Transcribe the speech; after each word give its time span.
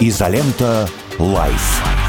Изолента 0.00 0.88
Live. 1.18 2.03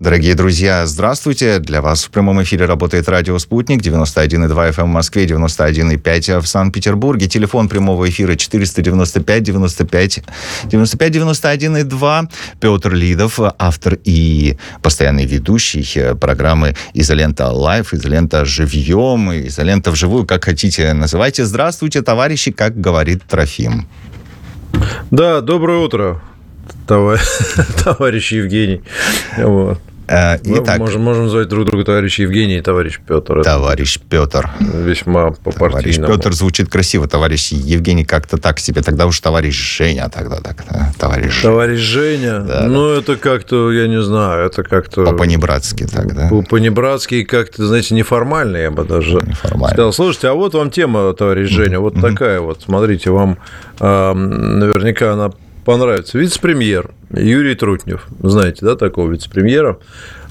Дорогие 0.00 0.34
друзья, 0.34 0.86
здравствуйте. 0.86 1.58
Для 1.58 1.82
вас 1.82 2.04
в 2.04 2.10
прямом 2.10 2.42
эфире 2.42 2.64
работает 2.64 3.06
радио 3.06 3.38
«Спутник» 3.38 3.82
91,2 3.82 4.48
FM 4.48 4.84
в 4.84 4.86
Москве, 4.86 5.26
91,5 5.26 6.40
в 6.40 6.48
Санкт-Петербурге. 6.48 7.26
Телефон 7.26 7.68
прямого 7.68 8.08
эфира 8.08 8.34
495 8.34 9.42
95 9.42 10.24
95 10.64 11.16
91,2. 11.16 12.28
Петр 12.60 12.94
Лидов, 12.94 13.40
автор 13.58 13.98
и 14.02 14.56
постоянный 14.80 15.26
ведущий 15.26 16.14
программы 16.14 16.74
«Изолента 16.94 17.48
Live», 17.48 17.92
«Изолента 17.92 18.46
живьем», 18.46 19.30
«Изолента 19.48 19.90
вживую», 19.90 20.24
как 20.24 20.46
хотите 20.46 20.94
называйте. 20.94 21.44
Здравствуйте, 21.44 22.00
товарищи, 22.00 22.52
как 22.52 22.80
говорит 22.80 23.22
Трофим. 23.28 23.86
Да, 25.10 25.42
доброе 25.42 25.80
утро, 25.80 26.22
товарищ 27.84 28.32
Евгений. 28.32 28.80
Вот. 29.36 29.78
Э, 30.10 30.38
итак, 30.42 30.78
можем, 30.78 31.02
можем 31.02 31.24
назвать 31.24 31.48
друг 31.48 31.66
друга 31.66 31.84
товарищ 31.84 32.18
Евгений 32.18 32.58
и 32.58 32.60
товарищ 32.60 32.98
Петр. 33.06 33.42
Товарищ 33.44 34.00
Петр. 34.08 34.50
Весьма 34.58 35.30
по 35.30 35.52
Товарищ 35.52 35.98
Петр 35.98 36.32
звучит 36.32 36.68
красиво. 36.68 37.06
Товарищ 37.06 37.52
Евгений 37.52 38.04
как-то 38.04 38.36
так 38.36 38.58
себе. 38.58 38.82
Тогда 38.82 39.06
уж 39.06 39.20
товарищ 39.20 39.54
Женя 39.54 40.10
тогда 40.12 40.40
так. 40.40 40.64
Товарищ, 40.98 41.42
товарищ 41.42 41.78
Женя. 41.78 42.40
Да, 42.40 42.66
ну, 42.66 42.88
да. 42.88 43.00
это 43.00 43.16
как-то, 43.16 43.70
я 43.70 43.86
не 43.86 44.02
знаю, 44.02 44.46
это 44.46 44.64
как-то... 44.64 45.04
По-понебратски 45.04 45.86
так, 45.86 46.12
да? 46.14 46.28
По-понебратски 46.28 47.22
как-то, 47.22 47.66
знаете, 47.66 47.94
неформально, 47.94 48.56
я 48.56 48.70
бы 48.72 48.84
даже 48.84 49.20
неформально. 49.24 49.74
сказал. 49.74 49.92
Слушайте, 49.92 50.28
а 50.28 50.34
вот 50.34 50.54
вам 50.54 50.70
тема, 50.70 51.12
товарищ 51.14 51.48
Женя, 51.48 51.78
вот 51.78 51.94
mm-hmm. 51.94 52.10
такая 52.10 52.40
вот. 52.40 52.62
Смотрите, 52.62 53.10
вам 53.10 53.38
э, 53.78 54.12
наверняка 54.12 55.12
она 55.12 55.30
понравится. 55.70 56.18
Вице-премьер 56.18 56.90
Юрий 57.14 57.54
Трутнев. 57.54 58.08
Знаете, 58.20 58.64
да, 58.66 58.74
такого 58.74 59.08
вице-премьера? 59.08 59.78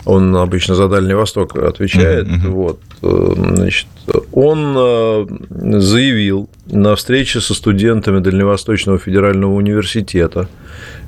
Он 0.04 0.36
обычно 0.36 0.76
за 0.76 0.90
Дальний 0.90 1.14
Восток 1.14 1.56
отвечает. 1.56 2.28
Mm-hmm. 2.28 2.50
Вот, 2.50 2.80
э, 3.04 3.34
значит, 3.56 3.88
он 4.34 4.76
э, 4.78 5.80
заявил 5.80 6.50
на 6.66 6.98
встрече 6.98 7.40
со 7.40 7.54
студентами 7.54 8.20
Дальневосточного 8.20 9.00
федерального 9.00 9.54
университета, 9.54 10.50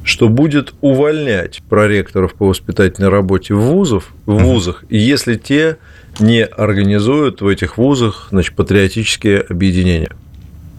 что 0.05 0.29
будет 0.29 0.73
увольнять 0.79 1.61
проректоров 1.69 2.33
по 2.33 2.47
воспитательной 2.47 3.09
работе 3.09 3.53
в, 3.53 3.59
вузов, 3.59 4.13
в 4.25 4.37
вузах, 4.43 4.85
если 4.89 5.35
те 5.35 5.75
не 6.19 6.45
организуют 6.45 7.41
в 7.41 7.47
этих 7.47 7.77
вузах 7.77 8.29
значит, 8.31 8.55
патриотические 8.55 9.41
объединения 9.41 10.15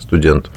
студентов. 0.00 0.54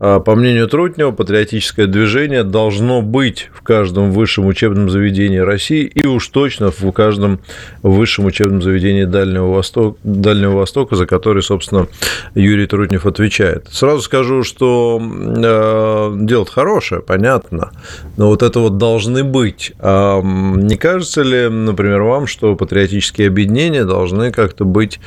А, 0.00 0.20
по 0.20 0.36
мнению 0.36 0.68
Трутнева, 0.68 1.10
патриотическое 1.10 1.86
движение 1.86 2.44
должно 2.44 3.02
быть 3.02 3.50
в 3.52 3.62
каждом 3.62 4.12
высшем 4.12 4.46
учебном 4.46 4.90
заведении 4.90 5.38
России 5.38 5.84
и 5.84 6.06
уж 6.06 6.28
точно 6.28 6.70
в 6.70 6.92
каждом 6.92 7.40
высшем 7.82 8.26
учебном 8.26 8.62
заведении 8.62 9.04
Дальнего 9.04 9.52
Востока, 9.52 9.98
Дальнего 10.04 10.58
Востока 10.58 10.94
за 10.94 11.06
который, 11.06 11.42
собственно, 11.42 11.88
Юрий 12.34 12.66
Трутнев 12.66 13.06
отвечает. 13.06 13.66
Сразу 13.70 14.02
скажу, 14.02 14.44
что 14.44 15.00
э, 15.02 16.16
дело 16.20 16.46
хорошее, 16.46 17.00
понятно, 17.00 17.72
но 18.16 18.28
вот 18.28 18.42
это 18.42 18.60
вот 18.60 18.78
должны 18.78 19.24
быть. 19.24 19.72
А 19.80 20.22
не 20.22 20.76
кажется 20.76 21.22
ли, 21.22 21.48
например, 21.48 22.02
вам, 22.02 22.26
что 22.28 22.54
патриотические 22.54 23.28
объединения 23.28 23.84
должны 23.84 24.30
как-то 24.30 24.64
быть 24.64 25.00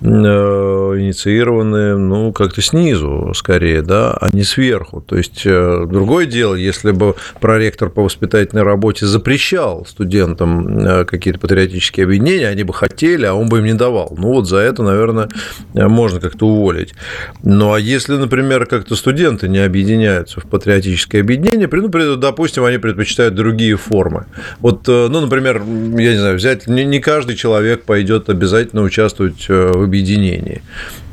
э, 0.00 0.06
инициированы, 0.06 1.98
ну, 1.98 2.32
как-то 2.32 2.62
снизу, 2.62 3.32
скорее, 3.34 3.82
да, 3.82 4.12
а 4.12 4.28
не 4.38 4.44
сверху. 4.44 5.00
То 5.00 5.16
есть 5.16 5.42
э, 5.44 5.86
другое 5.86 6.26
дело, 6.26 6.54
если 6.54 6.92
бы 6.92 7.16
проректор 7.40 7.90
по 7.90 8.02
воспитательной 8.02 8.62
работе 8.62 9.04
запрещал 9.04 9.84
студентам 9.84 10.78
э, 10.78 11.04
какие-то 11.04 11.40
патриотические 11.40 12.04
объединения, 12.04 12.46
они 12.46 12.62
бы 12.62 12.72
хотели, 12.72 13.26
а 13.26 13.34
он 13.34 13.48
бы 13.48 13.58
им 13.58 13.64
не 13.64 13.74
давал. 13.74 14.14
Ну 14.16 14.28
вот 14.28 14.48
за 14.48 14.58
это, 14.58 14.82
наверное, 14.82 15.28
можно 15.74 16.20
как-то 16.20 16.46
уволить. 16.46 16.94
Ну 17.42 17.72
а 17.72 17.80
если, 17.80 18.14
например, 18.14 18.66
как-то 18.66 18.94
студенты 18.94 19.48
не 19.48 19.58
объединяются 19.58 20.40
в 20.40 20.46
патриотическое 20.46 21.20
объединение, 21.20 21.68
ну, 21.70 22.16
допустим, 22.16 22.64
они 22.64 22.78
предпочитают 22.78 23.34
другие 23.34 23.76
формы. 23.76 24.26
Вот, 24.60 24.88
э, 24.88 25.08
ну, 25.10 25.20
например, 25.20 25.56
я 25.58 26.12
не 26.12 26.18
знаю, 26.18 26.36
взять, 26.36 26.68
не 26.68 27.00
каждый 27.00 27.34
человек 27.34 27.82
пойдет 27.82 28.28
обязательно 28.28 28.82
участвовать 28.82 29.48
в 29.48 29.82
объединении. 29.82 30.62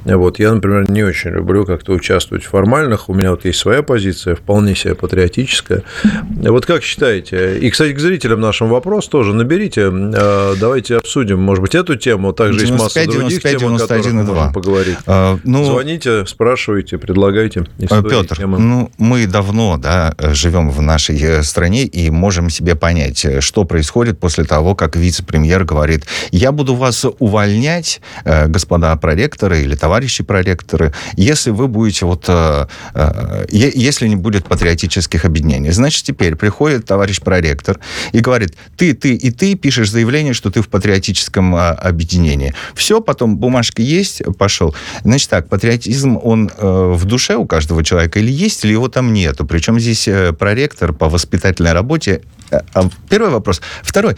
Вот, 0.05 0.37
я, 0.37 0.53
например, 0.53 0.89
не 0.89 1.03
очень 1.03 1.31
люблю 1.31 1.65
как-то 1.65 1.93
участвовать 1.93 2.43
в 2.43 2.49
формальных. 2.49 3.09
У 3.09 3.13
меня 3.13 3.31
вот 3.31 3.43
есть 3.45 3.59
своя 3.59 3.81
позиция, 3.81 4.35
вполне 4.35 4.75
себе 4.75 4.93
патриотическая. 4.93 5.81
Вот 6.41 6.65
как 6.65 6.83
считаете? 6.83 7.57
И, 7.57 7.69
кстати, 7.71 7.93
к 7.93 7.99
зрителям 7.99 8.39
нашим 8.39 8.69
вопрос 8.69 9.07
тоже 9.07 9.33
наберите. 9.33 9.89
А, 9.91 10.53
давайте 10.59 10.97
обсудим, 10.97 11.41
может 11.41 11.63
быть, 11.63 11.73
эту 11.73 11.95
тему. 11.95 12.33
Также 12.33 12.59
95, 12.59 12.67
есть 12.69 12.83
масса 12.83 13.19
других 13.19 13.41
95, 13.41 13.51
тем, 13.51 13.59
91, 13.69 14.19
о 14.19 14.21
которых 14.21 14.37
можем 14.37 14.53
поговорить. 14.53 14.97
А, 15.07 15.39
ну, 15.43 15.65
Звоните, 15.65 16.25
спрашивайте, 16.27 16.99
предлагайте. 16.99 17.65
Петр, 17.79 18.37
темы. 18.37 18.59
ну, 18.59 18.91
мы 18.99 19.25
давно 19.25 19.77
да, 19.77 20.13
живем 20.19 20.69
в 20.69 20.81
нашей 20.81 21.19
э, 21.19 21.43
стране 21.43 21.85
и 21.85 22.11
можем 22.11 22.51
себе 22.51 22.75
понять, 22.75 23.25
что 23.39 23.63
происходит 23.65 24.19
после 24.19 24.43
того, 24.43 24.75
как 24.75 24.95
вице-премьер 24.95 25.63
говорит, 25.63 26.05
я 26.31 26.51
буду 26.51 26.75
вас 26.75 27.05
увольнять, 27.19 28.01
э, 28.23 28.47
господа 28.47 28.95
проректоры 28.97 29.61
или 29.61 29.75
товарищи 29.75 29.94
товарищи 29.95 30.23
проректоры, 30.23 30.91
если 31.15 31.51
вы 31.51 31.69
будете 31.69 32.05
вот, 32.05 32.25
э, 32.27 32.67
э, 32.95 33.45
если 33.49 34.09
не 34.09 34.17
будет 34.17 34.45
патриотических 34.45 35.23
объединений. 35.23 35.71
Значит, 35.71 36.03
теперь 36.03 36.35
приходит 36.35 36.85
товарищ 36.85 37.21
проректор 37.21 37.79
и 38.11 38.19
говорит, 38.19 38.55
ты, 38.75 38.93
ты 38.93 39.13
и 39.13 39.31
ты 39.31 39.55
пишешь 39.55 39.89
заявление, 39.89 40.33
что 40.33 40.51
ты 40.51 40.61
в 40.61 40.67
патриотическом 40.67 41.55
э, 41.55 41.69
объединении. 41.69 42.53
Все, 42.73 42.99
потом 42.99 43.37
бумажка 43.37 43.81
есть, 43.81 44.21
пошел. 44.37 44.75
Значит 45.05 45.29
так, 45.29 45.47
патриотизм, 45.47 46.19
он 46.21 46.51
в 46.57 47.05
душе 47.05 47.35
у 47.37 47.45
каждого 47.45 47.81
человека 47.81 48.19
или 48.19 48.31
есть, 48.31 48.65
или 48.65 48.73
его 48.73 48.89
там 48.89 49.13
нету. 49.13 49.45
Причем 49.45 49.79
здесь 49.79 50.09
проректор 50.37 50.91
по 50.91 51.07
воспитательной 51.07 51.71
работе 51.71 52.21
а, 52.51 52.89
Первый 53.09 53.31
вопрос. 53.31 53.61
Второй. 53.81 54.17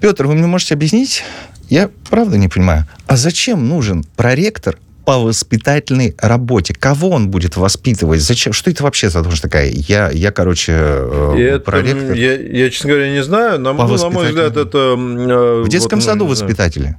Петр, 0.00 0.26
вы 0.26 0.34
мне 0.34 0.46
можете 0.46 0.74
объяснить? 0.74 1.22
Я 1.68 1.90
правда 2.10 2.36
не 2.36 2.48
понимаю. 2.48 2.86
А 3.06 3.16
зачем 3.16 3.68
нужен 3.68 4.04
проректор 4.16 4.78
по 5.04 5.18
воспитательной 5.18 6.14
работе. 6.18 6.74
Кого 6.74 7.10
он 7.10 7.30
будет 7.30 7.56
воспитывать? 7.56 8.20
Зачем? 8.20 8.52
Что 8.52 8.70
это 8.70 8.82
вообще 8.82 9.10
за 9.10 9.20
должность 9.20 9.42
такая? 9.42 9.70
Я, 9.70 10.10
я 10.10 10.32
короче, 10.32 10.72
э, 10.72 11.34
это, 11.38 11.64
проректор. 11.64 12.16
Я, 12.16 12.34
я, 12.34 12.70
честно 12.70 12.90
говоря, 12.90 13.12
не 13.12 13.22
знаю. 13.22 13.60
На, 13.60 13.72
ну, 13.72 13.96
на 13.96 14.10
мой 14.10 14.28
взгляд, 14.28 14.56
это... 14.56 14.94
Э, 14.96 15.62
в 15.62 15.68
детском 15.68 15.98
вот, 15.98 16.04
саду 16.04 16.26
воспитатели? 16.26 16.96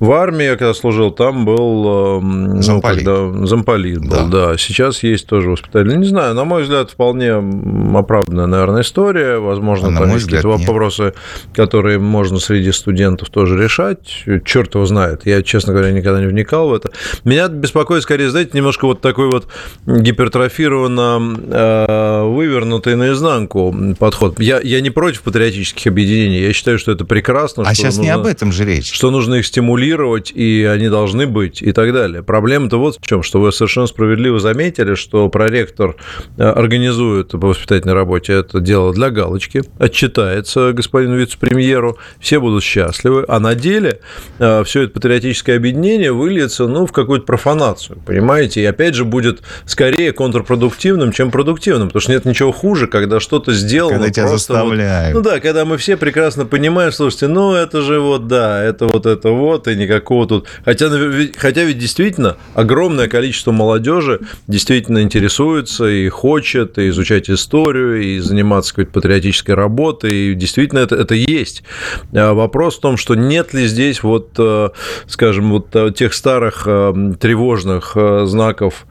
В 0.00 0.12
армии, 0.12 0.44
я 0.44 0.56
когда 0.56 0.74
служил, 0.74 1.10
там 1.10 1.44
был... 1.44 2.20
Э, 2.20 2.62
замполит. 2.62 3.04
Ну, 3.04 3.32
когда, 3.32 3.46
замполит 3.46 4.00
был, 4.00 4.28
да. 4.28 4.50
да. 4.50 4.56
Сейчас 4.58 5.02
есть 5.02 5.26
тоже 5.26 5.50
воспитатель. 5.50 5.96
Не 5.96 6.06
знаю, 6.06 6.34
на 6.34 6.44
мой 6.44 6.62
взгляд, 6.62 6.90
вполне 6.90 7.32
оправданная, 7.96 8.46
наверное, 8.46 8.82
история. 8.82 9.38
Возможно, 9.38 9.88
а 9.88 9.98
там 9.98 10.12
есть 10.14 10.24
какие-то 10.24 10.48
вопросы, 10.48 11.14
которые 11.54 11.98
можно 11.98 12.38
среди 12.38 12.72
студентов 12.72 13.30
тоже 13.30 13.62
решать. 13.62 14.24
Черт 14.44 14.74
его 14.74 14.86
знает. 14.86 15.26
Я, 15.26 15.42
честно 15.42 15.72
говоря, 15.72 15.92
никогда 15.92 16.20
не 16.20 16.26
вникал 16.26 16.68
в 16.68 16.74
это. 16.74 16.90
Меня 17.24 17.41
меня 17.48 17.60
беспокоит 17.60 18.02
скорее, 18.02 18.30
знаете, 18.30 18.50
немножко 18.54 18.86
вот 18.86 19.00
такой 19.00 19.30
вот 19.30 19.48
гипертрофированно 19.86 21.38
э, 21.50 22.22
вывернутый 22.24 22.96
наизнанку 22.96 23.74
подход. 23.98 24.40
Я, 24.40 24.60
я 24.60 24.80
не 24.80 24.90
против 24.90 25.22
патриотических 25.22 25.86
объединений, 25.86 26.40
я 26.40 26.52
считаю, 26.52 26.78
что 26.78 26.92
это 26.92 27.04
прекрасно. 27.04 27.64
А 27.66 27.74
сейчас 27.74 27.96
нужно, 27.96 28.02
не 28.02 28.10
об 28.10 28.26
этом 28.26 28.52
же 28.52 28.64
речь. 28.64 28.92
Что 28.92 29.10
нужно 29.10 29.36
их 29.36 29.46
стимулировать, 29.46 30.32
и 30.34 30.64
они 30.64 30.88
должны 30.88 31.26
быть, 31.26 31.62
и 31.62 31.72
так 31.72 31.92
далее. 31.92 32.22
Проблема-то 32.22 32.78
вот 32.78 32.98
в 33.00 33.06
чем, 33.06 33.22
что 33.22 33.40
вы 33.40 33.52
совершенно 33.52 33.86
справедливо 33.86 34.38
заметили, 34.38 34.94
что 34.94 35.28
проректор 35.28 35.96
э, 36.36 36.42
организует 36.42 37.28
по 37.28 37.38
воспитательной 37.38 37.94
работе 37.94 38.34
это 38.34 38.60
дело 38.60 38.92
для 38.92 39.10
галочки, 39.10 39.62
отчитается 39.78 40.72
господину 40.72 41.16
вице-премьеру, 41.16 41.98
все 42.20 42.40
будут 42.40 42.62
счастливы, 42.62 43.24
а 43.28 43.40
на 43.40 43.54
деле 43.54 44.00
э, 44.38 44.62
все 44.64 44.82
это 44.82 44.92
патриотическое 44.92 45.56
объединение 45.56 46.12
выльется 46.12 46.66
ну, 46.66 46.86
в 46.86 46.92
какую-то 46.92 47.26
профанацию, 47.32 47.98
понимаете? 48.04 48.60
И 48.60 48.66
опять 48.66 48.94
же 48.94 49.06
будет 49.06 49.40
скорее 49.64 50.12
контрпродуктивным, 50.12 51.12
чем 51.12 51.30
продуктивным, 51.30 51.88
потому 51.88 52.02
что 52.02 52.12
нет 52.12 52.26
ничего 52.26 52.52
хуже, 52.52 52.88
когда 52.88 53.20
что-то 53.20 53.54
сделано. 53.54 53.94
Когда 53.94 54.10
тебя 54.10 54.28
заставляют. 54.28 55.14
Вот, 55.14 55.24
ну 55.24 55.30
да, 55.30 55.40
когда 55.40 55.64
мы 55.64 55.78
все 55.78 55.96
прекрасно 55.96 56.44
понимаем, 56.44 56.92
слушайте, 56.92 57.28
ну 57.28 57.54
это 57.54 57.80
же 57.80 58.00
вот, 58.00 58.26
да, 58.26 58.62
это 58.62 58.86
вот 58.86 59.06
это 59.06 59.30
вот, 59.30 59.66
и 59.66 59.76
никакого 59.76 60.26
тут... 60.28 60.46
Хотя, 60.62 60.90
хотя 61.38 61.64
ведь 61.64 61.78
действительно 61.78 62.36
огромное 62.54 63.08
количество 63.08 63.50
молодежи 63.50 64.20
действительно 64.46 65.00
интересуется 65.00 65.86
и 65.86 66.10
хочет 66.10 66.76
и 66.76 66.90
изучать 66.90 67.30
историю, 67.30 68.02
и 68.02 68.18
заниматься 68.18 68.72
какой-то 68.72 68.90
патриотической 68.90 69.54
работой, 69.54 70.12
и 70.12 70.34
действительно 70.34 70.80
это, 70.80 70.96
это 70.96 71.14
есть. 71.14 71.62
А 72.14 72.34
вопрос 72.34 72.76
в 72.76 72.80
том, 72.80 72.98
что 72.98 73.14
нет 73.14 73.54
ли 73.54 73.66
здесь 73.66 74.02
вот, 74.02 74.34
э, 74.36 74.68
скажем, 75.06 75.50
вот 75.50 75.74
э, 75.74 75.92
тех 75.96 76.12
старых 76.12 76.64
э, 76.66 77.14
тревожных 77.22 77.96
знаков 78.24 78.84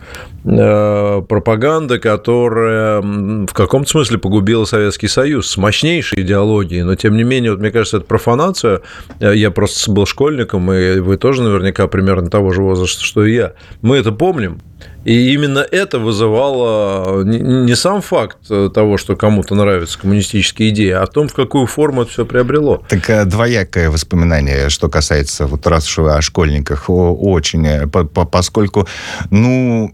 пропаганды, 0.43 1.99
которая 1.99 3.01
в 3.01 3.53
каком-то 3.53 3.89
смысле 3.89 4.17
погубила 4.17 4.63
Советский 4.65 5.09
Союз 5.09 5.49
с 5.49 5.57
мощнейшей 5.57 6.23
идеологией, 6.23 6.83
но 6.83 6.95
тем 6.95 7.17
не 7.17 7.23
менее, 7.23 7.51
вот 7.51 7.59
мне 7.59 7.69
кажется, 7.71 7.97
это 7.97 8.07
профанация. 8.07 8.81
Я 9.19 9.51
просто 9.51 9.91
был 9.91 10.05
школьником, 10.05 10.71
и 10.71 10.99
вы 10.99 11.17
тоже 11.17 11.43
наверняка 11.43 11.87
примерно 11.87 12.29
того 12.29 12.51
же 12.53 12.61
возраста, 12.61 13.03
что 13.03 13.25
и 13.25 13.33
я. 13.33 13.53
Мы 13.81 13.97
это 13.97 14.13
помним, 14.13 14.61
и 15.03 15.33
именно 15.33 15.59
это 15.59 15.99
вызывало 15.99 17.23
не 17.23 17.75
сам 17.75 18.01
факт 18.01 18.37
того, 18.73 18.97
что 18.97 19.15
кому-то 19.15 19.55
нравятся 19.55 19.99
коммунистические 19.99 20.69
идеи, 20.69 20.91
а 20.91 21.05
в 21.05 21.09
том, 21.09 21.27
в 21.27 21.33
какую 21.33 21.65
форму 21.65 22.03
это 22.03 22.11
все 22.11 22.25
приобрело. 22.25 22.83
Так 22.87 23.09
э, 23.09 23.25
двоякое 23.25 23.89
воспоминание, 23.89 24.69
что 24.69 24.89
касается, 24.89 25.47
вот 25.47 25.65
раз 25.67 25.87
уж 25.87 25.99
о 25.99 26.21
школьниках, 26.21 26.85
очень, 26.87 27.65
э, 27.65 27.87
поскольку, 27.87 28.87
ну, 29.29 29.93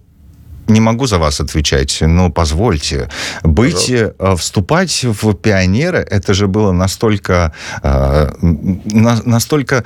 не 0.67 0.79
могу 0.79 1.05
за 1.05 1.17
вас 1.17 1.39
отвечать, 1.39 1.99
но 2.01 2.29
позвольте. 2.29 3.09
Быть, 3.43 3.87
Пожалуйста. 3.87 4.15
Э, 4.19 4.35
вступать 4.35 5.03
в 5.03 5.33
пионеры, 5.33 5.99
это 5.99 6.33
же 6.33 6.47
было 6.47 6.71
настолько, 6.71 7.53
э, 7.83 8.29
настолько 8.41 9.83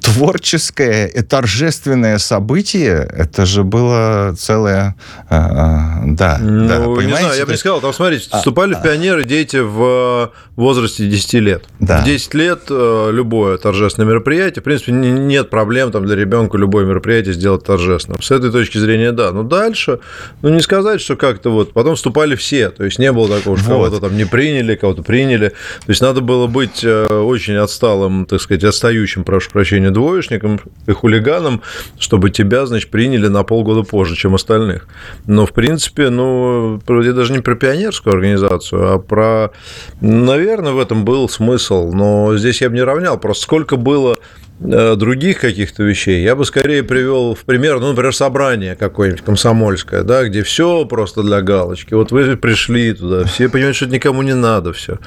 творческое 0.00 1.06
и 1.06 1.22
торжественное 1.22 2.18
событие. 2.18 3.08
Это 3.16 3.46
же 3.46 3.64
было 3.64 4.34
целое... 4.38 4.96
Э, 5.30 6.02
да, 6.04 6.38
ну, 6.40 6.68
да, 6.68 6.80
понимаете? 6.80 7.06
Не 7.06 7.16
знаю, 7.16 7.38
я 7.38 7.46
бы 7.46 7.52
не 7.52 7.58
сказал, 7.58 7.80
там, 7.80 7.92
смотрите, 7.92 8.28
а, 8.30 8.38
вступали 8.38 8.74
а, 8.74 8.78
в 8.78 8.82
пионеры 8.82 9.24
дети 9.24 9.56
в 9.56 10.32
возрасте 10.56 11.08
10 11.08 11.34
лет. 11.34 11.64
Да. 11.80 12.00
В 12.00 12.04
10 12.04 12.34
лет 12.34 12.62
любое 12.68 13.58
торжественное 13.58 14.08
мероприятие, 14.08 14.62
в 14.62 14.64
принципе, 14.64 14.92
нет 14.92 15.50
проблем 15.50 15.92
там 15.92 16.04
для 16.06 16.16
ребенка 16.16 16.58
любое 16.58 16.84
мероприятие 16.84 17.34
сделать 17.34 17.64
торжественным. 17.64 18.20
С 18.22 18.30
этой 18.30 18.50
точки 18.50 18.78
зрения, 18.78 19.12
да. 19.12 19.32
Но 19.32 19.42
дальше 19.42 20.00
ну, 20.42 20.48
не 20.50 20.60
сказать, 20.60 21.00
что 21.00 21.16
как-то 21.16 21.50
вот, 21.50 21.72
потом 21.72 21.96
вступали 21.96 22.34
все, 22.34 22.70
то 22.70 22.84
есть 22.84 22.98
не 22.98 23.12
было 23.12 23.28
такого, 23.28 23.56
что 23.56 23.70
вот. 23.70 23.90
кого-то 23.90 24.00
там 24.00 24.16
не 24.16 24.24
приняли, 24.24 24.74
кого-то 24.74 25.02
приняли, 25.02 25.48
то 25.48 25.88
есть 25.88 26.00
надо 26.00 26.20
было 26.20 26.46
быть 26.46 26.84
э, 26.84 27.06
очень 27.06 27.54
отсталым, 27.56 28.26
так 28.26 28.40
сказать, 28.40 28.64
отстающим, 28.64 29.24
прошу 29.24 29.50
прощения, 29.50 29.90
двоечником 29.90 30.60
и 30.86 30.92
хулиганом, 30.92 31.62
чтобы 31.98 32.30
тебя, 32.30 32.66
значит, 32.66 32.90
приняли 32.90 33.28
на 33.28 33.42
полгода 33.42 33.82
позже, 33.82 34.16
чем 34.16 34.34
остальных. 34.34 34.88
Но, 35.26 35.46
в 35.46 35.52
принципе, 35.52 36.10
ну, 36.10 36.80
я 36.88 37.12
даже 37.12 37.32
не 37.32 37.40
про 37.40 37.54
пионерскую 37.54 38.14
организацию, 38.14 38.94
а 38.94 38.98
про, 38.98 39.50
наверное, 40.00 40.72
в 40.72 40.78
этом 40.78 41.04
был 41.04 41.28
смысл, 41.28 41.92
но 41.92 42.36
здесь 42.36 42.60
я 42.60 42.68
бы 42.68 42.76
не 42.76 42.82
равнял, 42.82 43.18
просто 43.18 43.44
сколько 43.44 43.76
было 43.76 44.18
других 44.60 45.40
каких-то 45.40 45.82
вещей, 45.82 46.22
я 46.22 46.36
бы 46.36 46.44
скорее 46.44 46.82
привел 46.82 47.34
в 47.34 47.40
пример, 47.40 47.80
ну, 47.80 47.88
например, 47.88 48.14
собрание 48.14 48.76
какое-нибудь 48.76 49.22
комсомольское, 49.22 50.02
да, 50.04 50.24
где 50.24 50.42
все 50.42 50.84
просто 50.86 51.22
для 51.22 51.42
галочки. 51.42 51.94
Вот 51.94 52.12
вы 52.12 52.36
пришли 52.36 52.92
туда, 52.94 53.24
все 53.24 53.48
понимают, 53.48 53.76
что 53.76 53.86
это 53.86 53.94
никому 53.94 54.22
не 54.22 54.34
надо, 54.34 54.72
все. 54.72 54.98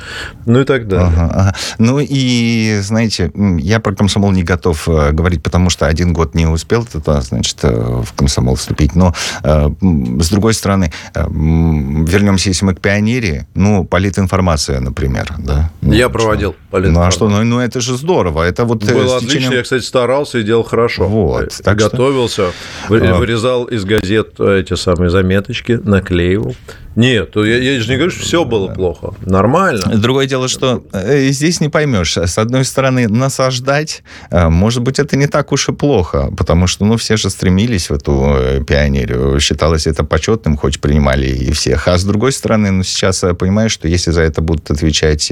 Ну 0.46 0.62
и 0.62 0.64
так 0.66 0.88
далее. 0.88 1.08
Ага, 1.08 1.32
ага. 1.34 1.56
Ну 1.78 2.00
и, 2.00 2.80
знаете, 2.82 3.32
я 3.60 3.80
про 3.80 3.96
комсомол 3.96 4.32
не 4.32 4.44
готов 4.44 4.88
э, 4.90 5.12
говорить, 5.12 5.42
потому 5.44 5.70
что 5.70 5.88
один 5.88 6.14
год 6.14 6.36
не 6.36 6.46
успел 6.46 6.86
туда, 6.86 7.22
значит, 7.22 7.58
э, 7.64 7.70
в 7.72 8.14
комсомол 8.14 8.56
вступить. 8.56 8.96
Но, 8.96 9.14
с 9.42 10.30
другой 10.30 10.54
стороны, 10.54 10.92
вернемся, 11.16 12.50
если 12.50 12.66
мы 12.66 12.76
к 12.76 12.82
пионере, 12.82 13.48
ну, 13.56 13.86
политинформация, 13.86 14.80
например, 14.82 15.34
да. 15.38 15.72
Ну, 15.82 15.94
я 15.94 16.10
проводил 16.10 16.56
политинформацию. 16.70 16.94
Ну, 16.94 17.08
а 17.08 17.12
что, 17.12 17.44
ну, 17.44 17.44
ну, 17.44 17.60
это 17.60 17.80
же 17.80 17.96
здорово. 17.96 18.44
Это 18.44 18.66
вот 18.66 18.84
Было 18.84 19.20
отлично, 19.38 19.54
я, 19.56 19.63
кстати, 19.63 19.84
старался 19.84 20.39
и 20.39 20.44
делал 20.44 20.63
хорошо. 20.63 21.07
Вот. 21.07 21.60
Так 21.63 21.78
Готовился, 21.78 22.51
что... 22.86 22.94
вырезал 22.94 23.66
из 23.66 23.86
газет 23.86 24.39
эти 24.39 24.75
самые 24.75 25.10
заметочки, 25.10 25.80
наклеивал. 25.84 26.56
Нет, 26.98 27.36
я, 27.36 27.58
я 27.58 27.80
же 27.80 27.92
не 27.92 27.96
говорю, 27.98 28.10
что 28.10 28.24
все 28.24 28.44
было 28.44 28.74
плохо. 28.74 29.14
Нормально. 29.22 29.98
Другое 29.98 30.26
дело, 30.26 30.48
что 30.48 30.84
э, 30.94 31.30
здесь 31.30 31.62
не 31.62 31.70
поймешь. 31.70 32.18
С 32.18 32.40
одной 32.40 32.66
стороны, 32.66 33.08
насаждать, 33.08 34.02
э, 34.32 34.50
может 34.50 34.82
быть, 34.82 34.98
это 34.98 35.16
не 35.16 35.28
так 35.28 35.52
уж 35.52 35.70
и 35.70 35.74
плохо, 35.74 36.32
потому 36.36 36.66
что, 36.66 36.86
ну, 36.86 36.98
все 36.98 37.16
же 37.16 37.30
стремились 37.30 37.92
в 37.92 37.94
эту 37.94 38.34
э, 38.36 38.64
пионерию. 38.64 39.40
Считалось 39.40 39.86
это 39.86 40.04
почетным, 40.04 40.58
хоть 40.58 40.80
принимали 40.82 41.28
и 41.28 41.52
всех. 41.52 41.88
А 41.88 42.00
с 42.00 42.04
другой 42.04 42.32
стороны, 42.32 42.72
ну, 42.72 42.82
сейчас 42.82 43.22
я 43.22 43.36
понимаю, 43.36 43.70
что 43.70 43.88
если 43.88 44.10
за 44.10 44.22
это 44.22 44.42
будут 44.42 44.72
отвечать, 44.72 45.32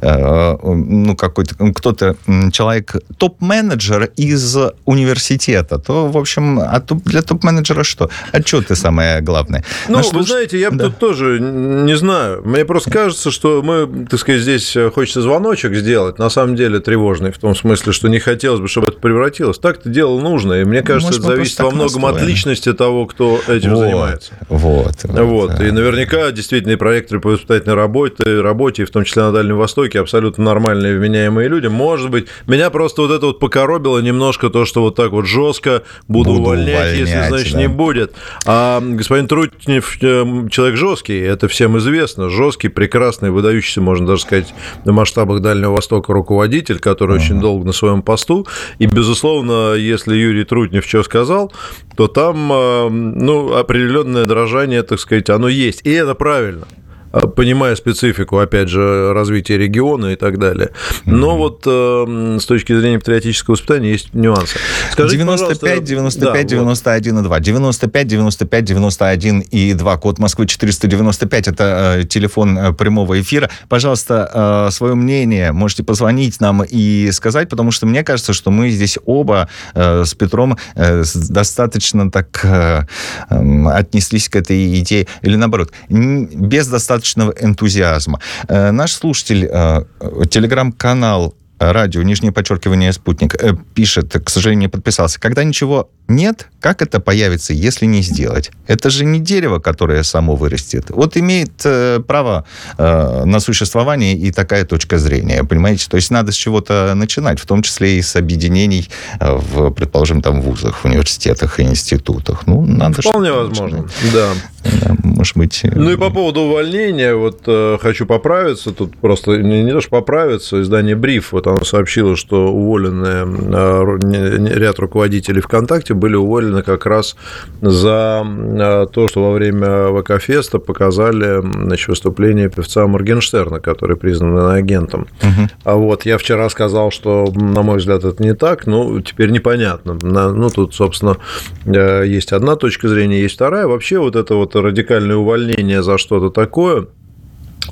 ну, 0.00 1.16
какой-то, 1.16 1.56
кто-то, 1.72 2.16
человек, 2.52 2.94
топ-менеджер 3.18 4.10
из 4.16 4.56
университета, 4.84 5.78
то, 5.78 6.06
в 6.06 6.16
общем, 6.16 6.60
а 6.60 6.80
для 7.04 7.22
топ-менеджера 7.22 7.82
что? 7.82 8.08
Отчеты 8.30 8.76
самое 8.76 9.20
главное. 9.20 9.64
Ну, 9.88 9.96
Наш 9.96 10.12
вы 10.12 10.22
знаете, 10.22 10.60
я 10.60 10.70
да. 10.70 10.91
Тут 10.92 10.98
тоже 10.98 11.38
не 11.40 11.96
знаю. 11.96 12.42
Мне 12.44 12.64
просто 12.64 12.90
кажется, 12.90 13.30
что 13.30 13.62
мы, 13.62 14.06
так 14.06 14.20
сказать, 14.20 14.42
здесь 14.42 14.76
хочется 14.94 15.22
звоночек 15.22 15.74
сделать, 15.74 16.18
на 16.18 16.30
самом 16.30 16.56
деле 16.56 16.80
тревожный, 16.80 17.32
в 17.32 17.38
том 17.38 17.54
смысле, 17.54 17.92
что 17.92 18.08
не 18.08 18.18
хотелось 18.18 18.60
бы, 18.60 18.68
чтобы 18.68 18.88
это 18.88 18.98
превратилось. 18.98 19.58
Так-то 19.58 19.88
дело 19.88 20.20
нужно, 20.20 20.54
и 20.54 20.64
мне 20.64 20.82
кажется, 20.82 21.12
Может, 21.12 21.24
это 21.24 21.36
зависит 21.36 21.58
во 21.60 21.70
многом 21.70 22.06
от 22.06 22.22
личности 22.22 22.72
того, 22.72 23.06
кто 23.06 23.40
этим 23.48 23.70
вот, 23.70 23.78
занимается. 23.78 24.32
Вот. 24.48 24.96
Вот. 25.04 25.20
вот. 25.22 25.60
И 25.60 25.70
наверняка 25.70 26.30
действительно 26.30 26.72
и 26.72 26.76
проекторы 26.76 27.20
по 27.20 27.30
воспитательной 27.30 27.74
работе, 27.74 28.40
работе, 28.40 28.84
в 28.84 28.90
том 28.90 29.04
числе 29.04 29.22
на 29.22 29.32
Дальнем 29.32 29.56
Востоке, 29.56 30.00
абсолютно 30.00 30.44
нормальные, 30.44 30.98
вменяемые 30.98 31.48
люди. 31.48 31.66
Может 31.66 32.10
быть, 32.10 32.26
меня 32.46 32.70
просто 32.70 33.02
вот 33.02 33.10
это 33.10 33.26
вот 33.26 33.38
покоробило 33.38 33.98
немножко 33.98 34.50
то, 34.50 34.64
что 34.64 34.82
вот 34.82 34.96
так 34.96 35.12
вот 35.12 35.26
жестко 35.26 35.82
буду, 36.08 36.30
буду 36.30 36.42
увольнять, 36.42 36.74
увольнять, 36.74 36.98
если, 36.98 37.28
значит, 37.28 37.52
да. 37.54 37.58
не 37.60 37.68
будет. 37.68 38.12
А 38.46 38.80
господин 38.80 39.28
Трутнев 39.28 39.98
э, 40.02 40.48
человек 40.50 40.76
жесткий, 40.82 41.20
это 41.20 41.46
всем 41.46 41.78
известно. 41.78 42.28
Жесткий, 42.28 42.68
прекрасный, 42.68 43.30
выдающийся, 43.30 43.80
можно 43.80 44.04
даже 44.04 44.22
сказать, 44.22 44.52
на 44.84 44.92
масштабах 44.92 45.40
Дальнего 45.40 45.76
Востока 45.76 46.12
руководитель, 46.12 46.80
который 46.80 47.16
uh-huh. 47.16 47.20
очень 47.20 47.40
долго 47.40 47.64
на 47.64 47.72
своем 47.72 48.02
посту. 48.02 48.48
И, 48.80 48.86
безусловно, 48.86 49.74
если 49.74 50.16
Юрий 50.16 50.44
Трутнев 50.44 50.84
что 50.84 51.04
сказал, 51.04 51.52
то 51.96 52.08
там 52.08 52.52
э, 52.52 52.88
ну, 52.88 53.54
определенное 53.54 54.24
дрожание, 54.24 54.82
так 54.82 54.98
сказать, 54.98 55.30
оно 55.30 55.48
есть. 55.48 55.82
И 55.84 55.90
это 55.90 56.14
правильно. 56.14 56.66
А, 57.12 57.26
понимая 57.26 57.76
специфику, 57.76 58.38
опять 58.38 58.68
же, 58.68 59.12
развития 59.12 59.58
региона 59.58 60.12
и 60.12 60.16
так 60.16 60.38
далее. 60.38 60.70
Но 61.04 61.34
mm-hmm. 61.34 61.38
вот 61.38 61.62
э, 61.66 62.38
с 62.40 62.46
точки 62.46 62.78
зрения 62.78 62.98
патриотического 62.98 63.54
воспитания 63.54 63.92
есть 63.92 64.14
нюансы. 64.14 64.56
Скажите, 64.92 65.18
95, 65.18 65.84
95, 65.84 66.32
да, 66.32 66.42
91 66.42 67.14
вот. 67.14 67.20
и 67.20 67.24
2. 67.24 67.40
95, 67.40 68.06
95, 68.06 68.64
91 68.64 69.40
и 69.40 69.74
2. 69.74 69.96
Код 69.98 70.18
Москвы 70.18 70.46
495. 70.46 71.48
Это 71.48 71.98
э, 72.00 72.04
телефон 72.04 72.58
э, 72.58 72.72
прямого 72.72 73.20
эфира. 73.20 73.50
Пожалуйста, 73.68 74.68
э, 74.68 74.70
свое 74.72 74.94
мнение 74.94 75.52
можете 75.52 75.82
позвонить 75.82 76.40
нам 76.40 76.62
и 76.66 77.10
сказать, 77.12 77.50
потому 77.50 77.72
что 77.72 77.86
мне 77.86 78.02
кажется, 78.04 78.32
что 78.32 78.50
мы 78.50 78.70
здесь 78.70 78.98
оба 79.04 79.50
э, 79.74 80.04
с 80.06 80.14
Петром 80.14 80.56
э, 80.76 81.04
достаточно 81.28 82.10
так 82.10 82.40
э, 82.44 82.86
э, 83.28 83.66
отнеслись 83.68 84.30
к 84.30 84.36
этой 84.36 84.80
идее. 84.80 85.06
Или 85.20 85.36
наоборот, 85.36 85.72
без 85.90 86.68
достаточно 86.68 87.01
достаточного 87.02 87.32
энтузиазма. 87.40 88.20
Э, 88.48 88.70
наш 88.70 88.92
слушатель, 88.92 89.48
э, 89.50 89.84
телеграм-канал 90.30 91.34
радио, 91.58 92.02
нижнее 92.02 92.32
подчеркивание 92.32 92.92
«Спутник», 92.92 93.34
э, 93.34 93.54
пишет, 93.74 94.12
к 94.24 94.30
сожалению, 94.30 94.62
не 94.62 94.68
подписался. 94.68 95.20
Когда 95.20 95.44
ничего 95.44 95.90
нет, 96.08 96.48
как 96.60 96.82
это 96.82 97.00
появится, 97.00 97.52
если 97.52 97.86
не 97.86 98.02
сделать? 98.02 98.50
Это 98.66 98.90
же 98.90 99.04
не 99.04 99.20
дерево, 99.20 99.58
которое 99.60 100.02
само 100.02 100.34
вырастет. 100.34 100.86
Вот 100.90 101.16
имеет 101.16 101.52
э, 101.64 102.00
право 102.06 102.44
э, 102.78 103.24
на 103.24 103.40
существование 103.40 104.14
и 104.14 104.32
такая 104.32 104.64
точка 104.64 104.98
зрения, 104.98 105.44
понимаете? 105.44 105.86
То 105.88 105.96
есть 105.96 106.10
надо 106.10 106.32
с 106.32 106.34
чего-то 106.34 106.92
начинать, 106.94 107.38
в 107.38 107.46
том 107.46 107.62
числе 107.62 107.98
и 107.98 108.02
с 108.02 108.16
объединений 108.16 108.88
э, 109.20 109.32
в, 109.32 109.70
предположим, 109.70 110.20
там 110.20 110.40
вузах, 110.40 110.84
университетах 110.84 111.60
и 111.60 111.62
институтах. 111.62 112.46
Ну, 112.46 112.62
надо 112.62 113.00
Вполне 113.02 113.32
возможно, 113.32 113.88
да. 114.12 114.32
Да. 114.64 114.94
Может 115.02 115.36
быть... 115.36 115.60
Э, 115.64 115.72
ну 115.74 115.90
и 115.90 115.96
по 115.96 116.10
поводу 116.10 116.42
увольнения, 116.42 117.14
вот 117.14 117.42
э, 117.46 117.78
хочу 117.80 118.06
поправиться, 118.06 118.72
тут 118.72 118.96
просто 118.96 119.36
не, 119.38 119.62
не 119.62 119.72
то, 119.72 119.80
что 119.80 119.90
поправиться, 119.90 120.60
издание 120.60 120.96
«Бриф», 120.96 121.32
вот 121.32 121.46
оно 121.46 121.64
сообщило, 121.64 122.16
что 122.16 122.52
уволены 122.52 123.26
э, 123.52 124.58
ряд 124.58 124.78
руководителей 124.78 125.40
ВКонтакте 125.40 125.94
были 125.94 126.14
уволены 126.14 126.62
как 126.62 126.86
раз 126.86 127.16
за 127.60 128.24
э, 128.26 128.86
то, 128.92 129.08
что 129.08 129.22
во 129.22 129.32
время 129.32 129.88
ВК-феста 130.00 130.58
показали 130.58 131.40
значит, 131.42 131.88
выступление 131.88 132.48
певца 132.48 132.86
Моргенштерна, 132.86 133.60
который 133.60 133.96
признан 133.96 134.50
агентом. 134.50 135.06
Угу. 135.22 135.48
А 135.64 135.74
вот 135.74 136.06
я 136.06 136.18
вчера 136.18 136.48
сказал, 136.48 136.90
что, 136.90 137.26
на 137.34 137.62
мой 137.62 137.78
взгляд, 137.78 138.04
это 138.04 138.22
не 138.22 138.34
так, 138.34 138.66
ну, 138.66 139.00
теперь 139.00 139.30
непонятно. 139.30 139.98
Ну, 140.02 140.50
тут, 140.50 140.74
собственно, 140.74 141.16
э, 141.64 142.04
есть 142.06 142.32
одна 142.32 142.56
точка 142.56 142.88
зрения, 142.88 143.20
есть 143.20 143.34
вторая. 143.34 143.66
Вообще 143.66 143.98
вот 143.98 144.16
это 144.16 144.34
вот 144.34 144.51
радикальное 144.60 145.16
увольнение 145.16 145.82
за 145.82 145.96
что-то 145.96 146.30
такое– 146.30 146.88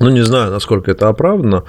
ну, 0.00 0.09
не 0.09 0.23
знаю, 0.23 0.50
насколько 0.50 0.90
это 0.90 1.09
оправдано. 1.09 1.64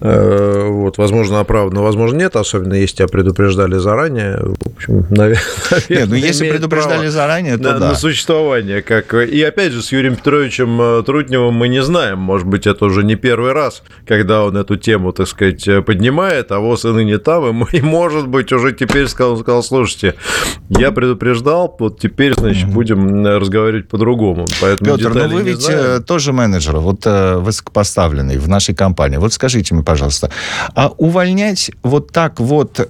Э, 0.00 0.68
вот, 0.68 0.98
возможно, 0.98 1.40
оправдано, 1.40 1.82
возможно, 1.82 2.16
нет, 2.16 2.34
особенно 2.34 2.74
если 2.74 2.96
тебя 2.96 3.08
предупреждали 3.08 3.76
заранее. 3.76 4.38
В 4.38 4.76
общем, 4.76 5.06
наверное, 5.10 5.42
нет, 5.90 6.08
ну, 6.08 6.14
если 6.14 6.50
предупреждали 6.50 7.08
заранее, 7.08 7.58
то 7.58 7.62
на, 7.62 7.78
да. 7.78 7.88
на 7.90 7.94
существование. 7.94 8.80
Как... 8.80 9.12
И 9.14 9.42
опять 9.42 9.72
же, 9.72 9.82
с 9.82 9.92
Юрием 9.92 10.16
Петровичем 10.16 10.80
э, 10.80 11.02
Трутневым 11.04 11.54
мы 11.54 11.68
не 11.68 11.82
знаем. 11.82 12.18
Может 12.18 12.46
быть, 12.46 12.66
это 12.66 12.86
уже 12.86 13.04
не 13.04 13.16
первый 13.16 13.52
раз, 13.52 13.82
когда 14.06 14.44
он 14.44 14.56
эту 14.56 14.76
тему, 14.76 15.12
так 15.12 15.28
сказать, 15.28 15.68
поднимает, 15.84 16.52
а 16.52 16.60
ВОЗ 16.60 16.86
и 16.86 16.88
ныне 16.88 17.18
там. 17.18 17.64
И, 17.72 17.82
может 17.82 18.28
быть, 18.28 18.50
уже 18.52 18.72
теперь 18.72 19.08
сказал, 19.08 19.36
сказал, 19.36 19.62
слушайте, 19.62 20.14
я 20.70 20.90
предупреждал, 20.90 21.76
вот 21.78 22.00
теперь, 22.00 22.32
значит, 22.34 22.68
будем 22.68 23.26
разговаривать 23.26 23.88
по-другому. 23.88 24.46
Поэтому 24.62 24.96
Петр, 24.96 25.14
ну 25.14 25.28
вы 25.28 25.42
ведь 25.42 25.60
знаем. 25.60 26.02
тоже 26.02 26.32
менеджер. 26.32 26.78
Вот 26.78 27.06
высокопоставленный 27.74 28.38
в 28.38 28.48
нашей 28.48 28.74
компании. 28.74 29.16
Вот 29.16 29.32
скажите 29.32 29.74
мне, 29.74 29.82
пожалуйста, 29.82 30.30
а 30.74 30.88
увольнять 30.96 31.70
вот 31.82 32.12
так 32.12 32.40
вот 32.40 32.88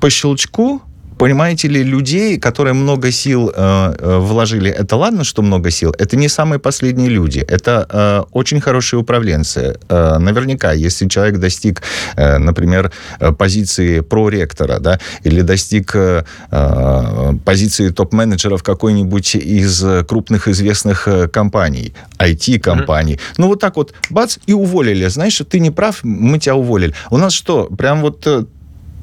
по 0.00 0.10
щелчку 0.10 0.82
понимаете 1.22 1.68
ли, 1.68 1.84
людей, 1.84 2.36
которые 2.36 2.74
много 2.74 3.12
сил 3.12 3.48
э, 3.54 3.94
э, 3.96 4.18
вложили, 4.18 4.68
это 4.68 4.96
ладно, 4.96 5.22
что 5.22 5.42
много 5.42 5.70
сил, 5.70 5.94
это 5.96 6.16
не 6.16 6.28
самые 6.28 6.58
последние 6.58 7.10
люди, 7.10 7.38
это 7.38 7.86
э, 7.88 8.22
очень 8.32 8.60
хорошие 8.60 8.98
управленцы. 8.98 9.78
Э, 9.88 10.18
наверняка, 10.18 10.72
если 10.72 11.06
человек 11.08 11.38
достиг, 11.38 11.82
э, 12.16 12.38
например, 12.38 12.90
позиции 13.38 14.00
проректора, 14.00 14.80
да, 14.80 14.98
или 15.22 15.42
достиг 15.42 15.94
э, 15.94 16.24
э 16.50 17.32
позиции 17.44 17.90
топ-менеджера 17.90 18.56
в 18.56 18.62
какой-нибудь 18.62 19.36
из 19.36 19.84
крупных 20.08 20.48
известных 20.48 21.06
э, 21.06 21.28
компаний, 21.28 21.94
IT-компаний, 22.18 23.14
mm-hmm. 23.14 23.34
ну 23.38 23.46
вот 23.46 23.60
так 23.60 23.76
вот, 23.76 23.94
бац, 24.10 24.38
и 24.48 24.54
уволили. 24.54 25.08
Знаешь, 25.08 25.40
ты 25.48 25.60
не 25.60 25.70
прав, 25.70 26.00
мы 26.02 26.40
тебя 26.40 26.56
уволили. 26.56 26.94
У 27.10 27.16
нас 27.16 27.32
что, 27.32 27.66
прям 27.66 28.00
вот 28.00 28.26
э, 28.26 28.44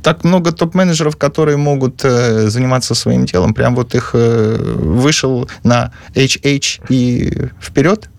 так 0.03 0.23
много 0.23 0.51
топ-менеджеров, 0.51 1.17
которые 1.17 1.57
могут 1.57 2.03
э, 2.03 2.47
заниматься 2.47 2.95
своим 2.95 3.25
делом. 3.25 3.53
Прям 3.53 3.75
вот 3.75 3.95
их 3.95 4.11
э, 4.13 4.55
вышел 4.57 5.49
на 5.63 5.91
HH 6.15 6.81
и 6.89 7.49
вперед. 7.61 8.09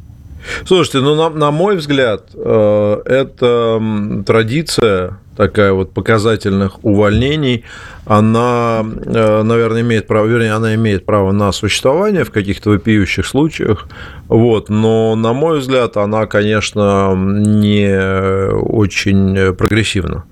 Слушайте, 0.67 1.01
ну, 1.01 1.15
на, 1.15 1.29
на 1.31 1.51
мой 1.51 1.77
взгляд, 1.77 2.25
э, 2.35 3.03
это 3.07 3.83
традиция 4.27 5.19
такая 5.37 5.73
вот 5.73 5.93
показательных 5.93 6.85
увольнений, 6.85 7.65
она, 8.05 8.85
э, 8.85 9.43
наверное, 9.43 9.81
имеет 9.81 10.07
право, 10.07 10.27
вернее, 10.27 10.53
она 10.53 10.75
имеет 10.75 11.07
право 11.07 11.33
на 11.33 11.51
существование 11.53 12.25
в 12.25 12.31
каких-то 12.31 12.71
вопиющих 12.71 13.27
случаях, 13.27 13.89
вот, 14.29 14.69
но, 14.69 15.15
на 15.15 15.33
мой 15.33 15.61
взгляд, 15.61 15.97
она, 15.97 16.27
конечно, 16.27 17.15
не 17.17 18.51
очень 18.53 19.55
прогрессивна. 19.55 20.25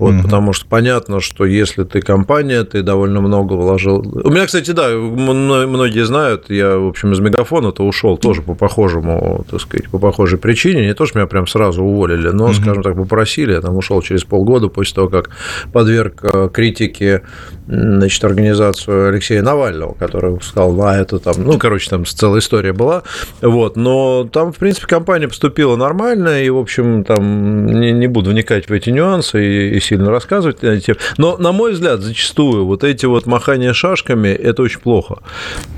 Вот, 0.00 0.14
угу. 0.14 0.22
Потому 0.22 0.54
что 0.54 0.64
понятно, 0.66 1.20
что 1.20 1.44
если 1.44 1.84
ты 1.84 2.00
компания, 2.00 2.64
ты 2.64 2.82
довольно 2.82 3.20
много 3.20 3.52
вложил. 3.52 3.98
У 3.98 4.30
меня, 4.30 4.46
кстати, 4.46 4.70
да, 4.70 4.88
многие 4.96 6.06
знают, 6.06 6.46
я, 6.48 6.78
в 6.78 6.88
общем, 6.88 7.12
из 7.12 7.20
мегафона-то 7.20 7.86
ушел 7.86 8.16
тоже 8.16 8.40
по 8.40 8.54
похожему, 8.54 9.44
так 9.50 9.60
сказать, 9.60 9.90
по 9.90 9.98
похожей 9.98 10.38
причине. 10.38 10.86
Не 10.86 10.94
то, 10.94 11.04
что 11.04 11.18
меня 11.18 11.26
прям 11.26 11.46
сразу 11.46 11.82
уволили, 11.84 12.28
но, 12.28 12.46
угу. 12.46 12.54
скажем 12.54 12.82
так, 12.82 12.96
попросили. 12.96 13.52
Я 13.52 13.60
там 13.60 13.76
ушел 13.76 14.00
через 14.00 14.24
полгода 14.24 14.68
после 14.68 14.94
того, 14.94 15.08
как 15.10 15.28
подверг 15.70 16.20
э, 16.22 16.48
критике 16.50 17.20
значит, 17.70 18.24
организацию 18.24 19.08
Алексея 19.08 19.42
Навального, 19.42 19.94
который 19.94 20.40
сказал, 20.42 20.80
а 20.82 20.96
это 20.96 21.18
там, 21.18 21.34
ну, 21.38 21.58
короче, 21.58 21.88
там 21.88 22.04
целая 22.04 22.40
история 22.40 22.72
была. 22.72 23.02
Вот, 23.40 23.76
но 23.76 24.28
там, 24.30 24.52
в 24.52 24.56
принципе, 24.56 24.86
компания 24.86 25.28
поступила 25.28 25.76
нормально, 25.76 26.42
и, 26.42 26.50
в 26.50 26.58
общем, 26.58 27.04
там 27.04 27.66
не, 27.66 27.92
не 27.92 28.08
буду 28.08 28.30
вникать 28.30 28.68
в 28.68 28.72
эти 28.72 28.90
нюансы 28.90 29.44
и, 29.44 29.76
и 29.76 29.80
сильно 29.80 30.10
рассказывать 30.10 30.62
на 30.62 30.68
эти. 30.68 30.96
Но, 31.16 31.36
на 31.36 31.52
мой 31.52 31.72
взгляд, 31.72 32.00
зачастую 32.00 32.66
вот 32.66 32.82
эти 32.82 33.06
вот 33.06 33.26
махания 33.26 33.72
шашками– 33.72 34.28
это 34.28 34.62
очень 34.62 34.80
плохо. 34.80 35.18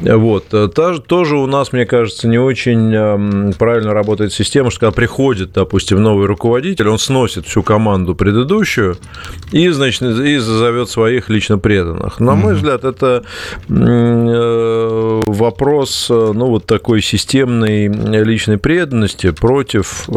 Вот. 0.00 0.46
Тоже 1.06 1.37
у 1.37 1.46
нас, 1.46 1.72
мне 1.72 1.84
кажется, 1.84 2.26
не 2.26 2.38
очень 2.38 2.94
эм, 2.94 3.52
правильно 3.58 3.92
работает 3.92 4.32
система, 4.32 4.70
что 4.70 4.80
когда 4.80 4.92
приходит, 4.92 5.52
допустим, 5.52 6.02
новый 6.02 6.26
руководитель, 6.26 6.88
он 6.88 6.99
сносит 6.99 7.46
всю 7.46 7.62
команду 7.62 8.14
предыдущую 8.14 8.96
и, 9.52 9.68
значит, 9.68 10.02
и 10.02 10.38
зовет 10.38 10.88
своих 10.88 11.28
лично 11.28 11.58
преданных. 11.82 12.20
На 12.20 12.34
мой 12.34 12.54
взгляд, 12.54 12.84
это 12.84 13.22
э, 13.68 15.20
вопрос, 15.26 16.08
э, 16.10 16.32
ну, 16.34 16.46
вот 16.46 16.66
такой 16.66 17.02
системной 17.02 17.88
личной 17.88 18.58
преданности 18.58 19.30
против 19.30 20.08
э, 20.08 20.12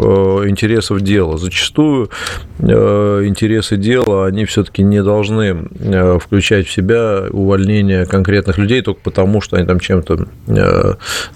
интересов 0.48 1.00
дела. 1.00 1.38
Зачастую 1.38 2.10
интересы 2.58 3.76
дела, 3.76 4.26
они 4.26 4.44
все-таки 4.44 4.82
не 4.82 5.02
должны 5.02 5.68
включать 6.18 6.66
в 6.66 6.72
себя 6.72 7.24
увольнение 7.30 8.06
конкретных 8.06 8.58
людей 8.58 8.80
только 8.82 9.00
потому, 9.02 9.40
что 9.40 9.56
они 9.56 9.66
там 9.66 9.78
чем-то 9.78 10.26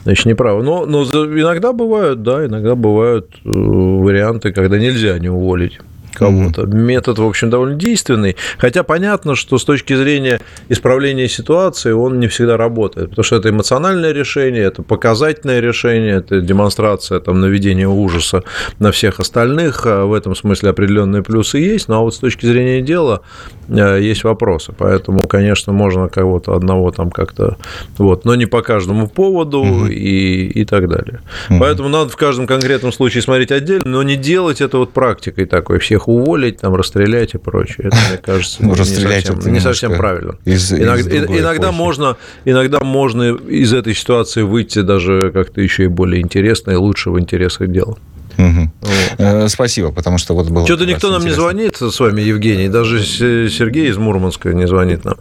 значит, 0.03 0.27
неправы. 0.27 0.63
Но, 0.63 0.87
но 0.87 1.03
иногда 1.03 1.73
бывают, 1.73 2.23
да, 2.23 2.47
иногда 2.47 2.75
бывают 2.75 3.29
варианты, 3.45 4.53
когда 4.53 4.79
нельзя 4.79 5.19
не 5.19 5.29
уволить 5.29 5.79
кого-то. 6.13 6.63
Mm-hmm. 6.63 6.75
Метод, 6.75 7.19
в 7.19 7.27
общем, 7.27 7.51
довольно 7.51 7.77
действенный. 7.77 8.37
Хотя 8.59 8.83
понятно, 8.83 9.35
что 9.35 9.59
с 9.59 9.65
точки 9.65 9.95
зрения 9.95 10.41
исправления 10.69 11.29
ситуации 11.29 11.93
он 11.93 12.21
не 12.21 12.29
всегда 12.29 12.57
работает, 12.57 13.11
потому 13.11 13.25
что 13.25 13.37
это 13.37 13.51
эмоциональное 13.51 14.13
решение, 14.13 14.63
это 14.65 14.83
показательное 14.83 15.61
решение, 15.61 16.17
это 16.17 16.41
демонстрация 16.41 17.21
там, 17.21 17.41
наведения 17.41 17.89
ужаса 17.89 18.43
на 18.79 18.93
всех 18.93 19.21
остальных. 19.21 19.87
А 19.87 20.05
в 20.05 20.13
этом 20.13 20.35
смысле 20.35 20.71
определенные 20.71 21.23
плюсы 21.23 21.59
есть, 21.59 21.89
но 21.89 22.03
вот 22.03 22.15
с 22.15 22.19
точки 22.19 22.47
зрения 22.47 22.83
дела 22.83 23.23
э, 23.69 24.01
есть 24.01 24.25
вопросы. 24.25 24.73
Поэтому, 24.77 25.21
конечно, 25.21 25.73
можно 25.73 26.09
кого-то 26.09 26.55
одного 26.55 26.91
там 26.91 27.11
как-то... 27.11 27.57
Вот, 27.99 28.25
но 28.25 28.35
не 28.35 28.47
по 28.47 28.63
каждому 28.63 29.09
поводу 29.09 29.63
mm-hmm. 29.63 29.93
и, 29.93 30.47
и 30.61 30.65
так 30.65 30.89
далее. 30.89 31.21
Mm-hmm. 31.49 31.59
Поэтому 31.59 31.89
надо 31.89 32.11
в 32.11 32.17
каждом 32.17 32.47
конкретном 32.47 32.93
случае 32.93 33.23
смотреть 33.23 33.53
отдельно, 33.53 33.83
но 33.85 34.03
не 34.03 34.17
делать 34.17 34.61
это 34.61 34.79
вот 34.79 34.93
практикой 34.93 35.47
такой 35.47 35.79
всех 35.79 36.00
всех 36.01 36.09
уволить, 36.09 36.59
там, 36.59 36.75
расстрелять 36.75 37.35
и 37.35 37.39
прочее. 37.39 37.89
Это, 37.89 37.97
мне 38.09 38.19
кажется, 38.19 38.57
ну, 38.61 38.75
не, 38.75 38.85
совсем, 38.85 39.53
не 39.53 39.61
совсем 39.61 39.97
правильно. 39.97 40.37
Из, 40.45 40.73
иногда 40.73 41.17
из 41.17 41.41
иногда, 41.41 41.73
можно, 41.73 42.17
иногда 42.45 42.81
можно 42.81 43.35
из 43.35 43.73
этой 43.73 43.95
ситуации 43.95 44.43
выйти 44.43 44.81
даже 44.83 45.31
как-то 45.33 45.61
еще 45.61 45.85
и 45.85 45.89
более 45.89 46.23
интересно 46.23 46.73
и 46.73 46.77
лучше 46.77 47.11
в 47.11 47.19
интересах 47.19 47.71
дела. 47.71 47.97
Угу. 48.39 48.71
Вот. 49.19 49.51
Спасибо, 49.51 49.93
потому 49.93 50.19
что 50.19 50.35
вот 50.35 50.49
было. 50.49 50.65
Что-то 50.65 50.87
никто 50.87 51.11
нам 51.11 51.21
интересно. 51.21 51.43
не 51.43 51.43
звонит 51.43 51.77
с 51.77 52.01
вами, 52.01 52.23
Евгений. 52.23 52.69
Даже 52.69 53.05
Сергей 53.05 53.91
из 53.91 53.99
Мурманска 53.99 54.53
не 54.53 54.67
звонит 54.67 55.05
нам. 55.05 55.17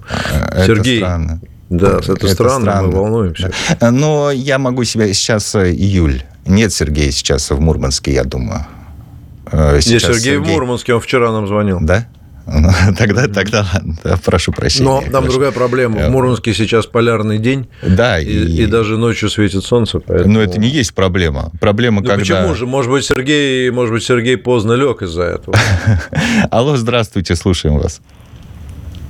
Это 0.51 0.65
Сергей. 0.65 0.99
странно. 0.99 1.41
Да, 1.69 1.99
это, 1.99 2.13
это 2.13 2.27
странно, 2.29 2.61
странно, 2.61 2.87
мы 2.87 2.93
волнуемся. 2.93 3.51
Да. 3.79 3.91
Но 3.91 4.31
я 4.31 4.57
могу 4.57 4.83
себя 4.85 5.13
сейчас 5.13 5.53
э, 5.53 5.71
июль. 5.71 6.23
Нет 6.47 6.73
Сергея 6.73 7.11
сейчас 7.11 7.51
в 7.51 7.59
Мурманске, 7.59 8.11
я 8.11 8.23
думаю. 8.23 8.65
Э, 9.51 9.79
сейчас 9.81 10.03
Сергей, 10.03 10.19
Сергей 10.19 10.37
в 10.37 10.47
Мурманске, 10.47 10.93
он 10.93 11.01
вчера 11.01 11.31
нам 11.31 11.47
звонил. 11.47 11.79
Да? 11.81 12.07
Ну, 12.51 12.69
тогда, 12.97 13.27
тогда 13.27 13.65
ладно, 13.73 13.95
прошу 14.23 14.51
прощения. 14.51 14.85
Но 14.85 15.01
там 15.01 15.11
хорошо. 15.11 15.31
другая 15.31 15.51
проблема. 15.51 15.97
В 15.97 16.01
э, 16.01 16.09
Мурманске 16.09 16.53
сейчас 16.53 16.85
полярный 16.85 17.37
день. 17.37 17.67
Да. 17.81 18.19
И, 18.19 18.25
и... 18.25 18.63
и 18.63 18.65
даже 18.65 18.97
ночью 18.97 19.29
светит 19.29 19.63
солнце. 19.63 19.99
Поэтому... 19.99 20.33
Но 20.33 20.41
это 20.41 20.59
не 20.59 20.67
есть 20.67 20.93
проблема. 20.93 21.51
Проблема, 21.59 22.01
ну, 22.01 22.07
когда... 22.07 22.19
Почему 22.19 22.55
же? 22.55 22.65
Может 22.65 22.91
быть, 22.91 23.05
Сергей, 23.05 23.69
может 23.71 23.93
быть, 23.93 24.03
Сергей 24.03 24.37
поздно 24.37 24.73
лег 24.73 25.01
из-за 25.01 25.23
этого. 25.23 25.55
Алло, 26.51 26.75
здравствуйте, 26.75 27.35
слушаем 27.35 27.77
вас. 27.77 28.01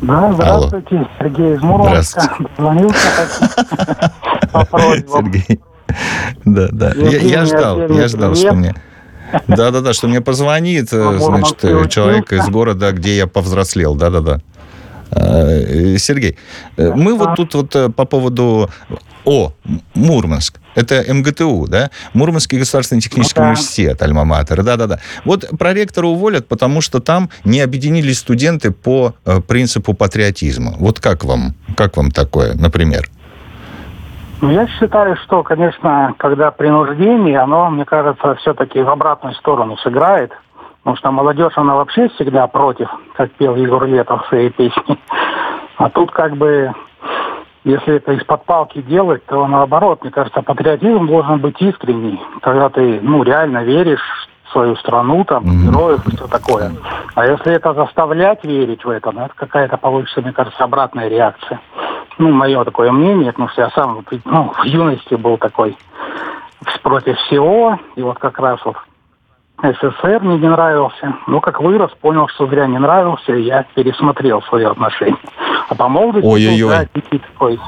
Да, 0.02 0.32
здравствуйте, 0.34 0.96
Алло. 0.96 1.08
Сергей 1.20 1.56
из 1.56 1.62
Мурманска. 1.62 2.38
Звонился 2.58 3.08
по 4.52 4.66
Сергей. 4.66 5.60
Да, 6.46 6.68
да. 6.72 6.94
Я, 6.96 7.20
я 7.20 7.46
ждал, 7.46 7.90
я 7.90 8.08
ждал, 8.08 8.36
что 8.36 8.54
мне... 8.54 8.76
Да-да-да, 9.48 9.94
что 9.94 10.08
мне 10.08 10.22
позвонит, 10.22 10.90
э, 10.92 11.18
значит, 11.20 11.62
человек 11.92 12.32
из 12.34 12.48
города, 12.48 12.92
где 12.92 13.18
я 13.18 13.28
повзрослел. 13.28 13.96
Да-да-да. 13.96 14.42
Э, 15.12 15.98
Сергей, 15.98 16.38
э, 16.78 16.92
мы 16.94 17.16
вот 17.16 17.36
тут 17.36 17.54
вот 17.56 17.96
по 17.96 18.06
поводу... 18.06 18.70
О, 19.26 19.52
Мурманск. 19.94 20.60
Это 20.76 21.04
МГТУ, 21.14 21.68
да? 21.68 21.92
Мурманский 22.14 22.58
государственный 22.58 23.02
технический 23.02 23.42
университет, 23.42 24.02
Альма-Матер. 24.02 24.64
Да-да-да. 24.64 25.00
Вот 25.26 25.46
проректора 25.60 26.08
уволят, 26.08 26.48
потому 26.48 26.82
что 26.82 27.00
там 27.00 27.30
не 27.44 27.60
объединились 27.60 28.20
студенты 28.20 28.72
по 28.72 29.14
принципу 29.48 29.94
патриотизма. 29.94 30.76
Вот 30.78 31.00
как 31.00 31.26
вам, 31.26 31.54
как 31.76 31.98
вам 31.98 32.12
такое, 32.12 32.54
например? 32.56 33.10
Ну, 34.42 34.52
я 34.52 34.68
считаю, 34.68 35.18
что, 35.18 35.44
конечно, 35.44 36.16
когда 36.18 36.50
принуждение, 36.52 37.40
оно, 37.40 37.70
мне 37.70 37.84
кажется, 37.84 38.36
все-таки 38.36 38.82
в 38.82 38.90
обратную 38.90 39.36
сторону 39.36 39.76
сыграет. 39.78 40.32
Потому 40.80 40.96
что 40.96 41.12
молодежь, 41.12 41.54
она 41.58 41.76
вообще 41.76 42.08
всегда 42.10 42.48
против, 42.48 42.90
как 43.16 43.32
пел 43.32 43.56
Егор 43.56 43.86
Летов 43.86 44.24
в 44.24 44.30
своей 44.30 44.50
песне. 44.50 44.98
А 45.78 45.90
тут 45.90 46.12
как 46.12 46.38
бы 46.38 46.74
если 47.66 47.96
это 47.98 48.14
из-под 48.14 48.46
палки 48.46 48.82
делать, 48.82 49.26
то 49.26 49.46
наоборот, 49.46 50.02
мне 50.02 50.12
кажется, 50.12 50.42
патриотизм 50.42 51.08
должен 51.08 51.40
быть 51.40 51.62
искренний, 51.62 52.20
когда 52.42 52.70
ты, 52.70 53.00
ну, 53.02 53.22
реально 53.24 53.64
веришь 53.64 54.00
свою 54.52 54.76
страну, 54.78 55.24
там, 55.24 55.44
mm-hmm. 55.44 55.72
героев 55.72 56.08
и 56.08 56.16
все 56.16 56.28
такое. 56.28 56.72
А 57.16 57.26
если 57.26 57.54
это 57.54 57.74
заставлять 57.74 58.44
верить 58.44 58.84
в 58.84 58.90
это, 58.90 59.12
ну, 59.12 59.26
это 59.26 59.34
какая-то 59.36 59.78
получится, 59.78 60.22
мне 60.22 60.32
кажется, 60.32 60.64
обратная 60.64 61.08
реакция. 61.08 61.60
Ну, 62.18 62.32
мое 62.32 62.64
такое 62.66 62.92
мнение, 62.92 63.32
потому 63.32 63.50
что 63.50 63.62
я 63.62 63.70
сам 63.70 64.04
ну, 64.26 64.54
в 64.58 64.64
юности 64.66 65.16
был 65.16 65.38
такой 65.38 65.78
против 66.84 67.18
всего, 67.20 67.80
и 67.96 68.02
вот 68.02 68.20
как 68.20 68.40
раз 68.40 68.60
вот 68.66 68.76
СССР 69.62 70.20
мне 70.22 70.38
не 70.38 70.50
нравился. 70.50 71.16
Но 71.28 71.42
как 71.42 71.62
вырос, 71.62 71.92
понял, 72.02 72.28
что 72.30 72.48
зря 72.48 72.68
не 72.68 72.78
нравился, 72.78 73.34
и 73.34 73.44
я 73.44 73.66
пересмотрел 73.76 74.42
свои 74.44 74.64
отношения. 74.64 75.18
А 75.68 75.76
по 75.76 75.88
молодости 75.88 76.28
Ой-ой-ой. 76.28 76.88
да, 76.94 77.20
такой 77.20 77.60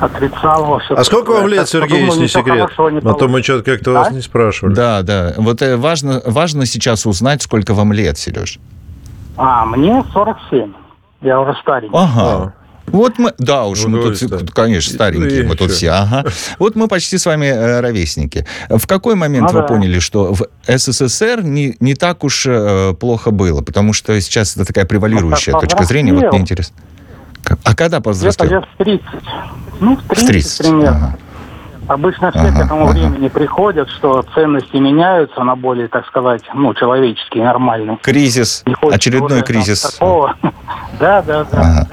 отрицал 0.00 0.64
его. 0.64 0.78
Все 0.78 0.94
а 0.94 1.04
сколько 1.04 1.32
вам 1.32 1.48
лет, 1.48 1.68
Сергей, 1.68 2.04
если 2.04 2.20
не 2.20 2.28
секрет? 2.28 2.70
Не 2.78 3.10
а 3.10 3.14
то 3.14 3.28
мы 3.28 3.42
что-то 3.42 3.70
как-то 3.70 3.90
а? 3.92 4.04
вас 4.04 4.12
не 4.12 4.22
спрашивали. 4.22 4.74
Да, 4.74 5.02
да. 5.02 5.34
Вот 5.36 5.62
э, 5.62 5.76
важно, 5.76 6.22
важно 6.24 6.66
сейчас 6.66 7.06
узнать, 7.06 7.42
сколько 7.42 7.74
вам 7.74 7.92
лет, 7.92 8.18
Сереж. 8.18 8.58
А, 9.36 9.64
мне 9.64 10.04
47. 10.12 10.72
Я 11.22 11.40
уже 11.40 11.54
старенький. 11.60 11.96
Ага. 11.96 12.54
Вот 12.86 13.18
мы, 13.18 13.32
да, 13.38 13.66
уж 13.66 13.84
ну, 13.84 13.90
мы 13.90 14.02
тут, 14.02 14.28
да. 14.28 14.38
конечно, 14.52 14.92
старенькие, 14.92 15.44
ну, 15.44 15.50
мы 15.50 15.56
тут 15.56 15.70
все, 15.70 15.90
ага. 15.90 16.24
Вот 16.58 16.74
мы 16.74 16.88
почти 16.88 17.18
с 17.18 17.26
вами 17.26 17.46
э, 17.46 17.80
ровесники. 17.80 18.46
В 18.68 18.84
какой 18.86 19.14
момент 19.14 19.52
ну, 19.52 19.54
вы 19.54 19.60
да. 19.60 19.68
поняли, 19.68 20.00
что 20.00 20.34
в 20.34 20.46
СССР 20.66 21.42
не, 21.42 21.76
не 21.78 21.94
так 21.94 22.24
уж 22.24 22.46
э, 22.46 22.94
плохо 22.98 23.30
было? 23.30 23.62
Потому 23.62 23.92
что 23.92 24.20
сейчас 24.20 24.56
это 24.56 24.64
такая 24.64 24.86
превалирующая 24.86 25.54
ну, 25.54 25.60
точка 25.60 25.84
зрения, 25.84 26.12
вот 26.12 26.32
мне 26.32 26.40
интересно. 26.40 26.76
А 27.64 27.74
когда 27.74 28.00
повзрослел? 28.00 28.46
Где-то 28.46 28.68
в 28.72 28.84
30. 28.84 29.04
Ну, 29.80 29.96
в 29.96 30.02
30, 30.08 30.22
в 30.22 30.26
30. 30.26 30.58
примерно. 30.66 30.96
Ага. 30.96 31.18
Обычно 31.88 32.30
все 32.30 32.40
ага, 32.40 32.52
к 32.52 32.64
этому 32.66 32.84
ага. 32.84 32.92
времени 32.92 33.26
приходят, 33.26 33.88
что 33.90 34.24
ценности 34.34 34.76
меняются 34.76 35.42
на 35.42 35.56
более, 35.56 35.88
так 35.88 36.06
сказать, 36.06 36.42
ну, 36.54 36.72
человеческие, 36.74 37.44
нормальные. 37.44 37.98
Кризис, 38.00 38.62
очередной 38.80 39.42
кризис. 39.42 39.82
Такого. 39.82 40.36
Да, 41.00 41.22
да, 41.22 41.44
да. 41.44 41.60
Ага. 41.60 41.88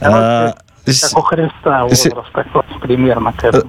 А, 0.00 0.54
как 0.84 1.18
у 1.18 1.22
Христа 1.22 1.84
возраст 1.84 2.32
такой 2.32 2.62
примерно 2.82 3.32
к 3.32 3.42
этому. 3.44 3.64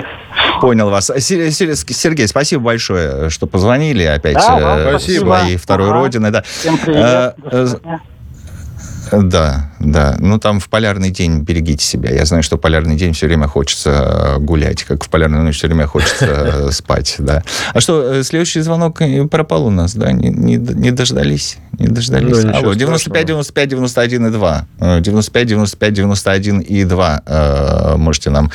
Понял 0.60 0.90
вас. 0.90 1.12
Сергей, 1.18 2.26
спасибо 2.26 2.62
большое, 2.62 3.30
что 3.30 3.46
позвонили 3.46 4.04
опять 4.04 4.34
да, 4.34 4.94
э, 4.94 4.98
своей 4.98 5.56
второй 5.56 5.90
ага. 5.90 5.98
родины. 5.98 6.30
Да. 6.30 6.42
Всем 6.42 6.78
привет. 6.78 7.04
А, 7.04 7.74
да, 9.12 9.70
да. 9.78 10.16
Ну, 10.18 10.38
там 10.38 10.60
в 10.60 10.68
полярный 10.68 11.10
день 11.10 11.40
берегите 11.40 11.84
себя. 11.84 12.10
Я 12.10 12.24
знаю, 12.24 12.42
что 12.42 12.56
в 12.56 12.60
полярный 12.60 12.96
день 12.96 13.12
все 13.12 13.26
время 13.26 13.46
хочется 13.46 14.36
э, 14.36 14.38
гулять, 14.38 14.84
как 14.84 15.04
в 15.04 15.08
полярную 15.08 15.44
ночь 15.44 15.56
все 15.56 15.68
время 15.68 15.86
хочется 15.86 16.26
э, 16.26 16.70
спать, 16.72 17.16
да. 17.18 17.42
А 17.72 17.80
что, 17.80 18.14
э, 18.14 18.22
следующий 18.22 18.60
звонок 18.60 19.00
пропал 19.30 19.66
у 19.66 19.70
нас, 19.70 19.94
да? 19.94 20.12
Не, 20.12 20.30
не, 20.30 20.56
не 20.56 20.90
дождались? 20.90 21.58
Не 21.78 21.88
дождались? 21.88 22.44
Ну, 22.44 22.54
Алло, 22.54 22.74
95, 22.74 23.26
95, 23.26 23.68
91 23.68 24.26
и 24.26 24.30
2. 24.30 24.66
95, 25.00 25.46
95, 25.46 25.92
91 25.92 26.60
и 26.60 26.84
2. 26.84 27.96
Можете 27.98 28.30
нам 28.30 28.50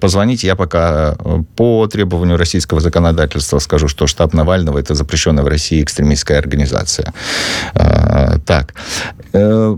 позвонить. 0.00 0.42
Я 0.42 0.56
пока 0.56 1.16
по 1.56 1.86
требованию 1.86 2.36
российского 2.36 2.80
законодательства 2.80 3.60
скажу, 3.60 3.86
что 3.86 4.08
штаб 4.08 4.34
Навального– 4.34 4.78
это 4.80 4.94
запрещенная 4.94 5.44
в 5.44 5.48
России 5.48 5.82
экстремистская 5.82 6.38
организация. 6.38 7.12
Так. 8.44 8.74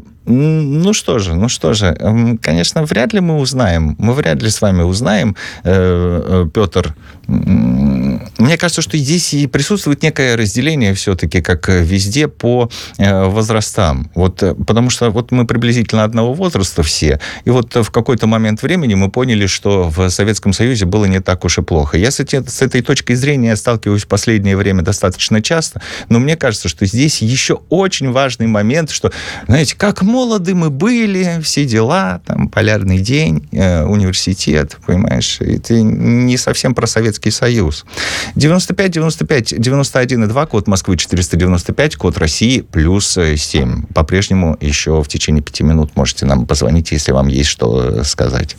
Job. 0.04 0.19
Ну 0.30 0.92
что 0.92 1.18
же, 1.18 1.34
ну 1.34 1.48
что 1.48 1.74
же, 1.74 2.38
конечно, 2.40 2.84
вряд 2.84 3.12
ли 3.12 3.20
мы 3.20 3.38
узнаем, 3.38 3.96
мы 3.98 4.14
вряд 4.14 4.42
ли 4.42 4.48
с 4.48 4.60
вами 4.60 4.82
узнаем, 4.82 5.34
э, 5.64 6.44
э, 6.44 6.46
Петр, 6.54 6.94
мне 7.26 8.56
кажется, 8.56 8.82
что 8.82 8.96
здесь 8.96 9.34
и 9.34 9.46
присутствует 9.46 10.02
некое 10.02 10.36
разделение 10.36 10.94
все-таки, 10.94 11.42
как 11.42 11.68
везде, 11.68 12.26
по 12.28 12.70
э, 12.98 13.24
возрастам. 13.24 14.10
Вот, 14.14 14.38
потому 14.66 14.90
что 14.90 15.10
вот 15.10 15.30
мы 15.30 15.46
приблизительно 15.46 16.04
одного 16.04 16.32
возраста 16.32 16.82
все, 16.82 17.20
и 17.44 17.50
вот 17.50 17.74
в 17.74 17.90
какой-то 17.90 18.26
момент 18.26 18.62
времени 18.62 18.94
мы 18.94 19.10
поняли, 19.10 19.46
что 19.46 19.88
в 19.88 20.10
Советском 20.10 20.52
Союзе 20.52 20.86
было 20.86 21.06
не 21.06 21.20
так 21.20 21.44
уж 21.44 21.58
и 21.58 21.62
плохо. 21.62 21.98
Я 21.98 22.10
с, 22.10 22.20
эти, 22.20 22.42
с 22.46 22.62
этой 22.62 22.82
точкой 22.82 23.14
зрения 23.14 23.56
сталкиваюсь 23.56 24.04
в 24.04 24.08
последнее 24.08 24.56
время 24.56 24.82
достаточно 24.82 25.42
часто, 25.42 25.82
но 26.08 26.18
мне 26.20 26.36
кажется, 26.36 26.68
что 26.68 26.86
здесь 26.86 27.20
еще 27.22 27.60
очень 27.68 28.10
важный 28.12 28.46
момент, 28.46 28.90
что, 28.90 29.12
знаете, 29.46 29.74
как 29.76 30.02
молоды 30.20 30.54
мы 30.54 30.68
были, 30.68 31.40
все 31.42 31.64
дела, 31.64 32.20
там, 32.26 32.48
полярный 32.48 32.98
день, 32.98 33.48
э, 33.52 33.84
университет, 33.84 34.76
понимаешь, 34.86 35.38
это 35.40 35.80
не 35.80 36.36
совсем 36.36 36.74
про 36.74 36.86
Советский 36.86 37.30
Союз. 37.30 37.86
95 38.34 38.90
95 38.90 39.54
91 39.58 40.24
и 40.24 40.26
2, 40.26 40.46
код 40.46 40.66
Москвы 40.66 40.98
495, 40.98 41.96
код 41.96 42.18
России 42.18 42.60
плюс 42.60 43.18
7. 43.36 43.86
По-прежнему 43.94 44.58
еще 44.60 45.02
в 45.02 45.08
течение 45.08 45.42
пяти 45.42 45.64
минут 45.64 45.96
можете 45.96 46.26
нам 46.26 46.46
позвонить, 46.46 46.92
если 46.92 47.12
вам 47.12 47.28
есть 47.28 47.48
что 47.48 48.04
сказать. 48.04 48.56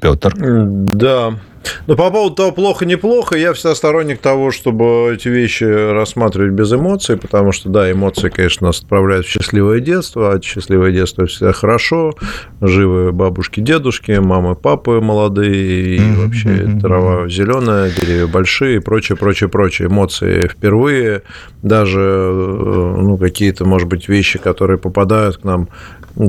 Петр. 0.00 0.34
Да, 0.38 1.38
но 1.86 1.96
по 1.96 2.10
поводу 2.10 2.34
того, 2.34 2.52
плохо-неплохо, 2.52 3.36
я 3.36 3.52
всегда 3.52 3.74
сторонник 3.74 4.18
того, 4.18 4.50
чтобы 4.50 5.12
эти 5.14 5.28
вещи 5.28 5.64
рассматривать 5.64 6.52
без 6.52 6.72
эмоций, 6.72 7.16
потому 7.16 7.52
что, 7.52 7.68
да, 7.68 7.90
эмоции, 7.90 8.28
конечно, 8.28 8.68
нас 8.68 8.80
отправляют 8.80 9.26
в 9.26 9.30
счастливое 9.30 9.80
детство, 9.80 10.32
а 10.32 10.42
счастливое 10.42 10.92
детство 10.92 11.26
всегда 11.26 11.52
хорошо, 11.52 12.14
живы 12.60 13.12
бабушки, 13.12 13.60
дедушки, 13.60 14.12
мамы, 14.12 14.54
папы 14.54 15.00
молодые, 15.00 15.96
и 15.96 16.00
вообще 16.16 16.78
трава 16.80 17.28
зеленая, 17.28 17.90
деревья 17.90 18.26
большие, 18.26 18.76
и 18.76 18.80
прочее, 18.80 19.16
прочее, 19.16 19.48
прочее. 19.48 19.88
Эмоции 19.88 20.48
впервые, 20.48 21.22
даже 21.62 22.00
э, 22.00 22.94
ну, 22.98 23.16
какие-то, 23.16 23.64
может 23.64 23.88
быть, 23.88 24.08
вещи, 24.08 24.38
которые 24.38 24.78
попадают 24.78 25.38
к 25.38 25.44
нам 25.44 25.68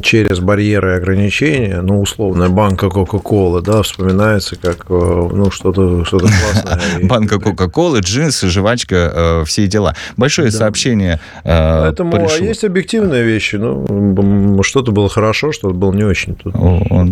через 0.04 0.40
барьеры 0.40 0.92
и 0.92 0.96
ограничения, 0.96 1.82
ну, 1.82 2.02
условная 2.02 2.50
банка 2.50 2.90
Кока-Колы, 2.90 3.62
да, 3.62 3.82
вспоминается 3.82 4.56
как, 4.56 4.86
э, 4.90 5.29
ну, 5.32 5.52
что-то 5.52 6.06
что 6.06 6.20
классное. 6.20 6.80
Банка 7.04 7.40
Кока-Колы, 7.40 8.00
джинсы, 8.00 8.50
жвачка, 8.50 9.12
э, 9.14 9.44
все 9.46 9.68
дела. 9.68 9.96
Большое 10.18 10.52
сообщение 10.52 11.20
э, 11.44 11.82
Поэтому 11.84 12.16
а 12.16 12.32
есть 12.44 12.64
объективные 12.64 13.24
вещи, 13.24 13.56
ну, 13.56 14.62
что-то 14.64 14.92
было 14.92 15.10
хорошо, 15.10 15.52
что-то 15.52 15.74
было 15.74 15.94
не 15.94 16.04
очень. 16.04 16.38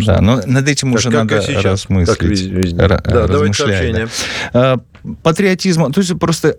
да, 0.06 0.22
но 0.22 0.42
над 0.46 0.68
этим 0.68 0.94
уже 0.94 1.10
надо 1.10 1.42
размыслить. 1.64 2.76
Да, 2.76 3.02
давайте 3.28 3.54
сообщение. 3.54 4.08
Патриотизм, 5.24 5.92
то 5.92 6.02
есть 6.02 6.18
просто 6.20 6.58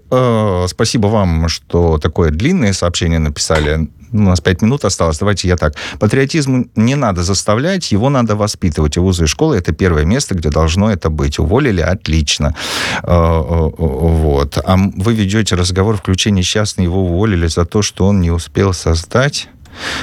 спасибо 0.68 1.06
вам, 1.08 1.48
что 1.48 1.98
такое 1.98 2.30
длинное 2.30 2.72
сообщение 2.72 3.18
написали 3.18 3.88
у 4.12 4.18
нас 4.18 4.40
пять 4.40 4.62
минут 4.62 4.84
осталось, 4.84 5.18
давайте 5.18 5.48
я 5.48 5.56
так. 5.56 5.74
Патриотизм 5.98 6.70
не 6.76 6.94
надо 6.94 7.22
заставлять, 7.22 7.92
его 7.92 8.10
надо 8.10 8.36
воспитывать. 8.36 8.96
И 8.96 9.00
вузы 9.00 9.24
и 9.24 9.26
школы– 9.26 9.56
это 9.58 9.72
первое 9.72 10.04
место, 10.04 10.34
где 10.34 10.50
должно 10.50 10.90
это 10.90 11.10
быть. 11.10 11.38
Уволили– 11.38 11.80
отлично. 11.82 12.54
Э, 13.02 13.08
э, 13.08 13.70
вот. 13.76 14.58
А 14.64 14.76
вы 14.76 15.14
ведете 15.14 15.56
разговор, 15.56 15.96
включение 15.96 16.38
несчастный, 16.40 16.84
его 16.84 17.04
уволили 17.04 17.46
за 17.46 17.64
то, 17.64 17.82
что 17.82 18.06
он 18.06 18.20
не 18.20 18.30
успел 18.30 18.72
создать 18.72 19.48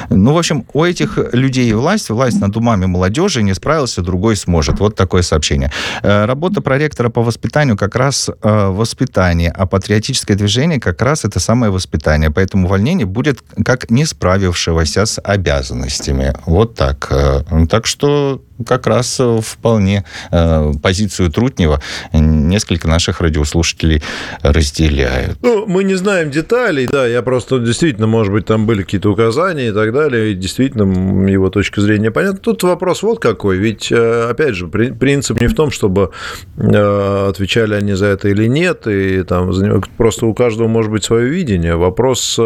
ну, 0.10 0.34
в 0.34 0.38
общем, 0.38 0.66
у 0.74 0.84
этих 0.84 1.18
людей 1.34 1.72
власть, 1.74 2.10
власть 2.10 2.40
над 2.42 2.56
умами 2.58 2.86
молодежи 2.86 3.44
не 3.44 3.54
справился, 3.54 4.02
другой 4.02 4.36
сможет. 4.36 4.80
Вот 4.80 4.96
такое 4.96 5.22
сообщение. 5.22 5.72
Э, 6.04 6.26
работа 6.26 6.62
проректора 6.62 7.10
по 7.10 7.24
воспитанию 7.24 7.78
как 7.78 7.96
раз 7.96 8.30
э, 8.30 8.68
воспитание, 8.68 9.52
а 9.52 9.66
патриотическое 9.66 10.38
движение 10.38 10.80
как 10.80 11.02
раз 11.02 11.26
это 11.26 11.40
самое 11.40 11.72
воспитание. 11.72 12.32
Поэтому 12.32 12.68
увольнение 12.68 13.06
будет 13.06 13.40
как 13.64 13.90
не 13.90 14.06
справившегося 14.06 15.06
с 15.06 15.22
обязанностями. 15.22 16.34
Вот 16.46 16.76
так. 16.76 17.08
Э, 17.12 17.44
так 17.70 17.86
что 17.86 18.42
как 18.66 18.88
раз 18.88 19.18
э, 19.20 19.40
вполне 19.44 20.06
э, 20.32 20.72
позицию 20.82 21.30
Трутнева 21.32 21.82
несколько 22.14 22.88
наших 22.88 23.20
радиослушателей 23.20 24.02
разделяют. 24.42 25.38
Ну, 25.42 25.66
мы 25.66 25.84
не 25.84 25.96
знаем 25.96 26.32
деталей, 26.32 26.88
да, 26.88 27.06
я 27.06 27.22
просто 27.22 27.60
действительно, 27.60 28.08
может 28.08 28.32
быть, 28.32 28.46
там 28.46 28.66
были 28.66 28.84
какие-то 28.84 29.10
указания 29.12 29.70
и 29.70 29.72
так 29.72 29.92
далее, 29.94 30.32
и 30.32 30.36
действительно 30.36 31.28
его 31.28 31.50
точка 31.50 31.82
зрения 31.82 32.12
понятна. 32.12 32.40
Тут 32.40 32.64
вопрос 32.64 33.04
вот 33.04 33.20
какой, 33.20 33.58
ведь, 33.58 33.92
э, 33.92 34.30
опять 34.30 34.56
же, 34.56 34.68
принцип 34.68 35.42
не 35.42 35.48
в 35.48 35.56
том, 35.56 35.72
чтобы 35.72 36.12
отвечали 36.58 37.74
они 37.74 37.94
за 37.94 38.08
это 38.08 38.30
или 38.30 38.48
нет, 38.48 38.88
и 38.88 39.24
там 39.24 39.52
просто 39.98 40.26
у 40.26 40.34
каждого 40.34 40.68
может 40.68 40.92
быть 40.92 41.04
свое 41.04 41.28
видение. 41.28 41.76
Вопрос, 41.76 42.40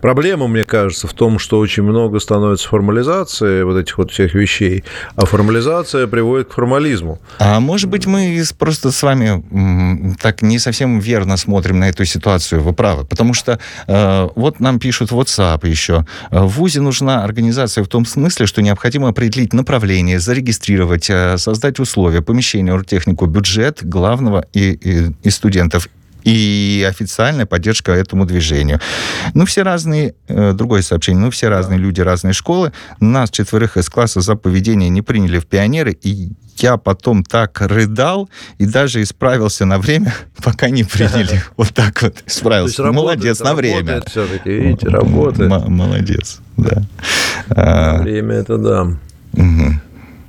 проблема, 0.00 0.48
мне 0.48 0.64
кажется, 0.64 1.06
в 1.06 1.14
том, 1.14 1.38
что 1.38 1.58
очень 1.58 1.82
много 1.82 2.18
становится 2.20 2.68
формализации 2.68 3.62
вот 3.62 3.78
этих 3.78 3.98
вот 3.98 4.10
всех 4.10 4.34
вещей, 4.34 4.84
а 5.16 5.26
формализация 5.30 6.06
приводит 6.08 6.48
к 6.48 6.52
формализму. 6.52 7.18
А 7.38 7.60
может 7.60 7.88
быть, 7.88 8.06
мы 8.06 8.42
просто 8.58 8.90
с 8.90 9.02
вами 9.02 10.14
так 10.20 10.42
не 10.42 10.58
совсем 10.58 10.98
верно 10.98 11.36
смотрим 11.36 11.78
на 11.78 11.88
эту 11.88 12.04
ситуацию, 12.04 12.62
вы 12.62 12.72
правы. 12.72 13.04
Потому 13.04 13.32
что 13.32 13.58
э, 13.86 14.28
вот 14.34 14.60
нам 14.60 14.78
пишут 14.78 15.12
WhatsApp 15.12 15.68
еще. 15.68 16.04
В 16.30 16.46
ВУЗе 16.46 16.80
нужна 16.80 17.24
организация 17.24 17.84
в 17.84 17.88
том 17.88 18.04
смысле, 18.04 18.46
что 18.46 18.60
необходимо 18.60 19.08
определить 19.08 19.52
направление, 19.52 20.18
зарегистрировать, 20.18 21.08
э, 21.08 21.38
создать 21.38 21.78
условия, 21.78 22.22
помещение, 22.22 22.74
оргтехнику, 22.74 23.26
бюджет 23.26 23.78
главного 23.82 24.46
и, 24.52 24.72
и, 24.72 25.12
и 25.22 25.30
студентов 25.30 25.88
и 26.24 26.86
официальная 26.88 27.46
поддержка 27.46 27.92
этому 27.92 28.26
движению. 28.26 28.80
Ну, 29.34 29.44
все 29.46 29.62
разные, 29.62 30.14
э, 30.28 30.52
другое 30.52 30.82
сообщение, 30.82 31.22
ну, 31.22 31.30
все 31.30 31.48
разные 31.48 31.78
люди, 31.78 32.00
разные 32.00 32.32
школы. 32.32 32.72
Нас, 33.00 33.30
четверых 33.30 33.76
из 33.76 33.88
класса 33.88 34.20
за 34.20 34.36
поведение 34.36 34.88
не 34.88 35.02
приняли 35.02 35.38
в 35.38 35.46
пионеры, 35.46 35.92
и 35.92 36.32
я 36.56 36.76
потом 36.76 37.24
так 37.24 37.60
рыдал 37.60 38.28
и 38.58 38.66
даже 38.66 39.02
исправился 39.02 39.64
на 39.64 39.78
время, 39.78 40.14
пока 40.42 40.68
не 40.68 40.84
приняли. 40.84 41.42
Вот 41.56 41.74
так 41.74 42.02
вот 42.02 42.22
исправился. 42.26 42.84
Молодец, 42.90 43.40
на 43.40 43.54
время. 43.54 44.02
все-таки, 44.06 44.50
видите, 44.50 44.88
работает. 44.88 45.50
Молодец, 45.68 46.38
да. 46.56 46.82
Время 48.02 48.36
это 48.36 48.56
да. 48.58 48.82
Угу. 49.32 49.74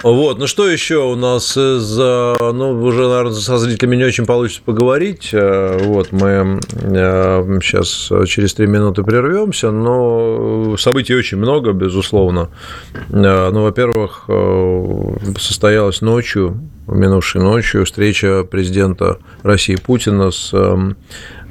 Вот, 0.03 0.39
ну 0.39 0.47
что 0.47 0.67
еще 0.67 0.97
у 0.97 1.15
нас 1.15 1.55
из... 1.55 1.95
Ну, 1.97 2.81
уже, 2.81 3.07
наверное, 3.07 3.33
со 3.33 3.59
зрителями 3.59 3.97
не 3.97 4.03
очень 4.03 4.25
получится 4.25 4.63
поговорить. 4.65 5.29
Э, 5.31 5.77
вот, 5.83 6.11
мы 6.11 6.59
сейчас 7.61 8.11
э, 8.11 8.25
через 8.25 8.55
три 8.55 8.65
минуты 8.65 9.03
прервемся, 9.03 9.69
но 9.69 10.75
событий 10.77 11.13
очень 11.13 11.37
много, 11.37 11.73
безусловно. 11.73 12.49
Э, 13.11 13.51
ну, 13.51 13.61
во-первых, 13.61 14.27
состоялась 15.39 16.01
ночью, 16.01 16.59
минувшей 16.87 17.41
ночью, 17.41 17.85
встреча 17.85 18.43
президента 18.43 19.19
России 19.43 19.75
Путина 19.75 20.31
с 20.31 20.49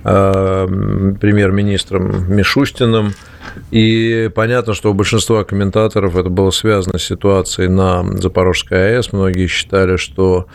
премьер-министром 0.02 2.34
Мишустиным– 2.34 3.14
и 3.70 4.30
понятно, 4.34 4.74
что 4.74 4.90
у 4.90 4.94
большинства 4.94 5.44
комментаторов 5.44 6.16
это 6.16 6.28
было 6.28 6.50
связано 6.50 6.98
с 6.98 7.04
ситуацией 7.04 7.68
на 7.68 8.04
Запорожской 8.18 8.96
АЭС. 8.96 9.12
Многие 9.12 9.46
считали, 9.46 9.96
что 9.96 10.46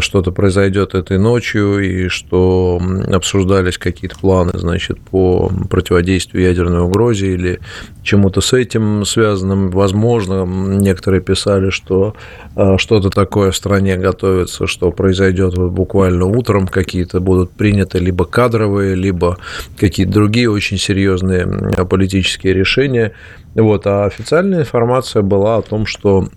что-то 0.00 0.32
произойдет 0.32 0.94
этой 0.94 1.18
ночью, 1.18 1.80
и 1.80 2.08
что 2.08 2.80
обсуждались 3.12 3.78
какие-то 3.78 4.18
планы, 4.18 4.52
значит, 4.54 5.00
по 5.00 5.50
противодействию 5.70 6.44
ядерной 6.44 6.82
угрозе 6.82 7.32
или 7.32 7.60
чему-то 8.02 8.40
с 8.40 8.52
этим 8.52 9.04
связанным. 9.04 9.70
Возможно, 9.70 10.44
некоторые 10.44 11.20
писали, 11.20 11.70
что 11.70 12.14
а, 12.54 12.78
что-то 12.78 13.10
такое 13.10 13.50
в 13.50 13.56
стране 13.56 13.96
готовится, 13.96 14.66
что 14.66 14.90
произойдет 14.90 15.56
вот 15.56 15.72
буквально 15.72 16.24
утром, 16.24 16.66
какие-то 16.66 17.20
будут 17.20 17.50
приняты 17.50 17.98
либо 17.98 18.24
кадровые, 18.24 18.94
либо 18.94 19.38
какие-то 19.76 20.12
другие 20.12 20.50
очень 20.50 20.78
серьезные 20.78 21.46
политические 21.88 22.27
решения. 22.36 23.12
Вот, 23.54 23.86
а 23.86 24.04
официальная 24.04 24.60
информация 24.60 25.22
была 25.22 25.56
о 25.56 25.62
том, 25.62 25.86
что 25.86 26.28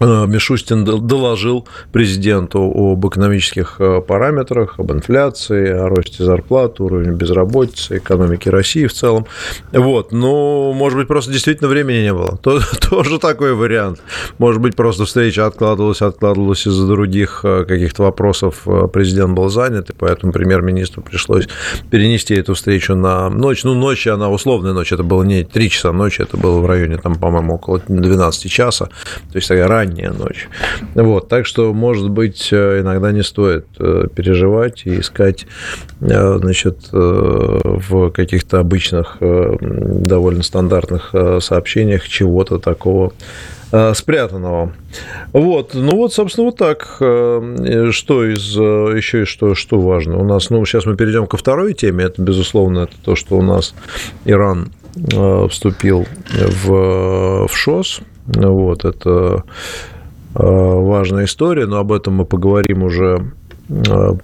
Мишустин 0.00 0.84
доложил 0.84 1.68
президенту 1.92 2.60
об 2.62 3.06
экономических 3.06 3.76
э, 3.78 4.00
параметрах, 4.00 4.78
об 4.78 4.92
инфляции, 4.92 5.68
о 5.68 5.88
росте 5.88 6.24
зарплат, 6.24 6.80
уровне 6.80 7.12
безработицы, 7.12 7.98
экономики 7.98 8.48
России 8.48 8.86
в 8.86 8.94
целом. 8.94 9.26
Вот. 9.72 10.12
Но, 10.12 10.72
может 10.72 10.98
быть, 10.98 11.06
просто 11.06 11.30
действительно 11.32 11.68
времени 11.68 11.98
не 11.98 12.14
было. 12.14 12.38
Тоже 12.90 13.18
такой 13.18 13.54
вариант. 13.54 14.00
Может 14.38 14.62
быть, 14.62 14.74
просто 14.74 15.04
встреча 15.04 15.46
откладывалась, 15.46 16.00
откладывалась 16.00 16.66
из-за 16.66 16.86
других 16.86 17.40
э, 17.44 17.64
каких-то 17.66 18.04
вопросов. 18.04 18.66
Президент 18.92 19.34
был 19.34 19.50
занят, 19.50 19.90
и 19.90 19.92
поэтому 19.92 20.32
премьер-министру 20.32 21.02
пришлось 21.02 21.46
перенести 21.90 22.34
эту 22.34 22.54
встречу 22.54 22.94
на 22.94 23.28
ночь. 23.28 23.64
Ну, 23.64 23.74
ночь, 23.74 24.06
она 24.06 24.30
условная 24.30 24.72
ночь, 24.72 24.92
это 24.92 25.02
было 25.02 25.24
не 25.24 25.44
3 25.44 25.70
часа 25.70 25.92
ночи, 25.92 26.22
это 26.22 26.38
было 26.38 26.58
в 26.60 26.66
районе, 26.66 26.96
там, 26.96 27.16
по-моему, 27.16 27.56
около 27.56 27.82
12 27.86 28.50
часа. 28.50 28.86
То 28.86 29.36
есть, 29.36 29.48
такая 29.48 29.68
ранняя 29.90 30.12
ночь. 30.12 30.48
Вот, 30.94 31.28
так 31.28 31.46
что, 31.46 31.72
может 31.72 32.10
быть, 32.10 32.48
э, 32.52 32.80
иногда 32.80 33.12
не 33.12 33.22
стоит 33.22 33.66
э, 33.78 34.06
переживать 34.14 34.82
и 34.84 35.00
искать 35.00 35.46
э, 36.00 36.38
значит, 36.38 36.88
в 36.92 38.10
каких-то 38.10 38.60
обычных, 38.60 39.18
довольно 39.20 40.42
стандартных 40.42 41.14
сообщениях 41.40 42.08
чего-то 42.08 42.58
такого 42.58 43.12
спрятанного. 43.94 44.72
Вот, 45.32 45.74
ну 45.74 45.96
вот, 45.96 46.12
собственно, 46.12 46.46
вот 46.46 46.56
так. 46.56 46.96
Что 46.96 48.24
из 48.24 48.56
еще 48.56 49.24
что, 49.24 49.54
что 49.54 49.78
важно? 49.78 50.18
У 50.18 50.24
нас, 50.24 50.50
ну, 50.50 50.64
сейчас 50.64 50.86
мы 50.86 50.96
перейдем 50.96 51.26
ко 51.26 51.36
второй 51.36 51.74
теме. 51.74 52.04
Это, 52.04 52.20
безусловно, 52.20 52.80
это 52.80 52.94
то, 53.04 53.14
что 53.14 53.36
у 53.36 53.42
нас 53.42 53.74
Иран 54.24 54.72
вступил 55.48 56.06
в, 56.64 57.46
в 57.46 57.56
ШОС. 57.56 58.00
Вот, 58.26 58.84
это 58.84 59.44
э, 60.34 60.42
важная 60.42 61.24
история, 61.24 61.66
но 61.66 61.78
об 61.78 61.92
этом 61.92 62.14
мы 62.14 62.24
поговорим 62.24 62.82
уже 62.82 63.32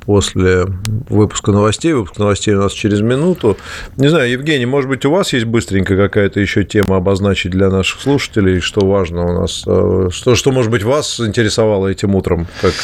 после 0.05 0.65
выпуска 1.09 1.53
новостей. 1.53 1.93
Выпуск 1.93 2.19
новостей 2.19 2.55
у 2.55 2.63
нас 2.63 2.73
через 2.73 3.01
минуту. 3.01 3.57
Не 3.97 4.09
знаю, 4.09 4.31
Евгений, 4.31 4.67
может 4.67 4.91
быть, 4.91 5.05
у 5.05 5.11
вас 5.11 5.33
есть 5.33 5.47
быстренько 5.47 5.97
какая-то 5.97 6.41
еще 6.41 6.65
тема 6.65 6.97
обозначить 6.97 7.53
для 7.53 7.71
наших 7.71 8.01
слушателей, 8.01 8.61
что 8.61 8.87
важно 8.87 9.25
у 9.25 9.41
нас? 9.41 9.63
Э, 9.67 10.09
что, 10.11 10.35
что 10.35 10.51
может 10.51 10.71
быть, 10.71 10.83
вас 10.83 11.21
интересовало 11.21 11.89
этим 11.89 12.15
утром, 12.15 12.47
как 12.61 12.75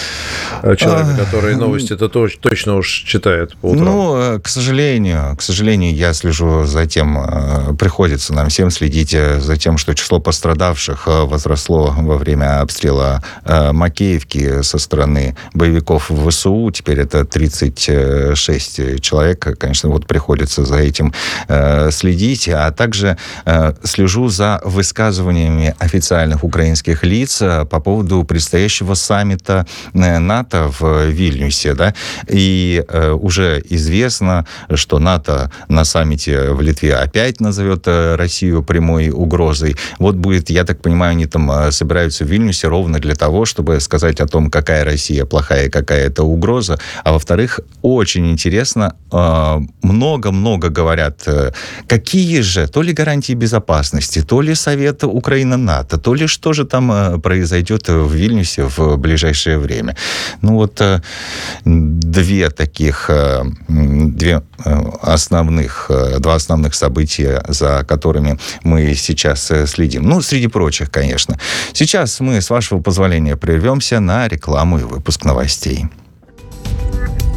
э, 0.63 0.77
человека, 0.77 1.17
который 1.19 1.57
новости 1.57 1.95
это 1.95 2.09
точно 2.09 2.77
уж 2.77 3.03
читает 3.07 3.57
по 3.57 3.67
утрам? 3.67 3.85
Ну, 3.85 4.41
к 4.41 4.49
сожалению, 4.49 5.37
к 5.37 5.43
сожалению, 5.43 5.95
я 5.95 6.13
слежу 6.13 6.65
за 6.65 6.87
тем, 6.87 7.77
приходится 7.77 8.33
нам 8.35 8.49
всем 8.49 8.71
следить 8.71 9.11
за 9.11 9.57
тем, 9.57 9.79
что 9.79 9.95
число 9.95 10.21
пострадавших 10.21 11.07
возросло 11.07 11.95
во 11.97 12.17
время 12.17 12.61
обстрела 12.61 13.23
Макеевки 13.45 14.63
со 14.63 14.79
стороны 14.79 15.37
боевиков 15.55 16.11
ВСУ 16.11 16.52
ВСУ, 16.53 16.71
теперь 16.71 17.01
это 17.01 17.25
36 17.25 19.01
человек, 19.01 19.59
конечно, 19.59 19.89
вот 19.89 20.07
приходится 20.07 20.65
за 20.65 20.77
этим 20.77 21.13
э, 21.49 21.91
следить, 21.91 22.49
а 22.49 22.71
также 22.71 23.17
э, 23.45 23.73
слежу 23.83 24.29
за 24.29 24.61
высказываниями 24.65 25.75
официальных 25.79 26.45
украинских 26.45 27.05
лиц 27.05 27.43
э, 27.43 27.65
по 27.65 27.81
поводу 27.81 28.25
предстоящего 28.25 28.95
саммита 28.95 29.67
э, 29.95 30.19
НАТО 30.19 30.71
в 30.79 31.07
Вильнюсе, 31.07 31.75
да, 31.75 31.95
и 32.29 32.85
э, 32.89 33.11
уже 33.13 33.63
известно, 33.71 34.47
что 34.75 34.99
НАТО 34.99 35.51
на 35.69 35.85
саммите 35.85 36.51
в 36.51 36.61
Литве 36.61 36.95
опять 36.95 37.41
назовет 37.41 37.83
э, 37.87 38.17
Россию 38.17 38.63
прямой 38.63 39.11
угрозой. 39.11 39.77
Вот 39.99 40.17
будет, 40.17 40.51
я 40.51 40.65
так 40.65 40.81
понимаю, 40.81 41.13
они 41.13 41.27
там 41.27 41.73
собираются 41.73 42.25
в 42.25 42.29
Вильнюсе 42.29 42.69
ровно 42.69 42.99
для 42.99 43.15
того, 43.15 43.45
чтобы 43.45 43.81
сказать 43.81 44.21
о 44.21 44.27
том, 44.27 44.51
какая 44.51 44.85
Россия 44.85 45.25
плохая, 45.25 45.71
какая 45.71 46.07
это 46.07 46.23
угроза, 46.23 46.42
угроза, 46.43 46.79
а 47.05 47.13
во-вторых, 47.13 47.61
очень 47.83 48.31
интересно, 48.31 48.95
а, 49.13 49.61
много-много 49.83 50.71
говорят, 50.71 51.23
э, 51.27 51.53
какие 51.87 52.43
же, 52.43 52.67
то 52.67 52.83
ли 52.83 52.93
гарантии 52.93 53.35
безопасности, 53.35 54.23
то 54.23 54.43
ли 54.43 54.55
Совет 54.55 55.05
Украина-НАТО, 55.05 55.99
то 55.99 56.15
ли 56.15 56.27
что 56.27 56.53
же 56.53 56.65
там 56.65 56.93
э, 56.93 57.19
произойдет 57.19 57.89
в 57.89 58.13
Вильнюсе 58.13 58.65
в 58.65 58.97
ближайшее 58.97 59.59
время. 59.59 59.97
Ну 60.43 60.55
вот 60.55 60.81
э, 60.81 61.01
две 61.65 62.51
таких, 62.51 63.11
две 63.69 64.43
основных, 65.03 65.91
два 66.19 66.35
основных 66.35 66.75
события, 66.75 67.43
за 67.49 67.85
которыми 67.89 68.39
мы 68.65 68.95
сейчас 68.95 69.53
следим. 69.67 70.03
Ну, 70.03 70.23
среди 70.23 70.49
прочих, 70.49 70.91
конечно. 70.91 71.39
Сейчас 71.73 72.21
мы, 72.21 72.41
с 72.41 72.51
вашего 72.51 72.81
позволения, 72.81 73.37
прервемся 73.37 74.01
на 74.01 74.29
рекламу 74.29 74.79
и 74.79 74.83
выпуск 74.83 75.25
новостей. 75.25 75.87
Bye. 76.91 77.32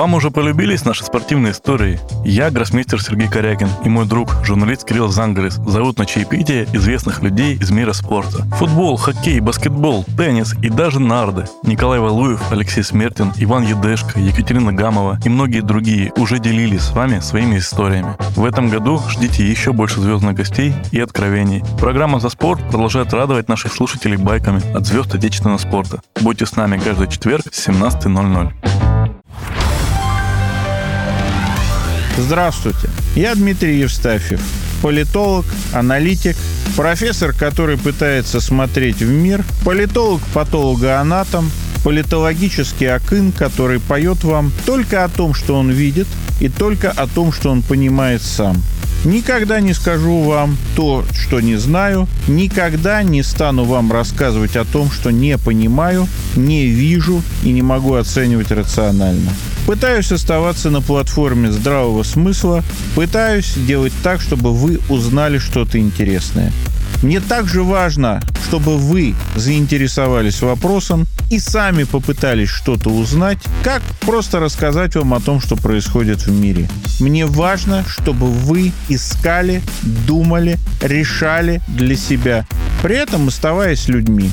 Вам 0.00 0.14
уже 0.14 0.30
полюбились 0.30 0.86
наши 0.86 1.04
спортивные 1.04 1.52
истории? 1.52 2.00
Я 2.24 2.50
гроссмейстер 2.50 3.02
Сергей 3.02 3.28
Корякин 3.28 3.68
и 3.84 3.90
мой 3.90 4.06
друг, 4.06 4.34
журналист 4.42 4.86
Кирилл 4.86 5.08
Зангарис, 5.08 5.56
зовут 5.56 5.98
на 5.98 6.06
чаепитие 6.06 6.66
известных 6.72 7.22
людей 7.22 7.58
из 7.58 7.70
мира 7.70 7.92
спорта. 7.92 8.46
Футбол, 8.56 8.96
хоккей, 8.96 9.40
баскетбол, 9.40 10.06
теннис 10.16 10.54
и 10.62 10.70
даже 10.70 11.00
нарды. 11.00 11.44
Николай 11.64 12.00
Валуев, 12.00 12.40
Алексей 12.50 12.82
Смертин, 12.82 13.34
Иван 13.36 13.64
Едешко, 13.64 14.18
Екатерина 14.18 14.72
Гамова 14.72 15.20
и 15.22 15.28
многие 15.28 15.60
другие 15.60 16.14
уже 16.16 16.38
делились 16.38 16.80
с 16.80 16.92
вами 16.92 17.20
своими 17.20 17.58
историями. 17.58 18.16
В 18.36 18.46
этом 18.46 18.70
году 18.70 19.02
ждите 19.06 19.46
еще 19.46 19.74
больше 19.74 20.00
звездных 20.00 20.34
гостей 20.34 20.72
и 20.92 21.00
откровений. 21.00 21.62
Программа 21.78 22.20
«За 22.20 22.30
спорт» 22.30 22.62
продолжает 22.70 23.12
радовать 23.12 23.50
наших 23.50 23.74
слушателей 23.74 24.16
байками 24.16 24.62
от 24.74 24.86
звезд 24.86 25.14
отечественного 25.14 25.58
спорта. 25.58 26.00
Будьте 26.22 26.46
с 26.46 26.56
нами 26.56 26.80
каждый 26.82 27.08
четверг 27.08 27.52
с 27.52 27.68
17.00. 27.68 28.89
Здравствуйте, 32.20 32.90
я 33.16 33.34
Дмитрий 33.34 33.78
Евстафьев, 33.78 34.40
политолог, 34.82 35.46
аналитик, 35.72 36.36
профессор, 36.76 37.32
который 37.32 37.78
пытается 37.78 38.40
смотреть 38.42 38.98
в 38.98 39.08
мир, 39.08 39.42
политолог-патологоанатом, 39.64 41.50
политологический 41.82 42.92
акын, 42.92 43.32
который 43.32 43.80
поет 43.80 44.22
вам 44.22 44.52
только 44.66 45.02
о 45.04 45.08
том, 45.08 45.32
что 45.32 45.54
он 45.54 45.70
видит, 45.70 46.06
и 46.40 46.48
только 46.48 46.90
о 46.90 47.06
том, 47.06 47.32
что 47.32 47.50
он 47.50 47.62
понимает 47.62 48.20
сам. 48.22 48.62
Никогда 49.04 49.60
не 49.60 49.72
скажу 49.72 50.20
вам 50.20 50.58
то, 50.76 51.04
что 51.14 51.40
не 51.40 51.56
знаю, 51.56 52.06
никогда 52.28 53.02
не 53.02 53.22
стану 53.22 53.64
вам 53.64 53.90
рассказывать 53.90 54.56
о 54.56 54.66
том, 54.66 54.90
что 54.90 55.10
не 55.10 55.38
понимаю, 55.38 56.06
не 56.36 56.66
вижу 56.66 57.22
и 57.42 57.50
не 57.50 57.62
могу 57.62 57.94
оценивать 57.94 58.50
рационально. 58.50 59.30
Пытаюсь 59.70 60.10
оставаться 60.10 60.68
на 60.68 60.80
платформе 60.80 61.52
здравого 61.52 62.02
смысла, 62.02 62.64
пытаюсь 62.96 63.54
делать 63.54 63.92
так, 64.02 64.20
чтобы 64.20 64.52
вы 64.52 64.80
узнали 64.88 65.38
что-то 65.38 65.78
интересное. 65.78 66.52
Мне 67.04 67.20
также 67.20 67.62
важно, 67.62 68.20
чтобы 68.48 68.76
вы 68.76 69.14
заинтересовались 69.36 70.42
вопросом 70.42 71.06
и 71.30 71.38
сами 71.38 71.84
попытались 71.84 72.48
что-то 72.48 72.90
узнать, 72.90 73.38
как 73.62 73.80
просто 74.00 74.40
рассказать 74.40 74.96
вам 74.96 75.14
о 75.14 75.20
том, 75.20 75.40
что 75.40 75.54
происходит 75.54 76.26
в 76.26 76.32
мире. 76.32 76.68
Мне 76.98 77.26
важно, 77.26 77.84
чтобы 77.86 78.26
вы 78.26 78.72
искали, 78.88 79.62
думали, 79.82 80.58
решали 80.82 81.62
для 81.68 81.94
себя, 81.94 82.44
при 82.82 82.96
этом 82.96 83.28
оставаясь 83.28 83.86
людьми. 83.86 84.32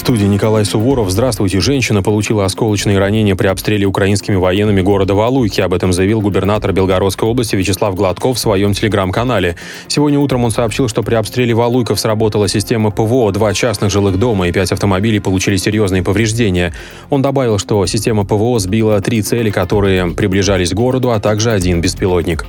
студии 0.00 0.24
Николай 0.24 0.64
Суворов. 0.64 1.10
Здравствуйте. 1.10 1.60
Женщина 1.60 2.02
получила 2.02 2.46
осколочные 2.46 2.98
ранения 2.98 3.36
при 3.36 3.48
обстреле 3.48 3.86
украинскими 3.86 4.34
военными 4.34 4.80
города 4.80 5.14
Валуйки. 5.14 5.60
Об 5.60 5.74
этом 5.74 5.92
заявил 5.92 6.22
губернатор 6.22 6.72
Белгородской 6.72 7.28
области 7.28 7.54
Вячеслав 7.54 7.94
Гладков 7.94 8.38
в 8.38 8.40
своем 8.40 8.72
телеграм-канале. 8.72 9.56
Сегодня 9.88 10.18
утром 10.18 10.44
он 10.44 10.50
сообщил, 10.50 10.88
что 10.88 11.02
при 11.02 11.14
обстреле 11.16 11.52
Валуйков 11.54 12.00
сработала 12.00 12.48
система 12.48 12.90
ПВО, 12.90 13.30
два 13.30 13.52
частных 13.52 13.90
жилых 13.90 14.18
дома 14.18 14.48
и 14.48 14.52
пять 14.52 14.72
автомобилей 14.72 15.20
получили 15.20 15.56
серьезные 15.56 16.02
повреждения. 16.02 16.72
Он 17.10 17.20
добавил, 17.20 17.58
что 17.58 17.84
система 17.84 18.24
ПВО 18.24 18.58
сбила 18.58 19.00
три 19.02 19.20
цели, 19.20 19.50
которые 19.50 20.12
приближались 20.12 20.70
к 20.70 20.74
городу, 20.74 21.10
а 21.10 21.20
также 21.20 21.52
один 21.52 21.82
беспилотник. 21.82 22.46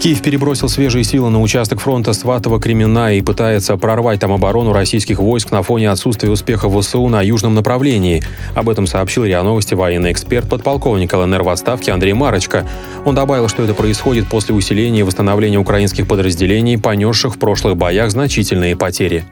Киев 0.00 0.20
перебросил 0.20 0.68
свежие 0.68 1.02
силы 1.02 1.30
на 1.30 1.40
участок 1.40 1.80
фронта 1.80 2.10
Сватово-Кремена 2.10 3.16
и 3.16 3.22
пытается 3.22 3.76
прорвать 3.76 4.20
там 4.20 4.32
оборону 4.32 4.72
российских 4.72 5.18
войск 5.18 5.50
на 5.50 5.62
фоне 5.62 5.90
отсутствия 5.90 6.30
успеха 6.30 6.68
ВСУ 6.68 7.08
на 7.08 7.22
южном 7.22 7.54
направлении. 7.54 8.22
Об 8.54 8.68
этом 8.68 8.86
сообщил 8.86 9.24
РИА 9.24 9.42
Новости 9.42 9.72
военный 9.74 10.12
эксперт, 10.12 10.48
подполковник 10.48 11.14
ЛНР 11.14 11.42
в 11.42 11.48
отставке 11.48 11.92
Андрей 11.92 12.12
Марочка. 12.12 12.66
Он 13.06 13.14
добавил, 13.14 13.48
что 13.48 13.62
это 13.62 13.72
происходит 13.72 14.28
после 14.28 14.54
усиления 14.54 15.00
и 15.00 15.04
восстановления 15.04 15.58
украинских 15.58 16.06
подразделений, 16.06 16.78
понесших 16.78 17.36
в 17.36 17.38
прошлых 17.38 17.76
боях 17.76 18.10
значительные 18.10 18.76
потери. 18.76 19.24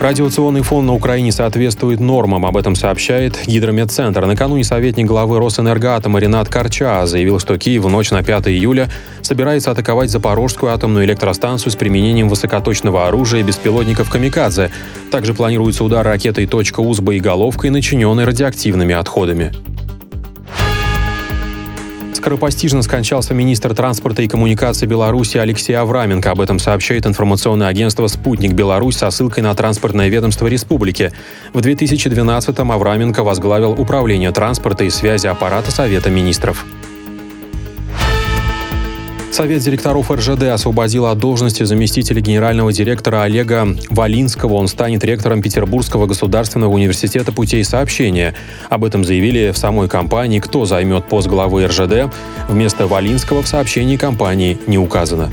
Радиационный 0.00 0.62
фон 0.62 0.86
на 0.86 0.94
Украине 0.94 1.32
соответствует 1.32 1.98
нормам, 1.98 2.46
об 2.46 2.56
этом 2.56 2.76
сообщает 2.76 3.36
Гидрометцентр. 3.46 4.24
Накануне 4.26 4.62
советник 4.62 5.06
главы 5.06 5.40
Росэнергоатома 5.40 6.20
Ренат 6.20 6.48
Карча 6.48 7.04
заявил, 7.04 7.40
что 7.40 7.58
Киев 7.58 7.82
в 7.82 7.88
ночь 7.88 8.12
на 8.12 8.22
5 8.22 8.46
июля 8.46 8.88
собирается 9.22 9.72
атаковать 9.72 10.10
Запорожскую 10.10 10.72
атомную 10.72 11.04
электростанцию 11.04 11.72
с 11.72 11.74
применением 11.74 12.28
высокоточного 12.28 13.08
оружия 13.08 13.40
и 13.40 13.42
беспилотников 13.42 14.08
«Камикадзе». 14.08 14.70
Также 15.10 15.34
планируется 15.34 15.82
удар 15.82 16.06
ракетой 16.06 16.46
«Точка 16.46 16.78
У» 16.78 16.94
с 16.94 17.00
боеголовкой, 17.00 17.70
начиненной 17.70 18.24
радиоактивными 18.24 18.94
отходами. 18.94 19.52
Скоропостижно 22.14 22.82
скончался 22.82 23.34
министр 23.34 23.74
транспорта 23.74 24.22
и 24.22 24.28
коммуникации 24.28 24.86
Беларуси 24.86 25.38
Алексей 25.38 25.74
Авраменко. 25.74 26.30
Об 26.30 26.40
этом 26.40 26.58
сообщает 26.58 27.06
информационное 27.06 27.68
агентство 27.68 28.06
«Спутник 28.06 28.52
Беларусь» 28.52 28.96
со 28.96 29.10
ссылкой 29.10 29.42
на 29.42 29.54
транспортное 29.54 30.08
ведомство 30.08 30.46
республики. 30.46 31.12
В 31.52 31.58
2012-м 31.58 32.72
Авраменко 32.72 33.22
возглавил 33.22 33.72
управление 33.72 34.32
транспорта 34.32 34.84
и 34.84 34.90
связи 34.90 35.26
аппарата 35.26 35.70
Совета 35.70 36.10
министров. 36.10 36.64
Совет 39.38 39.62
директоров 39.62 40.10
РЖД 40.10 40.42
освободил 40.52 41.06
от 41.06 41.18
должности 41.18 41.62
заместителя 41.62 42.20
генерального 42.20 42.72
директора 42.72 43.22
Олега 43.22 43.68
Валинского. 43.88 44.54
Он 44.54 44.66
станет 44.66 45.04
ректором 45.04 45.42
Петербургского 45.42 46.06
государственного 46.06 46.72
университета 46.72 47.30
путей 47.30 47.62
сообщения. 47.62 48.34
Об 48.68 48.82
этом 48.82 49.04
заявили 49.04 49.52
в 49.52 49.56
самой 49.56 49.88
компании. 49.88 50.40
Кто 50.40 50.64
займет 50.64 51.04
пост 51.04 51.28
главы 51.28 51.68
РЖД 51.68 52.12
вместо 52.48 52.88
Валинского 52.88 53.44
в 53.44 53.46
сообщении 53.46 53.96
компании 53.96 54.58
не 54.66 54.76
указано. 54.76 55.30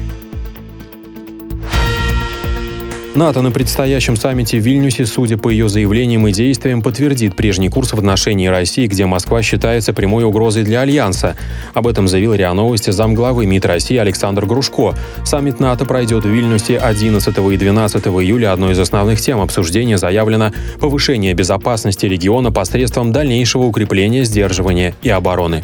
НАТО 3.15 3.41
на 3.41 3.51
предстоящем 3.51 4.17
саммите 4.17 4.59
в 4.59 4.63
Вильнюсе, 4.63 5.05
судя 5.05 5.37
по 5.37 5.49
ее 5.49 5.69
заявлениям 5.69 6.27
и 6.27 6.33
действиям, 6.33 6.81
подтвердит 6.81 7.35
прежний 7.35 7.69
курс 7.69 7.93
в 7.93 7.97
отношении 7.97 8.47
России, 8.47 8.87
где 8.87 9.05
Москва 9.05 9.41
считается 9.41 9.93
прямой 9.93 10.25
угрозой 10.25 10.63
для 10.63 10.81
Альянса. 10.81 11.37
Об 11.73 11.87
этом 11.87 12.09
заявил 12.09 12.33
РИА 12.33 12.53
Новости 12.53 12.89
замглавы 12.89 13.45
МИД 13.45 13.67
России 13.67 13.95
Александр 13.95 14.45
Грушко. 14.45 14.95
Саммит 15.23 15.61
НАТО 15.61 15.85
пройдет 15.85 16.25
в 16.25 16.29
Вильнюсе 16.29 16.77
11 16.77 17.37
и 17.37 17.57
12 17.57 18.07
июля. 18.07 18.51
Одной 18.51 18.73
из 18.73 18.79
основных 18.79 19.21
тем 19.21 19.39
обсуждения 19.39 19.97
заявлено 19.97 20.51
повышение 20.81 21.33
безопасности 21.33 22.05
региона 22.05 22.51
посредством 22.51 23.13
дальнейшего 23.13 23.63
укрепления 23.63 24.25
сдерживания 24.25 24.93
и 25.01 25.09
обороны. 25.09 25.63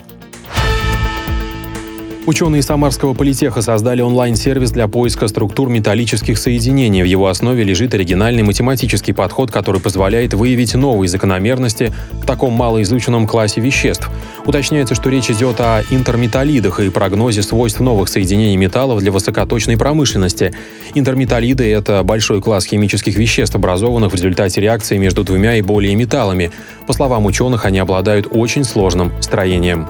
Ученые 2.27 2.61
Самарского 2.61 3.15
политеха 3.15 3.63
создали 3.63 4.01
онлайн-сервис 4.01 4.69
для 4.69 4.87
поиска 4.87 5.27
структур 5.27 5.69
металлических 5.69 6.37
соединений. 6.37 7.01
В 7.01 7.05
его 7.05 7.27
основе 7.27 7.63
лежит 7.63 7.95
оригинальный 7.95 8.43
математический 8.43 9.11
подход, 9.11 9.51
который 9.51 9.81
позволяет 9.81 10.35
выявить 10.35 10.75
новые 10.75 11.09
закономерности 11.09 11.91
в 12.11 12.27
таком 12.27 12.53
малоизученном 12.53 13.25
классе 13.25 13.59
веществ. 13.59 14.07
Уточняется, 14.45 14.93
что 14.93 15.09
речь 15.09 15.31
идет 15.31 15.59
о 15.61 15.81
интерметаллидах 15.89 16.79
и 16.79 16.91
прогнозе 16.91 17.41
свойств 17.41 17.79
новых 17.79 18.07
соединений 18.07 18.55
металлов 18.55 18.99
для 18.99 19.11
высокоточной 19.11 19.75
промышленности. 19.75 20.53
Интерметаллиды— 20.93 21.71
это 21.73 22.03
большой 22.03 22.39
класс 22.39 22.65
химических 22.65 23.15
веществ, 23.15 23.55
образованных 23.55 24.11
в 24.11 24.15
результате 24.15 24.61
реакции 24.61 24.97
между 24.97 25.23
двумя 25.23 25.55
и 25.55 25.63
более 25.63 25.95
металлами. 25.95 26.51
По 26.85 26.93
словам 26.93 27.25
ученых, 27.25 27.65
они 27.65 27.79
обладают 27.79 28.27
очень 28.29 28.63
сложным 28.63 29.11
строением. 29.21 29.87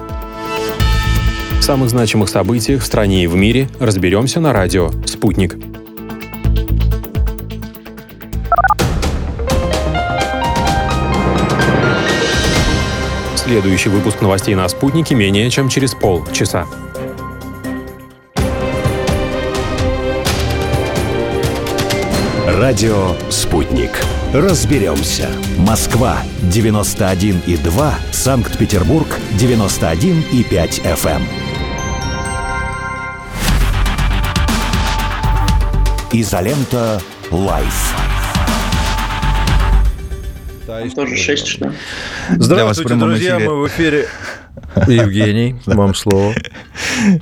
Самых 1.62 1.90
значимых 1.90 2.28
событиях 2.28 2.82
в 2.82 2.84
стране 2.84 3.22
и 3.22 3.28
в 3.28 3.36
мире 3.36 3.68
разберемся 3.78 4.40
на 4.40 4.52
радио 4.52 4.90
«Спутник». 5.06 5.54
Следующий 13.36 13.90
выпуск 13.90 14.20
новостей 14.20 14.56
на 14.56 14.68
«Спутнике» 14.68 15.14
менее 15.14 15.48
чем 15.50 15.68
через 15.68 15.94
полчаса. 15.94 16.66
Радио 22.48 23.14
«Спутник». 23.30 23.92
Разберемся. 24.34 25.28
Москва, 25.58 26.22
91,2. 26.42 27.92
Санкт-Петербург, 28.10 29.06
91,5 29.38 30.82
FM. 30.82 31.41
Изолента 36.14 37.00
Live. 37.30 37.94
Тоже 40.94 41.16
6, 41.16 41.46
что 41.46 41.72
Здравствуйте, 42.30 42.94
друзья, 42.96 43.38
мы 43.38 43.62
в 43.62 43.66
эфире. 43.68 44.08
Евгений, 44.86 45.56
вам 45.66 45.94
слово. 45.94 46.34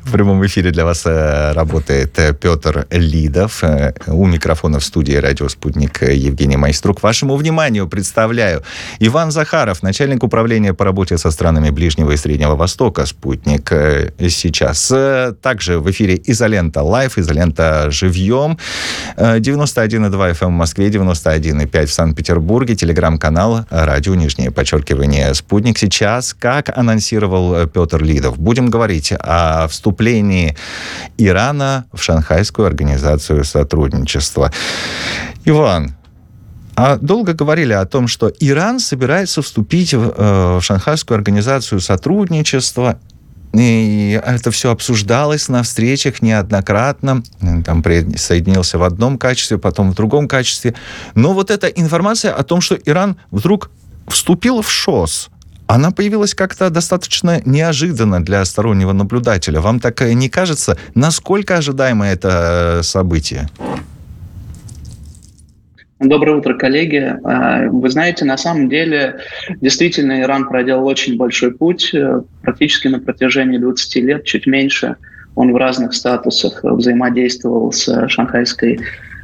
В 0.04 0.12
прямом 0.12 0.44
эфире 0.46 0.70
для 0.70 0.84
вас 0.84 1.04
э, 1.06 1.52
работает 1.52 2.18
э, 2.18 2.32
Петр 2.32 2.86
Лидов. 2.90 3.64
Э, 3.64 3.92
у 4.06 4.26
микрофона 4.26 4.78
в 4.78 4.84
студии 4.84 5.14
«Радио 5.14 5.48
Спутник» 5.48 6.02
Евгений 6.02 6.56
Майструк. 6.56 7.02
Вашему 7.02 7.36
вниманию 7.36 7.88
представляю 7.88 8.62
Иван 9.00 9.30
Захаров, 9.30 9.82
начальник 9.82 10.22
управления 10.22 10.74
по 10.74 10.84
работе 10.84 11.18
со 11.18 11.30
странами 11.30 11.70
Ближнего 11.70 12.12
и 12.12 12.16
Среднего 12.16 12.56
Востока 12.56 13.06
«Спутник» 13.06 13.72
сейчас. 14.30 14.92
Также 15.42 15.78
в 15.78 15.90
эфире 15.90 16.20
«Изолента 16.24 16.82
Live», 16.82 17.18
«Изолента 17.18 17.90
Живьем». 17.90 18.58
91,2 19.16 20.10
FM 20.10 20.46
в 20.46 20.50
Москве, 20.50 20.88
91,5 20.88 21.86
в 21.86 21.92
Санкт-Петербурге, 21.92 22.76
телеграм-канал 22.76 23.66
«Радио 23.70 24.14
Нижнее 24.14 24.50
подчеркивание 24.50 25.34
Спутник». 25.34 25.78
Сейчас, 25.78 26.34
как 26.34 26.76
анонсировал 27.20 27.66
Петр 27.66 28.02
Лидов, 28.02 28.38
будем 28.38 28.70
говорить 28.70 29.12
о 29.12 29.68
вступлении 29.68 30.56
Ирана 31.18 31.84
в 31.92 32.02
Шанхайскую 32.02 32.66
организацию 32.66 33.44
сотрудничества. 33.44 34.52
Иван, 35.44 35.94
а 36.76 36.96
долго 36.96 37.34
говорили 37.34 37.72
о 37.72 37.84
том, 37.84 38.08
что 38.08 38.32
Иран 38.40 38.80
собирается 38.80 39.42
вступить 39.42 39.94
в, 39.94 40.14
э, 40.16 40.58
в 40.58 40.62
Шанхайскую 40.62 41.16
организацию 41.16 41.80
сотрудничества. 41.80 42.98
И 43.52 44.20
это 44.24 44.50
все 44.52 44.70
обсуждалось 44.70 45.48
на 45.48 45.62
встречах 45.62 46.22
неоднократно. 46.22 47.22
Там 47.64 47.82
присоединился 47.82 48.78
в 48.78 48.84
одном 48.84 49.18
качестве, 49.18 49.58
потом 49.58 49.90
в 49.90 49.94
другом 49.94 50.28
качестве. 50.28 50.74
Но 51.16 51.32
вот 51.32 51.50
эта 51.50 51.66
информация 51.66 52.32
о 52.32 52.44
том, 52.44 52.60
что 52.60 52.76
Иран 52.76 53.16
вдруг 53.32 53.70
вступил 54.06 54.62
в 54.62 54.70
ШОС, 54.70 55.30
она 55.74 55.92
появилась 55.92 56.34
как-то 56.34 56.68
достаточно 56.68 57.40
неожиданно 57.44 58.24
для 58.24 58.44
стороннего 58.44 58.92
наблюдателя. 58.92 59.60
Вам 59.60 59.78
так 59.78 60.00
не 60.00 60.28
кажется, 60.28 60.76
насколько 60.96 61.56
ожидаемо 61.56 62.06
это 62.08 62.80
э, 62.80 62.82
событие? 62.82 63.48
Доброе 66.00 66.38
утро, 66.38 66.54
коллеги. 66.54 67.14
А, 67.22 67.68
вы 67.68 67.88
знаете, 67.88 68.24
на 68.24 68.36
самом 68.36 68.68
деле, 68.68 69.20
действительно, 69.60 70.22
Иран 70.22 70.48
проделал 70.48 70.86
очень 70.86 71.16
большой 71.16 71.52
путь. 71.52 71.94
Э, 71.94 72.22
практически 72.42 72.88
на 72.88 72.98
протяжении 72.98 73.58
20 73.58 73.96
лет, 73.96 74.24
чуть 74.24 74.46
меньше, 74.48 74.96
он 75.36 75.52
в 75.52 75.56
разных 75.56 75.94
статусах 75.94 76.64
взаимодействовал 76.64 77.70
с 77.70 78.08
Шанхайской 78.08 78.80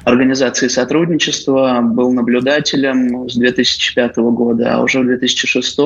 организации 0.07 0.69
сотрудничества, 0.69 1.81
был 1.83 2.13
наблюдателем 2.13 3.29
с 3.29 3.35
2005 3.35 4.17
года, 4.19 4.75
а 4.75 4.83
уже 4.83 5.01
в 5.01 5.05
2006 5.05 5.79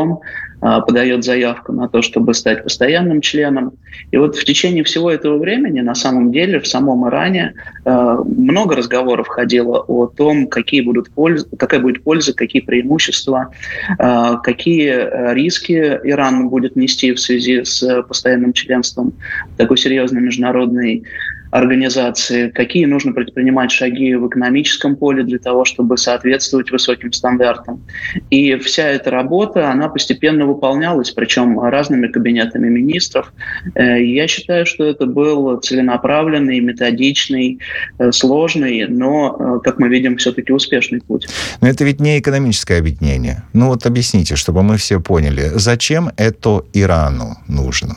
а, 0.61 0.81
подает 0.83 1.25
заявку 1.25 1.73
на 1.73 1.89
то, 1.89 2.03
чтобы 2.03 2.35
стать 2.35 2.63
постоянным 2.63 3.23
членом. 3.23 3.73
И 4.11 4.19
вот 4.19 4.37
в 4.37 4.45
течение 4.45 4.85
всего 4.85 5.11
этого 5.11 5.39
времени, 5.39 5.81
на 5.81 5.95
самом 5.95 6.33
деле, 6.33 6.61
в 6.61 6.67
самом 6.67 7.09
Иране 7.09 7.55
а, 7.87 8.17
много 8.23 8.77
разговоров 8.77 9.27
ходило 9.27 9.79
о 9.79 10.07
том, 10.07 10.49
какие 10.49 10.83
будут 10.83 11.11
пользы, 11.11 11.47
какая 11.57 11.81
будет 11.81 12.03
польза, 12.03 12.35
какие 12.35 12.61
преимущества, 12.61 13.55
а, 13.99 14.37
какие 14.37 15.33
риски 15.33 15.99
Иран 16.05 16.51
будет 16.51 16.77
нести 16.77 17.15
в 17.15 17.21
связи 17.21 17.65
с 17.65 18.03
постоянным 18.03 18.53
членством 18.53 19.15
такой 19.57 19.79
серьезной 19.79 20.21
международной 20.21 21.05
организации, 21.51 22.49
какие 22.49 22.85
нужно 22.85 23.13
предпринимать 23.13 23.71
шаги 23.71 24.15
в 24.15 24.29
экономическом 24.29 24.97
поле 24.97 25.23
для 25.25 25.39
того, 25.39 25.65
чтобы 25.65 25.97
соответствовать 25.97 26.71
высоким 26.71 27.13
стандартам. 27.13 27.83
И 28.31 28.57
вся 28.57 28.89
эта 28.89 29.11
работа, 29.11 29.71
она 29.71 29.89
постепенно 29.89 30.47
выполнялась, 30.47 31.11
причем 31.11 31.59
разными 31.61 32.07
кабинетами 32.07 32.69
министров. 32.69 33.33
Э, 33.75 34.03
я 34.03 34.29
считаю, 34.29 34.65
что 34.67 34.85
это 34.85 35.07
был 35.07 35.57
целенаправленный, 35.59 36.61
методичный, 36.61 37.59
э, 37.99 38.13
сложный, 38.13 38.87
но, 38.89 39.37
э, 39.39 39.61
как 39.65 39.79
мы 39.79 39.89
видим, 39.89 40.17
все-таки 40.17 40.53
успешный 40.53 41.01
путь. 41.01 41.27
Но 41.61 41.69
это 41.69 41.85
ведь 41.85 42.01
не 42.01 42.19
экономическое 42.19 42.79
объединение. 42.79 43.43
Ну 43.53 43.69
вот 43.69 43.87
объясните, 43.87 44.37
чтобы 44.37 44.63
мы 44.63 44.77
все 44.77 45.01
поняли, 45.01 45.51
зачем 45.55 46.11
это 46.17 46.63
Ирану 46.73 47.37
нужно? 47.49 47.97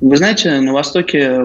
Вы 0.00 0.16
знаете, 0.16 0.60
на 0.60 0.72
Востоке 0.72 1.40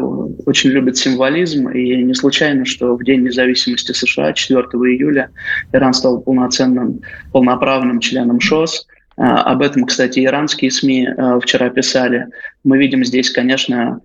очень 0.46 0.70
любят 0.70 0.96
символизм, 0.96 1.68
и 1.68 2.02
не 2.04 2.14
случайно, 2.14 2.64
что 2.64 2.96
в 2.96 3.04
День 3.04 3.24
независимости 3.24 3.92
США, 3.92 4.32
4 4.32 4.62
июля, 4.62 5.30
Иран 5.74 5.94
стал 5.94 6.22
полноценным, 6.22 7.02
полноправным 7.34 8.00
членом 8.00 8.40
ШОС. 8.40 8.88
А, 9.18 9.42
об 9.44 9.62
этом, 9.62 9.84
кстати, 9.86 10.24
иранские 10.24 10.72
СМИ 10.72 11.06
а, 11.06 11.40
вчера 11.42 11.70
писали. 11.70 12.28
Мы 12.64 12.78
видим 12.78 13.04
здесь, 13.04 13.30
конечно, 13.30 14.02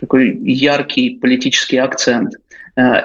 такой 0.00 0.36
яркий 0.42 1.10
политический 1.10 1.76
акцент. 1.76 2.34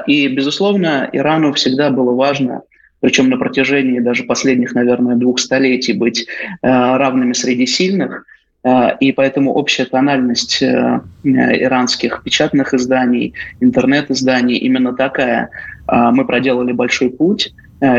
И, 0.07 0.27
безусловно, 0.27 1.07
Ирану 1.11 1.53
всегда 1.53 1.91
было 1.91 2.11
важно 2.11 2.61
причем 3.01 3.29
на 3.29 3.37
протяжении 3.37 3.99
даже 3.99 4.23
последних, 4.23 4.73
наверное, 4.73 5.17
двух 5.17 5.37
столетий 5.37 5.91
быть 5.91 6.25
равными 6.61 7.33
среди 7.33 7.65
сильных– 7.65 8.25
Э, 8.42 8.42
и 8.65 9.11
поэтому 9.11 9.53
общая 9.53 9.85
тональность 9.85 10.61
э, 10.61 11.01
иранских 11.23 12.23
печатных 12.23 12.73
изданий, 12.73 13.33
интернет-изданий 13.59 14.55
именно 14.55 14.93
такая. 14.93 15.49
Э, 15.87 16.11
мы 16.11 16.25
проделали 16.25 16.71
большой 16.71 17.09
путь. 17.09 17.53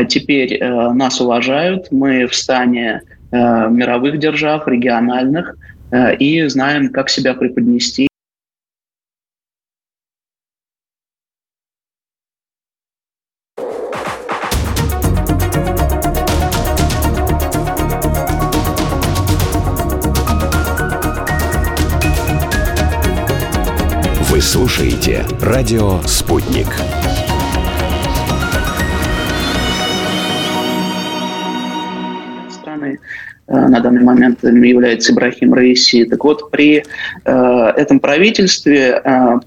Теперь 0.09 0.59
нас 0.63 1.21
уважают, 1.21 1.91
мы 1.91 2.25
в 2.25 2.33
стане 2.33 3.01
мировых 3.31 4.17
держав, 4.17 4.67
региональных, 4.67 5.55
и 6.17 6.43
знаем, 6.47 6.89
как 6.89 7.07
себя 7.07 7.35
преподнести 7.35 8.07
э, 34.15 34.29
на 34.29 34.35
данный 34.35 34.53
момент 34.53 34.75
является 34.75 35.13
Ибрахим 35.13 35.53
Раиси. 35.53 36.05
Так 36.05 36.23
вот, 36.23 36.51
при 36.51 36.83
э, 37.25 37.73
этом 37.77 37.99
правительстве 37.99 39.01
э, 39.03 39.39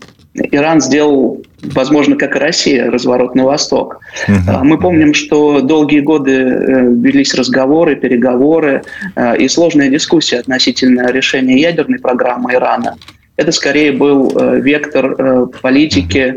Иран 0.53 0.81
сделал, 0.81 1.43
возможно, 1.63 2.17
как 2.17 2.37
и 2.37 2.39
Россия, 2.39 2.91
разворот 2.91 3.35
на 3.35 3.45
восток. 3.45 4.01
Uh-huh. 4.29 4.63
Мы 4.63 4.79
помним, 4.79 5.15
что 5.15 5.61
долгие 5.61 6.01
годы 6.01 6.33
э, 6.33 6.93
велись 6.93 7.35
разговоры, 7.35 7.97
переговоры 7.97 8.83
э, 9.17 9.37
и 9.39 9.49
сложная 9.49 9.89
дискуссия 9.89 10.39
относительно 10.39 11.11
решения 11.11 11.61
ядерной 11.61 11.99
программы 11.99 12.55
Ирана 12.55 12.97
это 13.37 13.53
скорее 13.53 13.93
был 13.93 14.33
э, 14.37 14.61
вектор 14.61 15.47
политики 15.63 16.37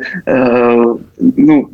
ну, 1.17 1.70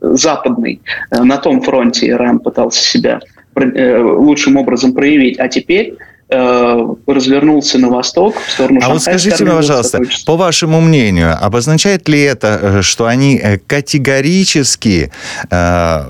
западный. 0.00 0.82
На 1.10 1.38
том 1.38 1.62
фронте 1.62 2.10
Иран 2.10 2.40
пытался 2.40 2.82
себя 2.82 3.20
лучшим 3.56 4.56
образом 4.56 4.92
проявить. 4.92 5.38
А 5.38 5.48
теперь 5.48 5.94
Э, 5.94 6.05
развернулся 6.28 7.78
на 7.78 7.88
восток, 7.88 8.34
в 8.36 8.50
сторону 8.50 8.80
А 8.82 8.88
вот 8.88 9.02
скажите 9.02 9.44
мне, 9.44 9.54
пожалуйста, 9.54 10.00
по 10.26 10.36
вашему 10.36 10.80
мнению, 10.80 11.36
обозначает 11.40 12.08
ли 12.08 12.20
это, 12.20 12.58
э, 12.60 12.82
что 12.82 13.06
они 13.06 13.38
э, 13.40 13.58
категорически 13.58 15.12
э, 15.50 16.04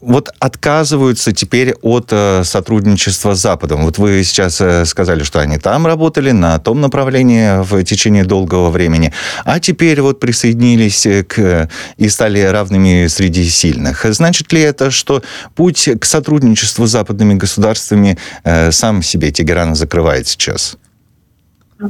вот 0.00 0.30
отказываются 0.38 1.32
теперь 1.32 1.74
от 1.82 2.12
сотрудничества 2.44 3.34
с 3.34 3.40
Западом? 3.40 3.84
Вот 3.84 3.98
вы 3.98 4.24
сейчас 4.24 4.62
сказали, 4.88 5.22
что 5.22 5.40
они 5.40 5.58
там 5.58 5.86
работали, 5.86 6.30
на 6.30 6.58
том 6.58 6.80
направлении 6.80 7.62
в 7.62 7.84
течение 7.84 8.24
долгого 8.24 8.70
времени, 8.70 9.12
а 9.44 9.60
теперь 9.60 10.00
вот 10.00 10.18
присоединились 10.18 11.06
к 11.28 11.68
и 11.98 12.08
стали 12.08 12.40
равными 12.40 13.06
среди 13.08 13.44
сильных. 13.44 14.06
Значит 14.08 14.50
ли 14.52 14.62
это, 14.62 14.90
что 14.90 15.22
путь 15.54 15.88
к 16.00 16.04
сотрудничеству 16.06 16.86
с 16.86 16.90
западными 16.90 17.34
государствами 17.34 18.16
э, 18.44 18.72
сам 18.72 19.02
себе 19.02 19.30
тяготеет? 19.30 19.57
Ирана 19.58 19.74
закрывает 19.74 20.26
сейчас? 20.26 20.76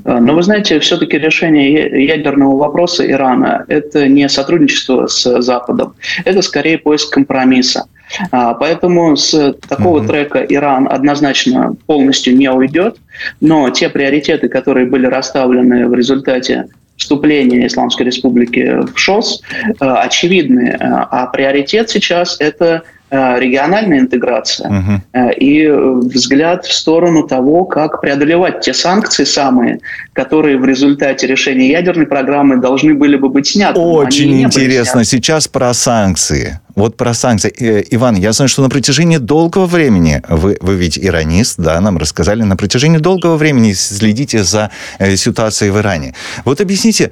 А, 0.04 0.20
но 0.20 0.35
вы 0.35 0.42
знаете, 0.42 0.81
все-таки 0.81 1.18
решение 1.18 2.04
ядерного 2.04 2.57
вопроса 2.57 3.09
Ирана– 3.09 3.64
это 3.68 4.09
не 4.09 4.28
сотрудничество 4.28 5.07
с 5.07 5.40
Западом, 5.42 5.94
это 6.24 6.42
скорее 6.42 6.78
поиск 6.78 7.12
компромисса. 7.12 7.87
А, 8.31 8.54
поэтому 8.54 9.16
с 9.16 9.54
такого 9.68 10.00
mm-hmm. 10.00 10.07
трека 10.07 10.38
Иран 10.48 10.88
однозначно 10.90 11.76
полностью 11.87 12.37
не 12.37 12.50
уйдет, 12.50 12.96
но 13.40 13.68
те 13.70 13.90
приоритеты, 13.90 14.48
которые 14.48 14.87
были 14.87 15.07
расставлены 15.07 15.87
в 15.88 15.94
результате 15.94 16.68
вступления 16.96 17.66
Исламской 17.66 18.07
Республики 18.07 18.81
в 18.92 18.98
ШОС 18.98 19.42
очевидны, 19.78 20.76
а 20.81 21.26
приоритет 21.26 21.90
сейчас– 21.90 22.37
это 22.40 22.83
региональная 23.11 24.00
интеграция 24.00 24.69
угу. 24.69 25.31
и 25.37 25.67
взгляд 25.67 26.67
в 26.67 26.73
сторону 26.73 27.27
того, 27.27 27.65
как 27.65 28.00
преодолевать 28.00 28.61
те 28.61 28.75
санкции 28.75 29.25
самые, 29.25 29.81
которые 30.13 30.59
в 30.59 30.65
результате 30.65 31.27
решения 31.27 31.71
ядерной 31.71 32.06
программы 32.06 32.59
должны 32.59 32.94
были 32.94 33.17
бы 33.17 33.29
быть 33.29 33.46
сняты. 33.46 33.81
Очень 33.81 34.42
интересно. 34.42 35.04
Сейчас 35.04 35.48
про 35.48 35.73
санкции. 35.73 36.61
Вот 36.75 36.96
про 36.96 37.15
санкции. 37.15 37.52
Э, 37.59 37.83
Иван, 37.90 38.17
я 38.17 38.33
знаю, 38.33 38.48
что 38.48 38.63
на 38.63 38.69
протяжении 38.69 39.17
долгого 39.17 39.67
времени, 39.67 40.23
вы, 40.29 40.56
вы 40.61 40.75
ведь 40.77 40.98
иронист, 40.98 41.59
да, 41.59 41.81
нам 41.81 41.98
рассказали, 41.98 42.42
на 42.42 42.56
протяжении 42.56 42.98
долгого 42.98 43.37
времени 43.37 43.73
следите 43.73 44.44
за 44.44 44.71
ситуацией 45.17 45.71
в 45.71 45.79
Иране. 45.79 46.15
Вот 46.44 46.61
объясните, 46.61 47.11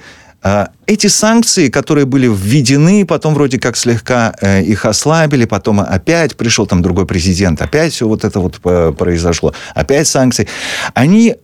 эти 0.87 1.09
санкции, 1.09 1.69
которые 1.69 2.05
были 2.05 2.29
введены, 2.29 3.05
потом 3.05 3.35
вроде 3.35 3.59
как 3.59 3.77
слегка 3.77 4.35
э, 4.41 4.63
их 4.63 4.85
ослабили, 4.85 5.45
потом 5.45 5.81
опять 5.81 6.37
пришел 6.37 6.67
там 6.67 6.83
другой 6.83 7.07
президент, 7.07 7.61
опять 7.61 7.93
все 7.93 8.07
вот 8.07 8.25
это 8.25 8.39
вот 8.39 8.61
э, 8.65 8.93
произошло, 8.97 9.55
опять 9.75 10.07
санкции, 10.07 10.47
они, 10.95 11.37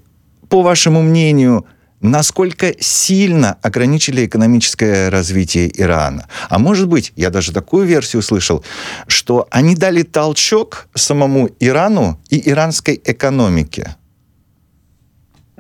по 0.49 0.63
вашему 0.63 1.03
мнению, 1.03 1.67
насколько 2.03 2.75
сильно 2.81 3.57
ограничили 3.63 4.27
экономическое 4.27 5.09
развитие 5.09 5.71
Ирана. 5.81 6.27
А 6.49 6.59
может 6.59 6.89
быть, 6.89 7.13
я 7.17 7.31
даже 7.31 7.53
такую 7.53 7.87
версию 7.87 8.21
услышал, 8.21 8.65
что 9.07 9.47
они 9.51 9.75
дали 9.75 10.03
толчок 10.03 10.89
самому 10.95 11.49
Ирану 11.61 12.21
и 12.29 12.51
иранской 12.51 13.01
экономике. 13.05 13.97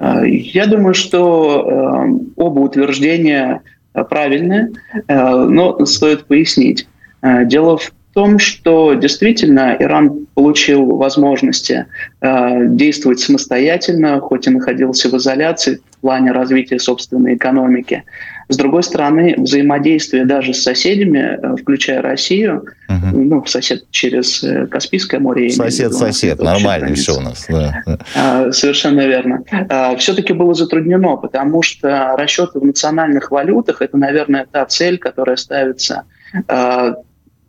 Э, 0.02 0.26
я 0.26 0.66
думаю, 0.66 0.94
что 0.94 1.64
э, 1.64 2.18
оба 2.36 2.60
утверждения 2.60 3.62
э, 3.94 4.04
правильны, 4.04 4.72
но 5.08 5.84
стоит 5.86 6.24
пояснить. 6.24 6.88
Дело 7.22 7.76
в 7.76 7.92
том, 8.14 8.38
что 8.38 8.94
действительно 8.94 9.76
Иран 9.78 10.26
получил 10.34 10.96
возможности 10.96 11.86
действовать 12.20 13.20
самостоятельно, 13.20 14.18
хоть 14.20 14.46
и 14.48 14.50
находился 14.50 15.08
в 15.08 15.16
изоляции 15.16 15.80
плане 16.02 16.32
развития 16.32 16.78
собственной 16.78 17.36
экономики. 17.36 18.04
С 18.48 18.56
другой 18.56 18.82
стороны, 18.82 19.34
взаимодействие 19.38 20.26
даже 20.26 20.52
с 20.52 20.62
соседями, 20.62 21.38
э, 21.40 21.56
включая 21.56 22.02
Россию, 22.02 22.64
угу. 22.88 23.18
ну, 23.22 23.46
сосед 23.46 23.84
через 23.90 24.42
э, 24.44 24.66
Каспийское 24.66 25.20
море. 25.20 25.48
Сосед-сосед, 25.48 26.42
нормально 26.42 26.94
все 26.94 27.16
у 27.16 27.20
нас. 27.20 27.46
Да. 27.48 27.82
А, 28.14 28.52
совершенно 28.52 29.06
верно. 29.06 29.42
А, 29.70 29.96
Все-таки 29.96 30.34
было 30.34 30.52
затруднено, 30.54 31.16
потому 31.16 31.62
что 31.62 32.14
расчеты 32.18 32.58
в 32.58 32.64
национальных 32.64 33.30
валютах– 33.30 33.76
это, 33.80 33.96
наверное, 33.96 34.46
та 34.50 34.66
цель, 34.66 34.98
которая 34.98 35.36
ставится 35.36 36.02
а, 36.48 36.96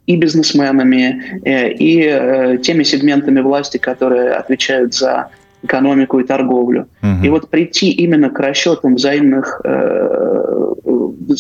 и 0.05 0.15
бизнесменами, 0.15 1.41
э, 1.43 1.71
и 1.71 2.61
теми 2.61 2.83
сегментами 2.83 3.41
власти, 3.41 3.77
которые 3.77 4.33
отвечают 4.33 4.93
за 4.93 5.29
экономику 5.63 6.19
и 6.19 6.23
торговлю. 6.23 6.87
Угу. 7.01 7.25
И 7.25 7.29
вот 7.29 7.49
прийти 7.49 7.91
именно 7.91 8.29
к 8.29 8.39
расчетам 8.39 8.95
взаимных, 8.95 9.61
э, 9.63 10.73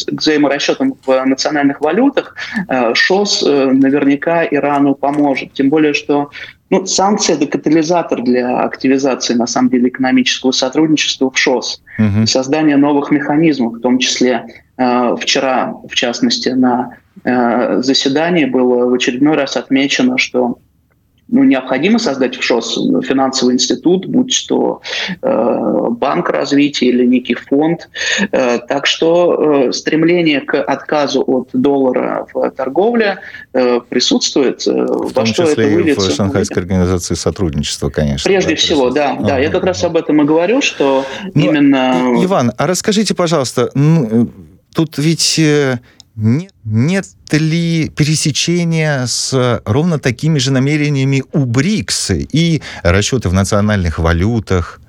к 0.07 0.21
взаиморасчетам 0.21 0.95
в 1.05 1.25
национальных 1.25 1.81
валютах, 1.81 2.35
э, 2.69 2.93
ШОС 2.93 3.43
э, 3.45 3.71
наверняка 3.71 4.45
Ирану 4.45 4.95
поможет. 4.95 5.53
Тем 5.53 5.69
более, 5.69 5.93
что 5.93 6.29
ну, 6.69 6.85
санкции– 6.85 7.33
это 7.35 7.45
катализатор 7.45 8.23
для 8.23 8.61
активизации, 8.61 9.35
на 9.35 9.45
самом 9.45 9.69
деле, 9.69 9.89
экономического 9.89 10.51
сотрудничества 10.51 11.29
в 11.29 11.37
ШОС. 11.37 11.83
Угу. 11.99 12.25
Создание 12.25 12.77
новых 12.77 13.11
механизмов, 13.11 13.73
в 13.73 13.81
том 13.81 13.99
числе 13.99 14.45
э, 14.77 15.15
вчера, 15.19 15.75
в 15.87 15.93
частности, 15.93 16.49
на 16.49 16.97
э, 17.23 17.81
заседании 17.81 18.45
было 18.45 18.89
в 18.89 18.93
очередной 18.93 19.35
раз 19.35 19.57
отмечено, 19.57 20.17
что 20.17 20.57
ну, 21.27 21.43
необходимо 21.43 21.99
создать 21.99 22.35
в 22.35 22.43
ШОС 22.43 22.75
финансовый 23.03 23.55
институт, 23.55 24.05
будь 24.05 24.45
то 24.47 24.81
э, 25.21 25.87
банк 25.91 26.29
развития 26.29 26.87
или 26.87 27.05
некий 27.05 27.35
фонд. 27.35 27.89
Э, 28.31 28.59
так 28.59 28.85
что 28.85 29.67
э, 29.67 29.71
стремление 29.71 30.41
к 30.41 30.61
отказу 30.61 31.23
от 31.25 31.49
доллара 31.53 32.27
в 32.33 32.51
торговле 32.51 33.19
э, 33.53 33.79
присутствует. 33.87 34.67
Э, 34.67 34.71
в 34.71 35.13
том 35.13 35.25
что 35.25 35.45
числе 35.45 35.65
это 35.65 35.75
выльется, 35.75 36.07
и 36.07 36.11
в 36.11 36.15
Шанхайской 36.15 36.61
организации 36.61 37.15
сотрудничества, 37.15 37.89
конечно. 37.89 38.27
Прежде 38.27 38.51
да, 38.51 38.55
всего, 38.55 38.89
да, 38.89 39.15
да. 39.15 39.39
Я 39.39 39.49
как 39.49 39.63
раз 39.63 39.83
об 39.83 39.97
этом 39.97 40.21
и 40.21 40.25
говорю, 40.25 40.61
что 40.61 41.05
ну, 41.33 41.41
именно... 41.41 42.13
Иван, 42.23 42.51
а 42.57 42.67
расскажите, 42.67 43.15
пожалуйста, 43.15 43.69
ну, 43.75 44.29
тут 44.73 44.97
ведь 44.97 45.39
э, 45.39 45.79
нет, 46.15 46.53
нет 46.63 47.07
ли 47.31 47.89
пересечения 47.89 49.05
с 49.07 49.61
ровно 49.65 49.97
такими 49.99 50.37
же 50.37 50.51
намерениями 50.51 51.23
у 51.33 51.45
БРИКС 51.45 52.11
и 52.11 52.61
расчеты 52.83 53.29
в 53.29 53.33
национальных 53.33 53.97
валютах, 53.97 54.79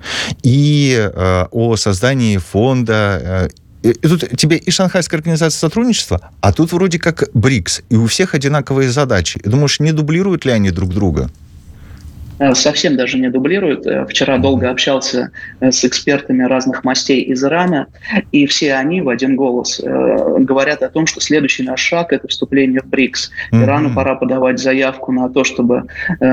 и 0.43 0.95
э, 0.95 1.45
о 1.51 1.77
создании 1.77 2.37
фонда 2.37 3.21
э, 3.23 3.49
и 3.85 3.93
тут 3.93 4.25
тебе 4.39 4.57
и 4.57 4.71
Шанхайская 4.71 5.19
организация 5.19 5.59
сотрудничества, 5.59 6.31
а 6.41 6.53
тут 6.53 6.73
вроде 6.73 6.99
как 6.99 7.29
БРИКС, 7.35 7.83
и 7.91 7.97
у 7.97 8.07
всех 8.07 8.35
одинаковые 8.35 8.91
задачи. 8.91 9.39
И 9.45 9.49
думаешь, 9.49 9.79
не 9.79 9.93
дублируют 9.93 10.47
ли 10.47 10.53
они 10.53 10.71
друг 10.71 10.95
друга? 10.95 11.31
Э, 12.39 12.55
совсем 12.55 12.97
даже 12.97 13.19
не 13.19 13.31
дублируют. 13.31 13.87
Э, 13.87 14.07
вчера 14.07 14.39
долго 14.39 14.71
общался 14.71 15.31
э, 15.61 15.71
с 15.71 15.85
экспертами 15.85 16.43
разных 16.43 16.83
мастей 16.85 17.23
из 17.23 17.45
Ирана, 17.45 17.87
и 18.33 18.47
все 18.47 18.75
они 18.75 19.01
в 19.01 19.09
один 19.09 19.37
голос 19.37 19.81
говорят 19.85 20.83
о 20.83 20.89
том, 20.89 21.07
что 21.07 21.21
следующий 21.21 21.63
наш 21.63 21.81
шаг– 21.81 22.09
это 22.13 22.29
вступление 22.29 22.81
в 22.81 22.87
БРИКС. 22.87 23.31
Ирану 23.53 23.89
mm-hmm. 23.89 23.95
пора 23.95 24.15
подавать 24.17 24.59
заявку 24.59 25.13
на 25.13 25.29
то, 25.29 25.45
чтобы 25.45 25.85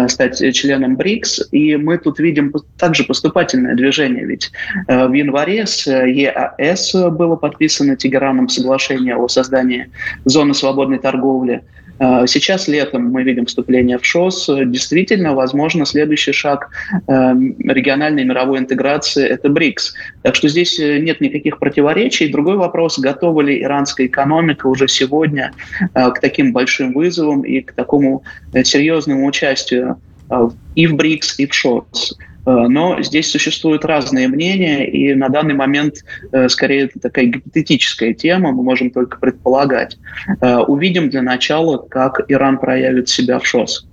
стать 0.07 0.37
членом 0.53 0.95
БРИКС, 0.95 1.49
и 1.51 1.75
мы 1.75 1.97
тут 1.97 2.19
видим 2.19 2.53
также 2.77 3.03
поступательное 3.03 3.75
движение, 3.75 4.25
ведь 4.25 4.51
в 4.87 5.13
январе 5.13 5.65
с 5.65 5.87
ЕАС 5.87 6.93
было 7.11 7.35
подписано 7.35 7.95
Тегераном 7.95 8.49
соглашение 8.49 9.15
о 9.15 9.27
создании 9.27 9.89
зоны 10.25 10.53
свободной 10.53 10.99
торговли– 10.99 11.61
сейчас 12.25 12.67
летом 12.67 13.11
мы 13.11 13.21
видим 13.23 13.45
вступление 13.45 13.99
в 13.99 14.05
ШОС. 14.05 14.49
Действительно, 14.65 15.35
возможно, 15.35 15.85
следующий 15.85 16.31
шаг 16.31 16.69
эм, 17.07 17.55
региональной 17.59 18.23
мировой 18.23 18.57
интеграции– 18.57 19.23
это 19.29 19.49
БРИКС. 19.49 19.93
Так 20.23 20.35
что 20.35 20.47
здесь 20.47 20.79
э, 20.79 20.97
нет 20.97 21.21
никаких 21.21 21.59
противоречий. 21.59 22.31
Другой 22.31 22.57
вопрос– 22.57 22.97
готова 22.99 23.41
ли 23.41 23.61
иранская 23.61 24.07
экономика 24.07 24.65
уже 24.65 24.87
сегодня 24.87 25.53
э, 25.93 26.09
к 26.11 26.19
таким 26.19 26.53
большим 26.53 26.93
вызовам 26.93 27.41
и 27.43 27.61
к 27.61 27.73
такому 27.73 28.23
э, 28.53 28.63
серьезному 28.63 29.27
участию 29.27 29.97
и 30.75 30.87
в 30.87 30.95
БРИКС, 30.95 31.39
и 31.39 31.45
в 31.45 31.53
ШОС. 31.53 32.17
Э, 32.45 32.67
но 32.67 33.01
здесь 33.01 33.31
существуют 33.31 33.85
разные 33.85 34.27
мнения, 34.27 34.89
и 34.89 35.13
на 35.13 35.29
данный 35.29 35.53
момент 35.53 35.95
э, 36.31 36.49
скорее 36.49 36.85
это 36.85 36.99
такая 36.99 37.25
гипотетическая 37.25 38.13
тема, 38.13 38.51
мы 38.51 38.63
можем 38.63 38.91
только 38.91 39.19
предполагать. 39.19 39.97
Э, 40.41 40.57
увидим 40.57 41.09
для 41.09 41.21
начала, 41.21 41.77
как 41.77 42.21
Иран 42.27 42.57
проявит 42.57 43.09
себя 43.09 43.39
в 43.39 43.45
ШОС. 43.45 43.87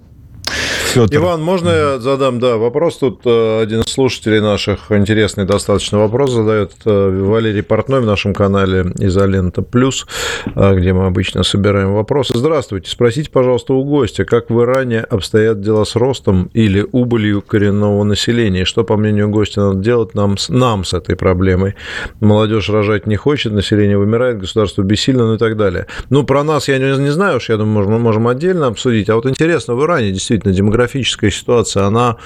Петр. 0.94 1.16
Иван, 1.16 1.42
можно 1.42 1.70
я 1.70 1.98
задам, 1.98 2.40
да, 2.40 2.56
вопрос? 2.56 2.98
Тут 2.98 3.20
э, 3.24 3.62
один 3.62 3.82
из 3.82 3.92
слушателей 3.92 4.40
наших 4.40 4.90
интересный 4.90 5.44
достаточно 5.44 5.98
вопрос 5.98 6.32
задает 6.32 6.72
э, 6.84 7.22
Валерий 7.24 7.62
Портной 7.62 8.00
в 8.00 8.06
нашем 8.06 8.34
канале 8.34 8.92
«Изолента 8.98 9.62
Плюс», 9.62 10.06
э, 10.54 10.74
где 10.74 10.92
мы 10.92 11.06
обычно 11.06 11.44
собираем 11.44 11.94
вопросы. 11.94 12.36
Здравствуйте. 12.36 12.90
Спросите, 12.90 13.30
пожалуйста, 13.30 13.74
у 13.74 13.84
гостя, 13.84 14.24
как 14.24 14.50
в 14.50 14.60
Иране 14.60 15.00
обстоят 15.00 15.60
дела 15.60 15.84
с 15.84 15.94
ростом 15.94 16.50
или 16.52 16.84
убылью 16.90 17.42
коренного 17.42 18.02
населения? 18.02 18.64
Что, 18.64 18.82
по 18.82 18.96
мнению 18.96 19.28
гостя, 19.28 19.60
надо 19.60 19.80
делать 19.80 20.14
нам, 20.14 20.36
нам 20.48 20.84
с 20.84 20.94
этой 20.94 21.16
проблемой? 21.16 21.74
Молодежь 22.20 22.70
рожать 22.70 23.06
не 23.06 23.16
хочет, 23.16 23.52
население 23.52 23.98
вымирает, 23.98 24.38
государство 24.38 24.82
бессильно, 24.82 25.26
ну 25.26 25.34
и 25.34 25.38
так 25.38 25.56
далее. 25.56 25.86
Ну, 26.10 26.24
про 26.24 26.42
нас 26.42 26.68
я 26.68 26.78
не, 26.78 26.98
не 26.98 27.10
знаю, 27.10 27.36
уж 27.36 27.50
я 27.50 27.56
думаю, 27.56 27.88
мы 27.88 27.98
можем 27.98 28.26
отдельно 28.26 28.66
обсудить. 28.66 29.08
А 29.10 29.14
вот 29.14 29.26
интересно, 29.26 29.74
в 29.74 29.84
Иране 29.84 30.10
действительно 30.10 30.37
демография 30.44 30.78
демографическая 30.78 31.30
ситуация, 31.30 31.84
она 31.84 32.16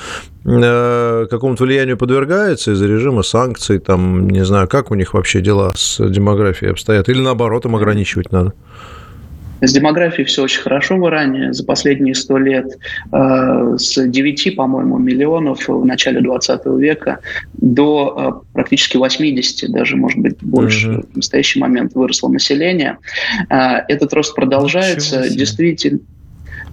э, 0.45 1.27
какому-то 1.31 1.65
влиянию 1.65 1.97
подвергается 1.97 2.73
из-за 2.73 2.87
режима 2.87 3.23
санкций, 3.23 3.79
там, 3.79 4.29
не 4.29 4.45
знаю, 4.45 4.69
как 4.69 4.91
у 4.91 4.95
них 4.95 5.15
вообще 5.15 5.41
дела 5.41 5.73
с 5.75 5.99
демографией 6.09 6.73
обстоят, 6.73 7.09
или 7.09 7.21
наоборот 7.21 7.65
им 7.65 7.77
ограничивать 7.77 8.33
надо? 8.33 8.53
С 9.65 9.73
демографией 9.73 10.27
все 10.27 10.43
очень 10.43 10.61
хорошо 10.61 10.97
в 10.97 11.07
Иране. 11.07 11.53
За 11.53 11.65
последние 11.65 12.17
сто 12.17 12.37
лет 12.37 12.67
э, 13.13 13.77
с 13.79 14.05
9, 14.05 14.57
по-моему, 14.57 14.99
миллионов 14.99 15.69
в 15.69 15.85
начале 15.85 16.21
20 16.21 16.67
века 16.79 17.21
до 17.53 18.43
э, 18.43 18.55
практически 18.55 18.97
80, 18.97 19.71
даже, 19.71 19.97
может 19.97 20.19
быть, 20.19 20.37
больше 20.41 20.89
mm-hmm. 20.89 21.13
в 21.13 21.17
настоящий 21.17 21.61
момент 21.61 21.95
выросло 21.95 22.29
население. 22.29 22.99
Э, 23.51 23.83
этот 23.87 24.13
рост 24.15 24.35
продолжается. 24.35 25.29
Действительно, 25.31 26.01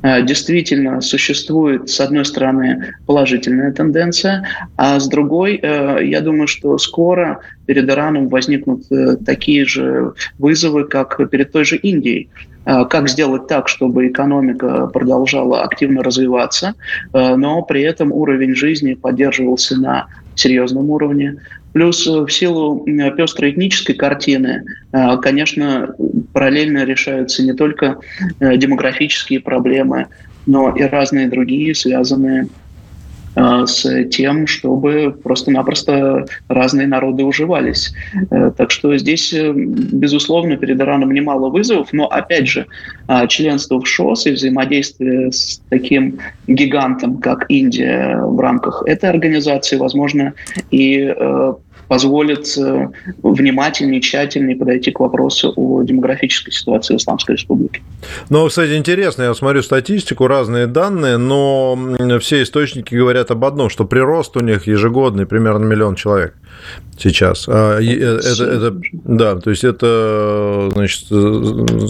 действительно 0.04 1.02
существует, 1.02 1.90
с 1.90 2.00
одной 2.00 2.26
стороны, 2.26 2.96
положительная 3.06 3.72
тенденция, 3.72 4.48
а 4.78 5.00
с 5.00 5.08
другой, 5.08 5.60
я 5.62 6.22
думаю, 6.22 6.48
что 6.48 6.78
скоро 6.78 7.42
перед 7.66 7.90
Ираном 7.90 8.30
возникнут 8.30 8.84
такие 9.26 9.66
же 9.66 10.14
вызовы, 10.38 10.86
как 10.86 11.30
перед 11.30 11.52
той 11.52 11.66
же 11.66 11.76
Индией. 11.76 12.30
Как 12.66 13.10
сделать 13.10 13.48
так, 13.48 13.68
чтобы 13.68 14.10
экономика 14.10 14.88
продолжала 14.88 15.64
активно 15.64 16.04
развиваться, 16.04 16.76
но 17.14 17.64
при 17.64 17.82
этом 17.82 18.12
уровень 18.12 18.54
жизни 18.54 18.94
поддерживался 18.94 19.80
на 19.80 20.08
серьезном 20.36 20.90
уровне. 20.92 21.38
Плюс 21.72 22.06
э, 22.08 22.12
в 22.12 22.30
силу 22.30 22.86
пестрой 23.18 23.52
этнической 23.52 23.96
картины, 23.96 24.64
э, 24.92 25.18
конечно, 25.18 25.94
параллельно 26.34 26.84
решаются 26.86 27.44
не 27.44 27.54
только 27.54 27.98
э, 28.40 28.58
демографические 28.58 29.40
проблемы, 29.40 30.08
но 30.46 30.76
и 30.76 30.84
разные 30.84 31.28
другие, 31.28 31.76
связанные 31.76 32.46
Э, 32.46 32.69
с 33.40 34.04
тем, 34.06 34.48
чтобы 34.48 35.16
просто-напросто 35.24 36.26
разные 36.48 36.88
народы 36.88 37.24
уживались. 37.24 37.94
Э, 38.32 38.52
так 38.56 38.72
что 38.72 38.98
здесь, 38.98 39.34
э, 39.34 39.52
безусловно, 39.54 40.58
перед 40.58 40.80
Ираном 40.82 41.12
немало 41.12 41.50
вызовов, 41.50 41.94
но, 41.94 42.08
опять 42.08 42.48
же, 42.48 42.66
членство 43.28 43.80
в 43.80 43.88
ШОС 43.88 44.28
и 44.28 44.32
взаимодействие 44.32 45.32
с 45.32 45.62
таким 45.70 46.20
гигантом, 46.48 47.18
как 47.18 47.46
Индия 47.50 48.20
в 48.22 48.40
рамках 48.40 48.84
этой 48.86 49.10
организации, 49.10 49.78
возможно, 49.78 50.34
и 50.72 51.14
позволит 51.88 52.58
э, 52.58 52.88
внимательнее, 53.24 54.02
тщательнее 54.02 54.56
подойти 54.56 54.92
к 54.92 55.00
вопросу 55.00 55.54
о 55.56 55.84
демографической 55.84 56.54
ситуации 56.54 56.96
Исламской 56.96 57.36
Республике. 57.36 57.82
Ну, 58.30 58.48
кстати, 58.48 58.76
интересно, 58.76 59.24
я 59.24 59.34
смотрю 59.34 59.62
статистику, 59.64 60.28
разные 60.28 60.68
данные, 60.68 61.18
но 61.18 61.78
все 62.20 62.44
источники 62.44 62.96
говорят 62.96 63.32
об 63.32 63.46
одном, 63.46 63.70
что 63.70 63.86
прирост 63.86 64.36
у 64.38 64.42
них 64.42 64.68
ежегодный 64.68 65.26
примерно 65.26 65.66
миллион 65.66 65.96
человек 65.96 66.36
сейчас. 67.00 67.46
А, 67.48 67.80
это, 67.80 68.44
это, 68.44 68.76
да, 68.92 69.36
то 69.38 69.50
есть 69.50 69.64
это, 69.64 70.70
значит, 70.74 71.08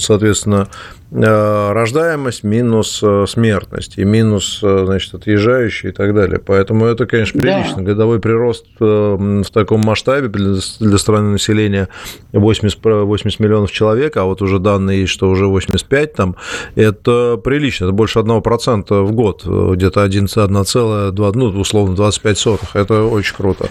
соответственно, 0.01 0.67
э, 1.11 1.71
рождаемость 1.71 2.43
минус 2.43 2.99
э, 3.01 3.25
смертность 3.27 3.97
и 3.97 4.05
минус, 4.05 4.59
э, 4.61 4.83
значит, 4.85 5.13
отъезжающие 5.13 5.91
и 5.91 5.95
так 5.95 6.13
далее. 6.13 6.39
Поэтому 6.39 6.85
это, 6.85 7.05
конечно, 7.05 7.39
прилично. 7.39 7.77
Да. 7.77 7.81
Годовой 7.81 8.19
прирост 8.19 8.65
в 8.79 9.45
таком 9.51 9.81
масштабе 9.81 10.27
для 10.27 10.97
страны 10.97 11.31
населения 11.31 11.89
80, 12.31 12.79
80 12.83 13.39
миллионов 13.39 13.71
человек, 13.71 14.17
а 14.17 14.25
вот 14.25 14.41
уже 14.41 14.59
данные 14.59 15.01
есть, 15.01 15.11
что 15.11 15.29
уже 15.29 15.47
85 15.47 16.13
там, 16.13 16.35
это 16.75 17.39
прилично. 17.43 17.85
Это 17.85 17.93
больше 17.93 18.19
1% 18.19 19.01
в 19.03 19.11
год, 19.11 19.43
где-то 19.45 20.05
1,2, 20.05 21.31
ну, 21.33 21.45
условно, 21.59 21.95
25 21.95 22.37
сотых. 22.37 22.75
Это 22.75 23.03
очень 23.03 23.35
круто. 23.35 23.69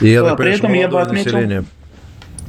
И 0.00 0.14
это 0.20 0.32
а, 0.32 0.36
при 0.36 0.52
этом 0.52 0.72
я 0.72 0.88
бы 0.88 1.00
отметил... 1.00 1.32
Населения. 1.32 1.64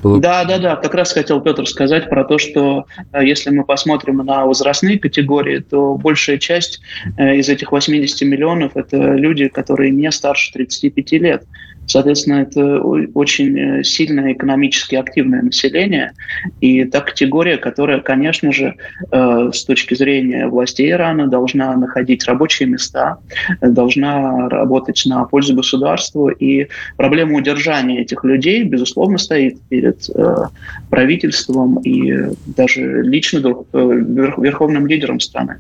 Да, 0.04 0.46
да, 0.46 0.58
да. 0.58 0.76
Как 0.76 0.94
раз 0.96 1.14
хотел 1.14 1.42
Петр 1.42 1.68
сказать 1.68 2.10
про 2.10 2.24
то, 2.24 2.38
что 2.38 2.86
э, 3.14 3.24
если 3.24 3.52
мы 3.52 3.64
посмотрим 3.64 4.18
на 4.18 4.46
возрастные 4.46 4.98
категории, 4.98 5.60
то 5.60 5.96
большая 5.96 6.38
часть 6.38 6.82
э, 7.18 7.36
из 7.36 7.50
этих 7.50 7.72
80 7.72 8.28
миллионов 8.28 8.76
это 8.76 8.98
люди, 8.98 9.48
которые 9.48 9.92
не 9.92 10.12
старше 10.12 10.54
35 10.54 11.12
лет. 11.14 11.44
Соответственно, 11.88 12.42
это 12.42 12.80
очень 12.80 13.58
э, 13.58 13.84
сильное 13.84 14.34
экономически 14.34 14.96
активное 14.96 15.42
население. 15.42 16.14
И 16.62 16.86
та 16.86 17.02
категория, 17.02 17.58
которая, 17.58 18.00
конечно 18.00 18.52
же, 18.52 18.76
э, 19.12 19.50
с 19.54 19.66
точки 19.66 19.96
зрения 19.96 20.48
властей 20.48 20.92
Ирана 20.92 21.28
должна 21.28 21.76
находить 21.76 22.26
рабочие 22.26 22.70
места, 22.70 23.18
должна 23.62 24.48
работать 24.50 25.04
на 25.06 25.26
пользу 25.26 25.56
государству. 25.56 26.30
И 26.30 26.68
проблема 26.98 27.38
удержания 27.38 28.02
этих 28.02 28.24
людей, 28.24 28.64
безусловно, 28.64 29.18
стоит 29.18 29.62
перед 29.64 30.10
э, 30.16 30.36
правительством 30.90 31.80
и 31.80 32.14
даже 32.46 33.02
лично 33.02 33.40
верховным 33.74 34.88
лидером 34.88 35.20
страны. 35.20 35.58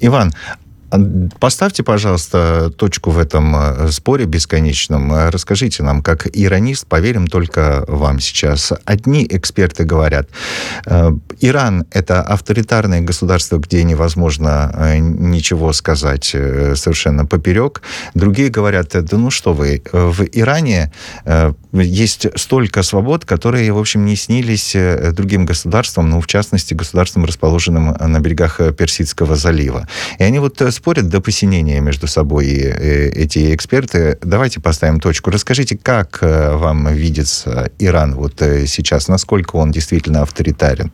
Иван, 0.00 0.32
Поставьте, 1.38 1.82
пожалуйста, 1.82 2.70
точку 2.70 3.10
в 3.10 3.18
этом 3.18 3.54
э, 3.56 3.90
споре 3.90 4.24
бесконечном. 4.24 5.28
Расскажите 5.28 5.82
нам, 5.82 6.02
как 6.02 6.26
иронист, 6.32 6.86
поверим 6.86 7.26
только 7.26 7.84
вам 7.88 8.20
сейчас. 8.20 8.72
Одни 8.84 9.26
эксперты 9.28 9.84
говорят, 9.84 10.28
э, 10.86 11.12
Иран– 11.40 11.86
это 11.90 12.22
авторитарное 12.22 13.00
государство, 13.00 13.58
где 13.58 13.84
невозможно 13.84 14.72
э, 14.74 14.98
ничего 14.98 15.72
сказать 15.72 16.24
совершенно 16.24 17.26
поперек. 17.26 17.82
Другие 18.14 18.48
говорят, 18.48 18.90
да 18.92 19.16
ну 19.16 19.30
что 19.30 19.52
вы, 19.52 19.82
в 19.92 20.24
Иране 20.32 20.92
есть 21.72 22.26
столько 22.38 22.82
свобод, 22.82 23.24
которые, 23.24 23.72
в 23.72 23.78
общем, 23.78 24.04
не 24.04 24.16
снились 24.16 24.76
другим 25.12 25.46
государствам, 25.46 26.10
ну, 26.10 26.20
в 26.20 26.26
частности, 26.26 26.74
государствам, 26.74 27.24
расположенным 27.24 27.94
на 27.98 28.20
берегах 28.20 28.60
Персидского 28.76 29.36
залива. 29.36 29.88
И 30.18 30.24
они 30.24 30.38
вот 30.38 30.62
спорят 30.86 31.08
до 31.08 31.20
посинения 31.20 31.80
между 31.80 32.06
собой 32.06 32.46
э, 32.46 33.08
эти 33.08 33.52
эксперты. 33.52 34.18
Давайте 34.22 34.60
поставим 34.60 35.00
точку. 35.00 35.32
Расскажите, 35.32 35.76
как 35.76 36.20
э, 36.22 36.54
вам 36.54 36.86
видится 36.94 37.72
Иран 37.80 38.14
вот 38.14 38.40
э, 38.40 38.66
сейчас? 38.66 39.08
Насколько 39.08 39.56
он 39.56 39.72
действительно 39.72 40.22
авторитарен? 40.22 40.92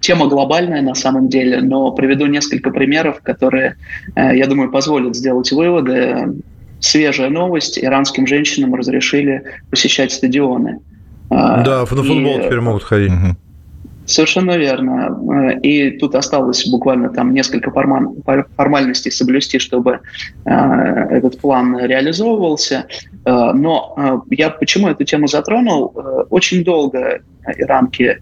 Тема 0.00 0.28
глобальная 0.28 0.80
на 0.80 0.94
самом 0.94 1.28
деле, 1.28 1.60
но 1.60 1.90
приведу 1.92 2.24
несколько 2.24 2.70
примеров, 2.70 3.20
которые, 3.22 3.76
я 4.16 4.46
думаю, 4.46 4.70
позволят 4.70 5.14
сделать 5.14 5.52
выводы. 5.52 6.40
Свежая 6.80 7.28
новость. 7.28 7.78
Иранским 7.78 8.26
женщинам 8.26 8.74
разрешили 8.74 9.42
посещать 9.68 10.10
стадионы. 10.10 10.78
Да, 11.28 11.80
на 11.80 11.84
футбол 11.84 12.38
и... 12.38 12.44
теперь 12.44 12.60
могут 12.60 12.82
ходить. 12.84 13.12
Угу. 13.12 13.36
Совершенно 14.08 14.56
верно. 14.56 15.18
Э, 15.30 15.60
и 15.60 15.90
тут 15.98 16.14
осталось 16.14 16.66
буквально 16.66 17.10
там 17.10 17.34
несколько 17.34 17.70
формальностей 17.70 19.10
соблюсти, 19.10 19.58
чтобы 19.58 20.00
э, 20.46 20.50
этот 20.50 21.38
план 21.38 21.78
реализовывался. 21.78 22.86
Э, 23.26 23.52
но 23.52 24.24
я 24.30 24.48
почему 24.48 24.88
эту 24.88 25.04
тему 25.04 25.26
затронул? 25.26 25.94
Очень 26.30 26.64
долго 26.64 27.20
иранки 27.58 28.18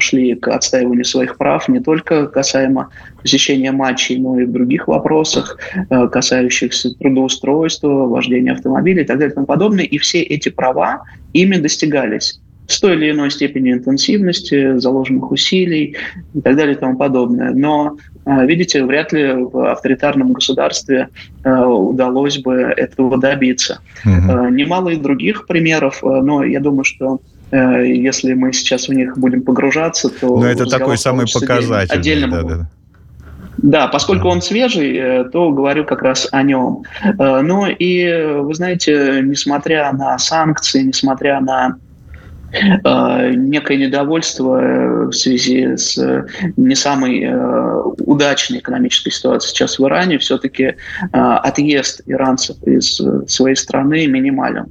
шли 0.00 0.34
к 0.34 0.48
отстаиванию 0.48 1.04
своих 1.04 1.36
прав, 1.36 1.68
не 1.68 1.80
только 1.80 2.26
касаемо 2.26 2.88
посещения 3.22 3.70
матчей, 3.70 4.18
но 4.18 4.40
и 4.40 4.44
в 4.44 4.52
других 4.52 4.88
вопросах, 4.88 5.58
касающихся 5.88 6.90
трудоустройства, 6.94 8.06
вождения 8.06 8.52
автомобиля 8.52 9.02
и 9.02 9.06
так 9.06 9.18
далее 9.18 9.32
и 9.32 9.34
тому 9.34 9.46
подобное. 9.46 9.84
И 9.84 9.98
все 9.98 10.20
эти 10.22 10.48
права 10.48 11.04
ими 11.32 11.56
достигались 11.56 12.40
с 12.68 12.80
той 12.80 12.94
или 12.94 13.10
иной 13.10 13.30
степенью 13.30 13.78
интенсивности, 13.78 14.76
заложенных 14.76 15.32
усилий 15.32 15.96
и 16.34 16.40
так 16.40 16.54
далее 16.54 16.76
и 16.76 16.78
тому 16.78 16.96
подобное. 16.96 17.50
Но, 17.50 17.96
а, 18.26 18.44
видите, 18.44 18.84
вряд 18.84 19.10
ли 19.12 19.32
в 19.32 19.72
авторитарном 19.72 20.34
государстве 20.34 21.08
а, 21.44 21.66
удалось 21.66 22.38
бы 22.38 22.54
этого 22.76 23.16
добиться. 23.18 23.80
Угу. 24.04 24.50
Немало 24.50 24.90
и 24.90 24.96
других 24.96 25.46
примеров, 25.46 26.00
но 26.02 26.44
я 26.44 26.60
думаю, 26.60 26.84
что 26.84 27.20
если 27.50 28.34
мы 28.34 28.52
сейчас 28.52 28.88
в 28.88 28.92
них 28.92 29.16
будем 29.16 29.40
погружаться, 29.40 30.10
то... 30.10 30.38
Но 30.38 30.46
это 30.46 30.66
такой 30.66 30.98
самый 30.98 31.24
показатель. 31.32 31.94
Отдельно 31.94 32.28
да, 32.30 32.42
да. 32.42 32.70
Да, 33.56 33.88
поскольку 33.88 34.28
он 34.28 34.42
свежий, 34.42 35.24
то 35.32 35.50
говорю 35.50 35.86
как 35.86 36.02
раз 36.02 36.28
о 36.30 36.42
нем. 36.42 36.82
Ну 37.18 37.66
и, 37.66 38.34
вы 38.42 38.52
знаете, 38.52 39.22
несмотря 39.24 39.90
на 39.94 40.18
санкции, 40.18 40.82
несмотря 40.82 41.40
на 41.40 41.78
Э, 41.78 41.87
некое 42.52 43.76
недовольство 43.76 44.60
э, 44.60 45.06
в 45.06 45.12
связи 45.12 45.76
с 45.76 45.98
э, 45.98 46.26
не 46.56 46.74
самой 46.74 47.28
удачной 47.98 48.58
экономической 48.60 49.10
ситуацией 49.10 49.50
сейчас 49.50 49.78
в 49.78 49.84
Иране, 49.84 50.18
все-таки 50.18 50.74
отъезд 51.12 52.02
иранцев 52.06 52.56
из 52.64 53.00
своей 53.26 53.56
страны 53.56 54.06
минимален. 54.06 54.66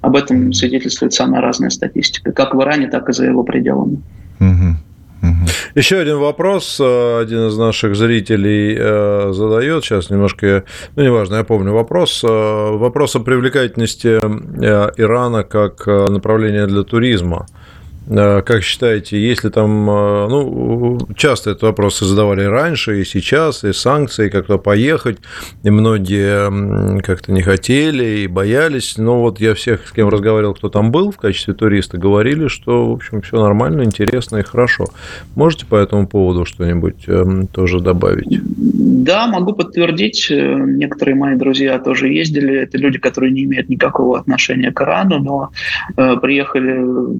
Об 0.00 0.16
этом 0.16 0.52
свидетельствует 0.52 1.12
самая 1.12 1.40
разная 1.40 1.70
статистика, 1.70 2.32
как 2.32 2.54
в 2.54 2.62
Иране, 2.62 2.88
так 2.88 3.08
и 3.08 3.12
за 3.12 3.26
его 3.26 3.42
пределами. 3.42 4.02
Угу. 4.40 4.76
Еще 5.74 5.98
один 5.98 6.18
вопрос 6.18 6.78
э, 6.80 7.20
один 7.20 7.48
из 7.48 7.58
наших 7.58 7.96
зрителей 7.96 8.76
э, 8.78 9.32
задает. 9.32 9.84
Сейчас 9.84 10.10
немножко, 10.10 10.64
ну, 10.96 11.02
неважно, 11.02 11.36
я 11.36 11.44
помню 11.44 11.72
вопрос. 11.72 12.22
Э, 12.24 12.28
вопрос 12.76 13.16
о 13.16 13.20
привлекательности 13.20 14.08
Ирана 14.96 15.42
как 15.42 15.86
направления 15.86 16.66
для 16.66 16.82
туризма. 16.82 17.46
А, 18.10 18.42
как 18.42 18.62
считаете, 18.62 19.18
если 19.18 19.48
там, 19.48 19.88
а, 19.88 20.28
ну, 20.28 20.98
часто 21.16 21.50
этот 21.50 21.62
вопрос 21.62 22.00
задавали 22.00 22.42
раньше, 22.42 23.00
и 23.00 23.04
сейчас, 23.04 23.64
и 23.64 23.72
санкции, 23.72 24.28
как-то 24.28 24.58
поехать, 24.58 25.18
и 25.62 25.70
многие 25.70 27.00
как-то 27.02 27.32
не 27.32 27.42
хотели 27.42 28.20
и 28.20 28.26
боялись, 28.26 28.96
но 28.98 29.20
вот 29.20 29.40
я 29.40 29.54
всех, 29.54 29.86
с 29.86 29.92
кем 29.92 30.08
разговаривал, 30.08 30.54
кто 30.54 30.68
там 30.68 30.90
был 30.90 31.10
в 31.10 31.16
качестве 31.16 31.54
туриста, 31.54 31.98
говорили, 31.98 32.48
что, 32.48 32.90
в 32.90 32.92
общем, 32.92 33.22
все 33.22 33.40
нормально, 33.40 33.82
интересно 33.82 34.38
и 34.38 34.42
хорошо. 34.42 34.86
Можете 35.34 35.66
по 35.66 35.76
этому 35.76 36.06
поводу 36.06 36.44
что-нибудь 36.44 37.04
эм, 37.06 37.46
тоже 37.46 37.80
добавить? 37.80 38.40
Да, 39.04 39.26
могу 39.26 39.52
подтвердить. 39.52 40.30
Э, 40.30 40.54
некоторые 40.66 41.14
мои 41.14 41.36
друзья 41.36 41.78
тоже 41.78 42.08
ездили. 42.08 42.60
Это 42.60 42.78
люди, 42.78 42.98
которые 42.98 43.32
не 43.32 43.44
имеют 43.44 43.68
никакого 43.68 44.18
отношения 44.18 44.72
к 44.72 44.80
Ирану, 44.80 45.18
но 45.18 45.50
э, 45.96 46.16
приехали, 46.16 47.18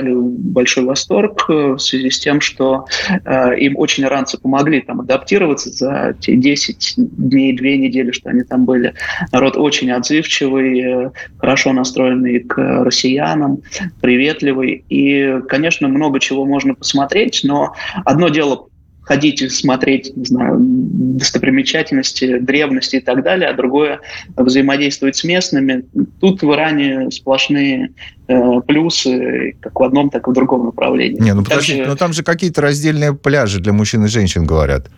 выражали 0.00 0.14
большой 0.14 0.84
восторг 0.84 1.44
э, 1.48 1.72
в 1.72 1.78
связи 1.78 2.10
с 2.10 2.18
тем, 2.18 2.40
что 2.40 2.86
э, 3.24 3.58
им 3.58 3.76
очень 3.76 4.04
иранцы 4.04 4.38
помогли 4.38 4.80
там 4.80 5.00
адаптироваться 5.00 5.70
за 5.70 6.16
те 6.20 6.36
10 6.36 6.94
дней, 6.96 7.56
2 7.56 7.66
недели, 7.66 8.10
что 8.12 8.30
они 8.30 8.42
там 8.42 8.64
были. 8.64 8.94
Народ 9.32 9.56
очень 9.56 9.90
отзывчивый, 9.90 10.80
э, 10.80 11.10
хорошо 11.38 11.72
настроенный 11.72 12.40
к 12.40 12.58
россиянам, 12.58 13.62
приветливый. 14.00 14.84
И, 14.88 15.40
конечно, 15.48 15.88
много 15.88 16.20
чего 16.20 16.44
можно 16.44 16.74
посмотреть, 16.74 17.40
но 17.44 17.74
одно 18.04 18.28
дело 18.28 18.67
ходить 19.08 19.40
и 19.40 19.48
смотреть, 19.48 20.14
не 20.14 20.26
знаю, 20.26 20.58
достопримечательности, 20.60 22.38
древности 22.38 22.96
и 22.96 23.00
так 23.00 23.24
далее, 23.24 23.48
а 23.48 23.54
другое 23.54 24.00
взаимодействовать 24.36 25.16
с 25.16 25.24
местными. 25.24 25.84
Тут 26.20 26.42
в 26.42 26.52
Иране 26.52 27.10
сплошные 27.10 27.92
э, 28.28 28.60
плюсы 28.66 29.56
как 29.60 29.80
в 29.80 29.82
одном, 29.82 30.10
так 30.10 30.28
и 30.28 30.30
в 30.30 30.34
другом 30.34 30.66
направлении. 30.66 31.18
Не, 31.20 31.32
ну 31.32 31.42
подожди, 31.42 31.82
но 31.86 31.96
там 31.96 32.12
же 32.12 32.22
какие-то 32.22 32.60
раздельные 32.60 33.14
пляжи 33.14 33.60
для 33.60 33.72
мужчин 33.72 34.04
и 34.04 34.08
женщин 34.08 34.44
говорят. 34.44 34.90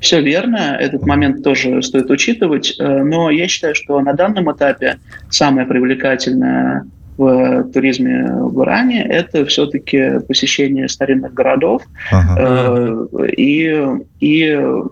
Все 0.00 0.22
верно, 0.22 0.78
этот 0.80 1.06
момент 1.06 1.44
тоже 1.44 1.82
стоит 1.82 2.10
учитывать, 2.10 2.74
э, 2.78 3.02
но 3.02 3.30
я 3.30 3.46
считаю, 3.46 3.74
что 3.74 4.00
на 4.00 4.14
данном 4.14 4.50
этапе 4.50 4.98
самое 5.28 5.66
привлекательное 5.66 6.86
в 7.16 7.64
туризме 7.72 8.26
в 8.32 8.62
Иране, 8.62 9.02
это 9.04 9.44
все-таки 9.46 10.20
посещение 10.26 10.88
старинных 10.88 11.34
городов 11.34 11.82
ага. 12.10 12.36
э, 12.38 13.28
и, 13.36 13.86
и 14.20 14.42
э, 14.44 14.82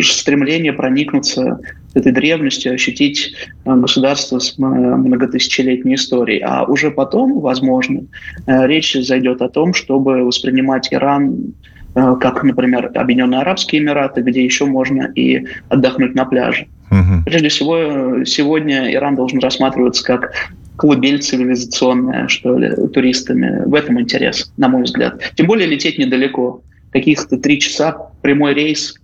стремление 0.00 0.72
проникнуться 0.72 1.58
этой 1.94 2.12
древностью, 2.12 2.74
ощутить 2.74 3.34
э, 3.64 3.74
государство 3.74 4.38
с 4.38 4.56
многотысячелетней 4.58 5.96
историей. 5.96 6.40
А 6.40 6.64
уже 6.64 6.90
потом, 6.90 7.40
возможно, 7.40 8.02
э, 8.46 8.66
речь 8.66 8.94
зайдет 8.94 9.42
о 9.42 9.48
том, 9.48 9.74
чтобы 9.74 10.24
воспринимать 10.24 10.88
Иран 10.92 11.54
э, 11.94 12.16
как, 12.20 12.42
например, 12.42 12.90
Объединенные 12.94 13.40
Арабские 13.40 13.82
Эмираты, 13.82 14.22
где 14.22 14.44
еще 14.44 14.64
можно 14.64 15.10
и 15.14 15.46
отдохнуть 15.68 16.14
на 16.14 16.24
пляже. 16.24 16.66
Угу. 16.92 17.24
Прежде 17.24 17.48
всего, 17.48 18.24
сегодня 18.24 18.92
Иран 18.92 19.16
должен 19.16 19.38
рассматриваться 19.38 20.04
как 20.04 20.32
колыбель 20.76 21.22
цивилизационная, 21.22 22.28
что 22.28 22.58
ли, 22.58 22.70
туристами. 22.92 23.62
В 23.64 23.74
этом 23.74 23.98
интерес, 23.98 24.52
на 24.58 24.68
мой 24.68 24.82
взгляд. 24.82 25.20
Тем 25.34 25.46
более 25.46 25.66
лететь 25.66 25.98
недалеко. 25.98 26.60
Каких-то 26.90 27.38
три 27.38 27.58
часа, 27.58 27.96
прямой 28.20 28.52
рейс, 28.52 28.94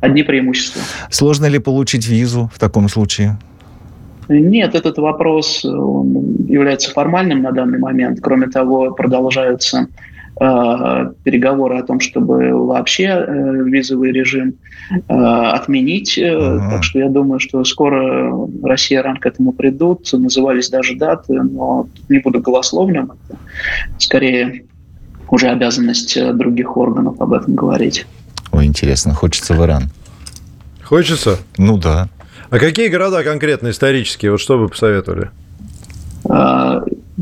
одни 0.00 0.24
преимущества. 0.24 0.82
Сложно 1.10 1.46
ли 1.46 1.60
получить 1.60 2.08
визу 2.08 2.50
в 2.52 2.58
таком 2.58 2.88
случае? 2.88 3.38
Нет, 4.28 4.74
этот 4.74 4.98
вопрос 4.98 5.64
он 5.64 6.46
является 6.48 6.90
формальным 6.90 7.42
на 7.42 7.52
данный 7.52 7.78
момент. 7.78 8.18
Кроме 8.20 8.48
того, 8.48 8.90
продолжаются 8.92 9.86
Э, 9.86 10.13
переговоры 10.36 11.78
о 11.78 11.82
том, 11.82 12.00
чтобы 12.00 12.52
вообще 12.66 13.04
э, 13.04 13.62
визовый 13.64 14.10
режим 14.12 14.54
э, 14.90 15.14
отменить. 15.14 16.18
Uh-huh. 16.18 16.70
Так 16.70 16.82
что 16.84 16.98
я 16.98 17.08
думаю, 17.08 17.38
что 17.38 17.62
скоро 17.64 18.48
Россия 18.62 18.98
и 18.98 19.02
Иран 19.02 19.16
к 19.18 19.26
этому 19.26 19.52
придут. 19.52 20.12
Назывались 20.12 20.70
даже 20.70 20.96
даты, 20.96 21.34
но 21.34 21.86
не 22.08 22.18
буду 22.18 22.40
голословным. 22.40 23.12
Это 23.28 23.38
скорее 23.98 24.64
уже 25.30 25.48
обязанность 25.48 26.18
других 26.34 26.76
органов 26.76 27.20
об 27.20 27.32
этом 27.32 27.54
говорить. 27.54 28.06
Ой, 28.52 28.66
интересно, 28.66 29.14
хочется 29.14 29.54
в 29.54 29.64
Иран. 29.64 29.84
Хочется? 30.82 31.38
Ну 31.58 31.78
да. 31.78 32.08
А 32.50 32.58
какие 32.58 32.88
города 32.88 33.22
конкретно 33.24 33.70
исторические? 33.70 34.32
Вот 34.32 34.40
что 34.40 34.58
вы 34.58 34.68
посоветовали? 34.68 35.30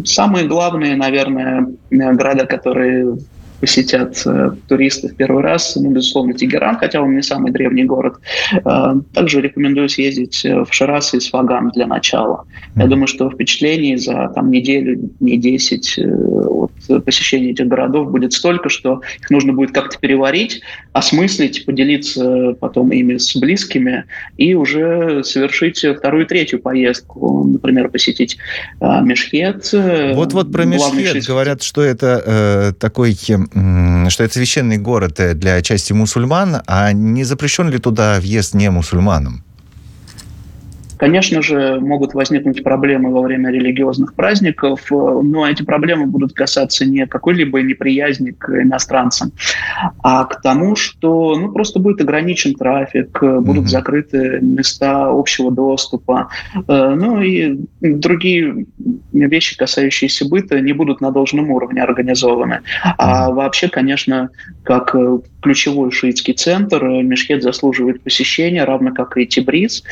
Самые 0.04 0.46
главные, 0.46 0.96
наверное, 0.96 1.66
города, 1.90 2.46
которые 2.46 3.16
посетят 3.62 4.20
э, 4.26 4.50
туристы 4.68 5.06
в 5.06 5.14
первый 5.14 5.40
раз, 5.40 5.76
ну, 5.76 5.92
безусловно, 5.92 6.34
Тегеран, 6.34 6.78
хотя 6.78 7.00
он 7.00 7.14
не 7.14 7.22
самый 7.22 7.52
древний 7.52 7.84
город. 7.84 8.16
Э, 8.52 8.94
также 9.14 9.40
рекомендую 9.40 9.88
съездить 9.88 10.44
э, 10.44 10.64
в 10.64 10.74
Шираз 10.74 11.14
и 11.14 11.20
Сфаган 11.20 11.70
для 11.70 11.86
начала. 11.86 12.44
Я 12.74 12.88
думаю, 12.88 13.06
что 13.06 13.30
впечатлений 13.30 13.96
за 13.96 14.32
там, 14.34 14.50
неделю, 14.50 15.10
не 15.20 15.36
10 15.36 16.00
от 16.62 17.04
посещения 17.04 17.50
этих 17.50 17.66
городов 17.66 18.10
будет 18.10 18.32
столько, 18.32 18.68
что 18.68 19.00
их 19.20 19.30
нужно 19.30 19.52
будет 19.52 19.72
как-то 19.72 19.98
переварить, 19.98 20.62
осмыслить, 20.92 21.64
поделиться 21.64 22.54
потом 22.60 22.90
ими 22.92 23.16
с 23.16 23.36
близкими 23.36 24.04
и 24.36 24.54
уже 24.54 25.22
совершить 25.24 25.78
вторую, 25.78 26.26
третью 26.26 26.60
поездку. 26.60 27.44
Например, 27.44 27.88
посетить 27.88 28.38
Мешхет. 28.80 29.70
Вот-вот 29.72 30.52
про 30.52 30.64
Мешхет 30.64 31.24
говорят, 31.26 31.62
что 31.62 31.82
это 31.82 32.22
э, 32.24 32.72
такой 32.78 33.12
что 33.14 34.24
это 34.24 34.34
священный 34.34 34.78
город 34.78 35.20
э, 35.20 35.34
для 35.34 35.60
части 35.62 35.92
мусульман, 35.92 36.62
а 36.66 36.92
не 36.92 37.24
запрещен 37.24 37.70
ли 37.70 37.78
туда 37.78 38.18
въезд 38.20 38.54
не 38.54 38.70
мусульманам? 38.70 39.44
Конечно 41.02 41.42
же, 41.42 41.80
могут 41.80 42.14
возникнуть 42.14 42.62
проблемы 42.62 43.10
во 43.10 43.22
время 43.22 43.50
религиозных 43.50 44.14
праздников, 44.14 44.82
э, 44.92 44.94
но 44.94 45.48
эти 45.48 45.64
проблемы 45.64 46.06
будут 46.06 46.32
касаться 46.32 46.86
не 46.86 47.08
какой-либо 47.08 47.60
неприязни 47.60 48.30
к 48.30 48.48
иностранцам, 48.48 49.32
а 50.04 50.24
к 50.26 50.40
тому, 50.42 50.76
что 50.76 51.36
ну, 51.36 51.50
просто 51.50 51.80
будет 51.80 52.00
ограничен 52.02 52.54
трафик, 52.54 53.20
будут 53.20 53.64
mm-hmm. 53.64 53.66
закрыты 53.66 54.38
места 54.42 55.08
общего 55.08 55.50
доступа, 55.50 56.28
э, 56.54 56.60
ну 56.68 57.20
и 57.20 57.58
другие 57.80 58.66
вещи, 59.12 59.58
касающиеся 59.58 60.28
быта, 60.28 60.60
не 60.60 60.72
будут 60.72 61.00
на 61.00 61.10
должном 61.10 61.50
уровне 61.50 61.82
организованы. 61.82 62.60
А 62.96 63.32
вообще, 63.32 63.66
конечно, 63.68 64.30
как 64.62 64.94
э, 64.94 65.18
ключевой 65.42 65.90
шиитский 65.90 66.34
центр, 66.34 66.84
Мешхет 66.84 67.42
заслуживает 67.42 68.02
посещения, 68.02 68.62
равно 68.62 68.92
как 68.94 69.16
и 69.16 69.26
Тибриз 69.26 69.82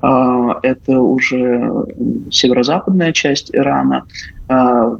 а, 0.00 0.59
это 0.62 1.00
уже 1.00 1.86
северо-западная 2.30 3.12
часть 3.12 3.54
Ирана, 3.54 4.04
а, 4.48 4.98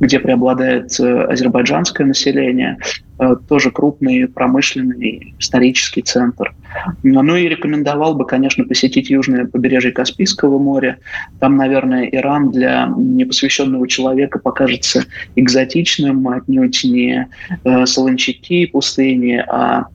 где 0.00 0.20
преобладает 0.20 0.98
э, 1.00 1.22
азербайджанское 1.24 2.06
население, 2.06 2.78
э, 3.18 3.36
тоже 3.48 3.70
крупный 3.70 4.28
промышленный 4.28 5.34
исторический 5.38 6.02
центр. 6.02 6.54
Ну 7.02 7.36
и 7.36 7.48
рекомендовал 7.48 8.14
бы, 8.14 8.24
конечно, 8.24 8.64
посетить 8.64 9.10
южное 9.10 9.46
побережье 9.46 9.90
Каспийского 9.90 10.58
моря. 10.58 10.98
Там, 11.40 11.56
наверное, 11.56 12.04
Иран 12.04 12.50
для 12.50 12.92
непосвященного 12.96 13.88
человека 13.88 14.38
покажется 14.38 15.04
экзотичным, 15.34 16.28
отнюдь 16.28 16.84
не 16.84 17.28
э, 17.64 17.86
солончаки 17.86 18.66
пустыни, 18.66 19.44
а 19.48 19.86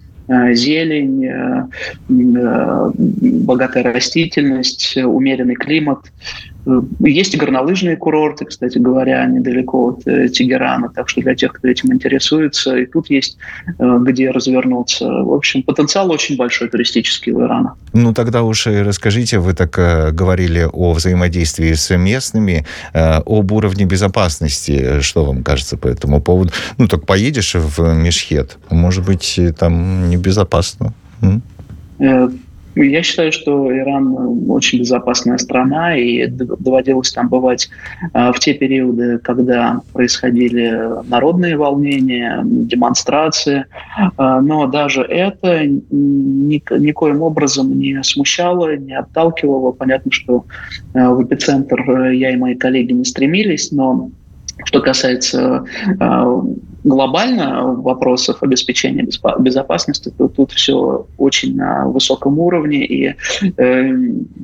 зелень, 0.53 1.25
э, 1.25 1.63
э, 2.09 2.91
богатая 2.95 3.83
растительность, 3.83 4.97
умеренный 4.97 5.55
климат. 5.55 6.11
Есть 6.99 7.33
и 7.33 7.37
горнолыжные 7.37 7.95
курорты, 7.95 8.45
кстати 8.45 8.77
говоря, 8.77 9.25
недалеко 9.25 9.89
от 9.89 10.03
Тегерана, 10.03 10.89
так 10.89 11.09
что 11.09 11.21
для 11.21 11.35
тех, 11.35 11.53
кто 11.53 11.67
этим 11.67 11.93
интересуется, 11.93 12.75
и 12.77 12.85
тут 12.85 13.09
есть 13.09 13.37
где 13.77 14.31
развернуться. 14.31 15.05
В 15.05 15.33
общем, 15.33 15.63
потенциал 15.63 16.11
очень 16.11 16.37
большой 16.37 16.69
туристический 16.69 17.31
в 17.31 17.41
Иране. 17.41 17.69
Ну, 17.93 18.13
тогда 18.13 18.43
уж 18.43 18.67
и 18.67 18.81
расскажите, 18.81 19.39
вы 19.39 19.53
так 19.53 19.71
говорили 20.15 20.67
о 20.71 20.93
взаимодействии 20.93 21.73
с 21.73 21.95
местными, 21.97 22.65
об 22.93 23.51
уровне 23.51 23.85
безопасности, 23.85 25.01
что 25.01 25.25
вам 25.25 25.43
кажется 25.43 25.77
по 25.77 25.87
этому 25.87 26.21
поводу? 26.21 26.51
Ну, 26.77 26.87
так 26.87 27.05
поедешь 27.05 27.55
в 27.55 27.93
Мешхет, 27.93 28.57
может 28.69 29.05
быть, 29.05 29.39
там 29.57 30.09
не 30.09 30.17
безопасно. 30.17 30.93
Э, 32.75 32.85
Я 32.85 33.03
считаю, 33.03 33.31
что 33.31 33.75
Иран 33.75 34.49
очень 34.49 34.79
безопасная 34.79 35.37
страна, 35.37 35.97
и 35.97 36.27
доводилось 36.27 37.11
там 37.11 37.29
бывать 37.29 37.69
в 38.13 38.35
те 38.39 38.53
периоды, 38.53 39.19
когда 39.19 39.81
происходили 39.93 40.79
народные 41.09 41.57
волнения, 41.57 42.41
демонстрации. 42.43 43.65
Но 44.17 44.67
даже 44.67 45.01
это 45.01 45.65
никоим 45.65 47.21
образом 47.21 47.77
не 47.77 48.01
смущало, 48.03 48.75
не 48.75 48.93
отталкивало. 48.93 49.71
Понятно, 49.71 50.11
что 50.11 50.45
в 50.93 51.23
эпицентр 51.23 52.09
я 52.11 52.31
и 52.31 52.37
мои 52.37 52.55
коллеги 52.55 52.93
не 52.93 53.05
стремились, 53.05 53.71
но 53.71 54.09
что 54.65 54.81
касается 54.81 55.65
э, 55.99 56.41
глобально 56.83 57.73
вопросов 57.73 58.41
обеспечения 58.41 59.07
безопасности, 59.39 60.11
то 60.17 60.27
тут 60.27 60.51
все 60.51 61.07
очень 61.17 61.55
на 61.55 61.87
высоком 61.87 62.39
уровне. 62.39 62.85
И 62.85 63.15
э, 63.57 63.91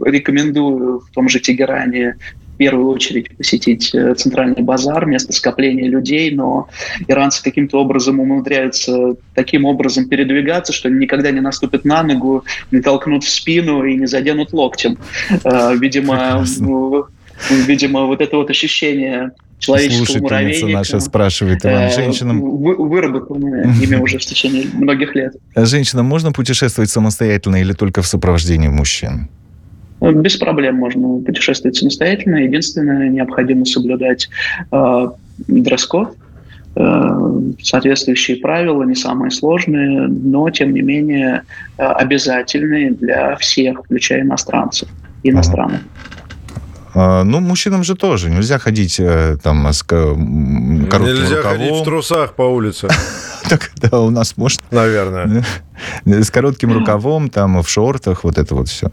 рекомендую 0.03 0.99
в 0.99 1.11
том 1.11 1.30
же 1.30 1.39
Тегеране 1.39 2.18
в 2.55 2.57
первую 2.57 2.88
очередь 2.88 3.36
посетить 3.36 3.93
э, 3.93 4.16
центральный 4.16 4.63
базар, 4.63 5.05
место 5.05 5.34
скопления 5.34 5.89
людей, 5.89 6.32
но 6.32 6.70
иранцы 7.07 7.43
каким-то 7.43 7.82
образом 7.82 8.22
умудряются 8.22 9.16
таким 9.34 9.66
образом 9.66 10.07
передвигаться, 10.07 10.72
что 10.72 10.89
никогда 10.89 11.32
не 11.32 11.41
наступят 11.41 11.84
на 11.84 12.01
ногу, 12.03 12.45
не 12.72 12.80
толкнут 12.80 13.26
в 13.26 13.30
спину 13.30 13.84
и 13.84 13.95
не 13.95 14.05
заденут 14.05 14.53
локтем. 14.53 14.97
Э, 15.43 15.76
видимо, 15.76 16.45
видимо, 17.49 18.05
вот 18.05 18.21
это 18.21 18.38
вот 18.38 18.49
ощущение 18.49 19.31
человеческого 19.59 20.21
муравейника. 20.21 20.67
наша 20.67 20.99
спрашивает, 20.99 21.65
Иван, 21.65 21.83
э, 21.83 21.91
женщинам... 21.93 22.41
Выработанное 22.41 23.73
ими 23.81 23.95
уже 23.95 24.17
в 24.17 24.25
течение 24.25 24.65
многих 24.73 25.15
лет. 25.15 25.36
А 25.55 25.65
женщинам 25.65 26.05
можно 26.05 26.31
путешествовать 26.31 26.89
самостоятельно 26.89 27.61
или 27.61 27.73
только 27.73 28.01
в 28.01 28.07
сопровождении 28.07 28.67
мужчин? 28.67 29.29
Без 30.01 30.36
проблем 30.38 30.75
можно 30.75 31.23
путешествовать 31.23 31.77
самостоятельно. 31.77 32.38
Единственное, 32.38 33.09
необходимо 33.09 33.65
соблюдать 33.65 34.29
э, 34.71 35.07
дресс-код, 35.47 36.15
соответствующие 37.63 38.36
правила, 38.38 38.83
не 38.83 38.95
самые 38.95 39.31
сложные, 39.31 40.07
но, 40.07 40.49
тем 40.49 40.73
не 40.73 40.81
менее, 40.81 41.43
обязательные 41.77 42.91
для 42.91 43.38
всех, 43.38 43.86
включая 43.86 44.23
иностранцев, 44.23 44.89
иностранных. 45.23 45.79
Ага. 45.79 46.14
А, 46.95 47.23
ну, 47.23 47.41
мужчинам 47.41 47.83
же 47.83 47.95
тоже. 47.95 48.29
Нельзя 48.29 48.57
ходить 48.57 48.99
э, 48.99 49.37
там 49.43 49.67
с 49.67 49.83
коротким 49.83 51.03
Нельзя 51.03 51.37
рукавом. 51.37 51.57
ходить 51.57 51.75
в 51.75 51.83
трусах 51.83 52.33
по 52.33 52.43
улице. 52.43 52.87
Так, 53.47 53.69
да, 53.75 53.99
у 53.99 54.09
нас 54.09 54.37
может... 54.37 54.59
Наверное. 54.71 55.45
С 56.05 56.31
коротким 56.31 56.73
рукавом, 56.73 57.29
там, 57.29 57.61
в 57.61 57.69
шортах, 57.69 58.23
вот 58.23 58.39
это 58.39 58.55
вот 58.55 58.69
все. 58.69 58.91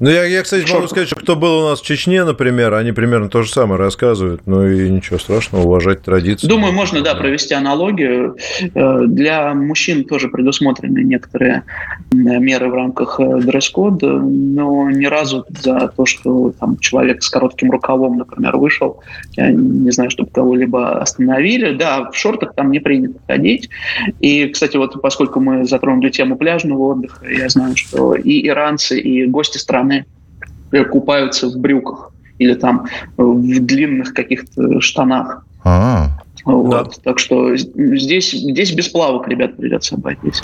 Ну, 0.00 0.08
я, 0.08 0.24
я, 0.24 0.42
кстати, 0.42 0.70
могу 0.72 0.88
сказать, 0.88 1.08
что 1.08 1.16
кто 1.16 1.36
был 1.36 1.58
у 1.58 1.68
нас 1.68 1.82
в 1.82 1.84
Чечне, 1.84 2.24
например, 2.24 2.72
они 2.72 2.92
примерно 2.92 3.28
то 3.28 3.42
же 3.42 3.52
самое 3.52 3.78
рассказывают. 3.78 4.40
Ну 4.46 4.66
и 4.66 4.88
ничего 4.88 5.18
страшного, 5.18 5.64
уважать 5.64 6.02
традиции. 6.02 6.46
Думаю, 6.46 6.72
можно, 6.72 7.02
да, 7.02 7.14
провести 7.14 7.52
аналогию. 7.52 8.38
Э, 8.74 9.04
для 9.06 9.52
мужчин 9.52 10.04
тоже 10.04 10.28
предусмотрены 10.28 11.00
некоторые 11.00 11.64
меры 12.12 12.70
в 12.70 12.74
рамках 12.74 13.20
э, 13.20 13.40
дресс-кода, 13.42 14.20
но 14.20 14.90
ни 14.90 15.04
разу 15.04 15.44
за 15.50 15.92
то, 15.94 16.06
что 16.06 16.52
там 16.58 16.78
человек 16.78 17.22
с 17.22 17.28
коротким 17.28 17.70
рукавом, 17.70 18.16
например, 18.16 18.56
вышел, 18.56 19.02
я 19.36 19.50
не 19.50 19.90
знаю, 19.90 20.08
чтобы 20.08 20.30
кого-либо 20.30 20.98
остановили. 20.98 21.74
Да, 21.76 22.10
в 22.10 22.16
шортах 22.16 22.54
там 22.54 22.70
не 22.70 22.78
принято 22.78 23.18
ходить. 23.26 23.68
И, 24.20 24.48
кстати, 24.48 24.78
вот 24.78 25.02
поскольку 25.02 25.40
мы 25.40 25.66
затронули 25.66 26.08
тему 26.08 26.36
пляжного 26.36 26.92
отдыха, 26.92 27.26
я 27.28 27.50
знаю, 27.50 27.76
что 27.76 28.14
и 28.14 28.48
иранцы, 28.48 28.98
и 28.98 29.26
гости 29.26 29.58
страны 29.58 29.89
страны 29.90 30.06
э, 30.72 30.84
купаются 30.84 31.48
в 31.48 31.56
брюках 31.58 32.12
или 32.38 32.54
там 32.54 32.86
в 33.16 33.60
длинных 33.60 34.14
каких-то 34.14 34.80
штанах. 34.80 35.44
А-а-а. 35.62 36.22
Вот. 36.46 36.70
Да. 36.70 36.84
Так 37.04 37.18
что 37.18 37.54
здесь, 37.56 38.30
здесь 38.30 38.72
без 38.72 38.88
плавок, 38.88 39.28
ребят, 39.28 39.56
придется 39.56 39.96
обойтись. 39.96 40.42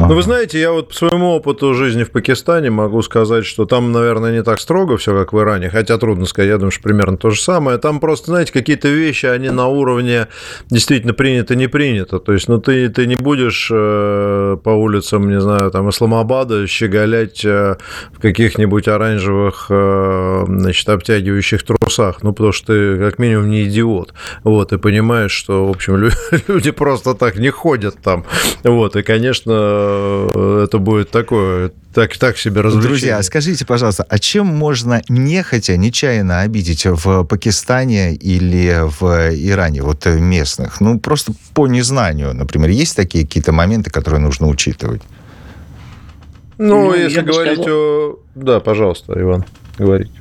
Ну, 0.00 0.14
вы 0.14 0.22
знаете, 0.22 0.60
я 0.60 0.72
вот 0.72 0.88
по 0.88 0.94
своему 0.94 1.30
опыту 1.30 1.72
жизни 1.74 2.02
в 2.02 2.10
Пакистане 2.10 2.70
могу 2.70 3.00
сказать, 3.02 3.46
что 3.46 3.64
там, 3.64 3.92
наверное, 3.92 4.32
не 4.32 4.42
так 4.42 4.60
строго 4.60 4.96
все, 4.96 5.16
как 5.16 5.32
в 5.32 5.40
Иране, 5.40 5.70
хотя 5.70 5.98
трудно 5.98 6.26
сказать, 6.26 6.50
я 6.50 6.58
думаю, 6.58 6.72
что 6.72 6.82
примерно 6.82 7.16
то 7.16 7.30
же 7.30 7.40
самое. 7.40 7.78
Там 7.78 8.00
просто, 8.00 8.32
знаете, 8.32 8.52
какие-то 8.52 8.88
вещи, 8.88 9.26
они 9.26 9.50
на 9.50 9.68
уровне 9.68 10.28
действительно 10.68 11.14
принято, 11.14 11.54
не 11.54 11.68
принято. 11.68 12.18
То 12.18 12.32
есть, 12.32 12.48
ну, 12.48 12.58
ты, 12.58 12.88
ты 12.88 13.06
не 13.06 13.16
будешь 13.16 13.68
э, 13.72 14.56
по 14.62 14.70
улицам, 14.70 15.28
не 15.28 15.40
знаю, 15.40 15.70
там, 15.70 15.88
Исламабада 15.88 16.66
щеголять 16.66 17.44
э, 17.44 17.76
в 18.12 18.20
каких-нибудь 18.20 18.88
оранжевых, 18.88 19.66
э, 19.70 20.44
значит, 20.48 20.88
обтягивающих 20.88 21.62
трусах, 21.62 22.22
ну, 22.22 22.32
потому 22.32 22.52
что 22.52 22.66
ты, 22.68 22.98
как 22.98 23.18
минимум, 23.18 23.50
не 23.50 23.64
идиот. 23.64 24.12
Вот, 24.42 24.72
и 24.72 24.78
понимаешь, 24.78 25.32
что, 25.32 25.66
в 25.66 25.70
общем, 25.70 26.10
люди 26.48 26.70
просто 26.72 27.14
так 27.14 27.36
не 27.38 27.50
ходят 27.50 27.96
там. 28.02 28.24
Вот, 28.64 28.96
и, 28.96 29.02
конечно, 29.02 29.67
это 30.64 30.78
будет 30.78 31.10
такое, 31.10 31.72
так, 31.94 32.16
так 32.16 32.38
себе 32.38 32.60
развлечение. 32.60 32.88
Друзья, 32.88 33.22
скажите, 33.22 33.66
пожалуйста, 33.66 34.04
а 34.08 34.18
чем 34.18 34.46
можно 34.46 35.02
нехотя, 35.08 35.76
нечаянно 35.76 36.40
обидеть 36.40 36.86
в 36.86 37.24
Пакистане 37.24 38.14
или 38.14 38.82
в 38.82 39.04
Иране, 39.34 39.82
вот 39.82 40.06
местных? 40.06 40.80
Ну, 40.80 40.98
просто 40.98 41.32
по 41.54 41.66
незнанию, 41.66 42.34
например. 42.34 42.70
Есть 42.70 42.96
такие 42.96 43.24
какие-то 43.26 43.52
моменты, 43.52 43.90
которые 43.90 44.20
нужно 44.20 44.48
учитывать? 44.48 45.02
Ну, 46.58 46.86
ну 46.86 46.94
если 46.94 47.20
говорить 47.20 47.60
сказал... 47.60 47.74
о... 47.74 48.18
Да, 48.34 48.60
пожалуйста, 48.60 49.14
Иван, 49.20 49.44
говорите. 49.78 50.12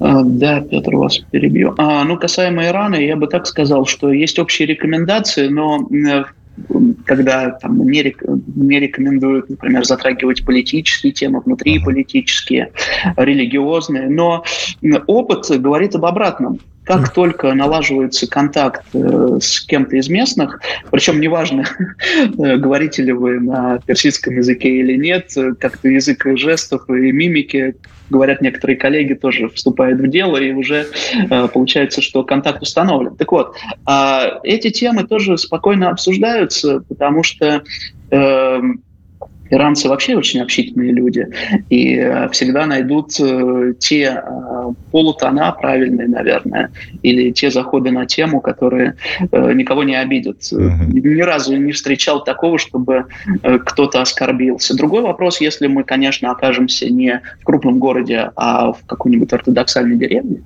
А, 0.00 0.22
да, 0.22 0.62
Петр, 0.62 0.96
вас 0.96 1.18
перебью. 1.30 1.74
А, 1.76 2.04
ну, 2.04 2.18
касаемо 2.18 2.66
Ирана, 2.66 2.94
я 2.94 3.16
бы 3.16 3.26
так 3.26 3.46
сказал, 3.46 3.84
что 3.84 4.10
есть 4.10 4.38
общие 4.38 4.66
рекомендации, 4.66 5.48
но 5.48 5.86
когда 7.04 7.50
там, 7.50 7.88
не, 7.88 8.02
рек, 8.02 8.22
не 8.54 8.80
рекомендуют, 8.80 9.48
например, 9.50 9.84
затрагивать 9.84 10.44
политические 10.44 11.12
темы, 11.12 11.40
внутриполитические, 11.40 12.72
религиозные. 13.16 14.08
Но 14.08 14.44
опыт 15.06 15.46
говорит 15.60 15.94
об 15.94 16.04
обратном. 16.04 16.60
Как 16.90 17.12
только 17.12 17.54
налаживается 17.54 18.28
контакт 18.28 18.84
э, 18.94 19.38
с 19.40 19.60
кем-то 19.60 19.94
из 19.94 20.08
местных, 20.08 20.60
причем 20.90 21.20
неважно, 21.20 21.64
э, 22.18 22.56
говорите 22.56 23.04
ли 23.04 23.12
вы 23.12 23.38
на 23.38 23.78
персидском 23.86 24.36
языке 24.36 24.68
или 24.80 24.96
нет, 24.96 25.30
как-то 25.60 25.88
язык 25.88 26.26
жестов 26.36 26.88
и 26.88 27.12
мимики, 27.12 27.76
говорят 28.10 28.40
некоторые 28.40 28.76
коллеги, 28.76 29.14
тоже 29.14 29.48
вступают 29.50 30.00
в 30.00 30.08
дело, 30.08 30.36
и 30.36 30.50
уже 30.50 30.86
э, 31.30 31.46
получается, 31.46 32.02
что 32.02 32.24
контакт 32.24 32.60
установлен. 32.60 33.14
Так 33.14 33.30
вот, 33.30 33.54
а 33.86 34.40
эти 34.42 34.70
темы 34.70 35.04
тоже 35.04 35.38
спокойно 35.38 35.90
обсуждаются, 35.90 36.82
потому 36.88 37.22
что 37.22 37.62
эм, 38.10 38.82
Иранцы 39.50 39.88
вообще 39.88 40.16
очень 40.16 40.40
общительные 40.40 40.92
люди 40.92 41.26
и 41.68 41.96
э, 41.96 42.28
всегда 42.30 42.66
найдут 42.66 43.18
э, 43.18 43.74
те 43.78 44.22
э, 44.24 44.72
полутона 44.92 45.52
правильные, 45.52 46.08
наверное, 46.08 46.70
или 47.02 47.30
те 47.32 47.50
заходы 47.50 47.90
на 47.90 48.06
тему, 48.06 48.40
которые 48.40 48.94
никого 49.32 49.84
не 49.84 49.96
обидят. 49.96 50.38
Mm-hmm. 50.52 50.92
Ни 50.92 51.20
разу 51.22 51.56
не 51.56 51.72
встречал 51.72 52.22
такого, 52.22 52.58
чтобы 52.58 53.06
кто-то 53.42 54.00
оскорбился. 54.00 54.76
Другой 54.76 55.02
вопрос, 55.02 55.40
если 55.40 55.66
мы, 55.66 55.84
конечно, 55.84 56.30
окажемся 56.30 56.88
не 56.88 57.20
в 57.40 57.44
крупном 57.44 57.78
городе, 57.78 58.30
а 58.36 58.72
в 58.72 58.84
какой-нибудь 58.86 59.32
ортодоксальной 59.32 59.96
деревне, 59.96 60.42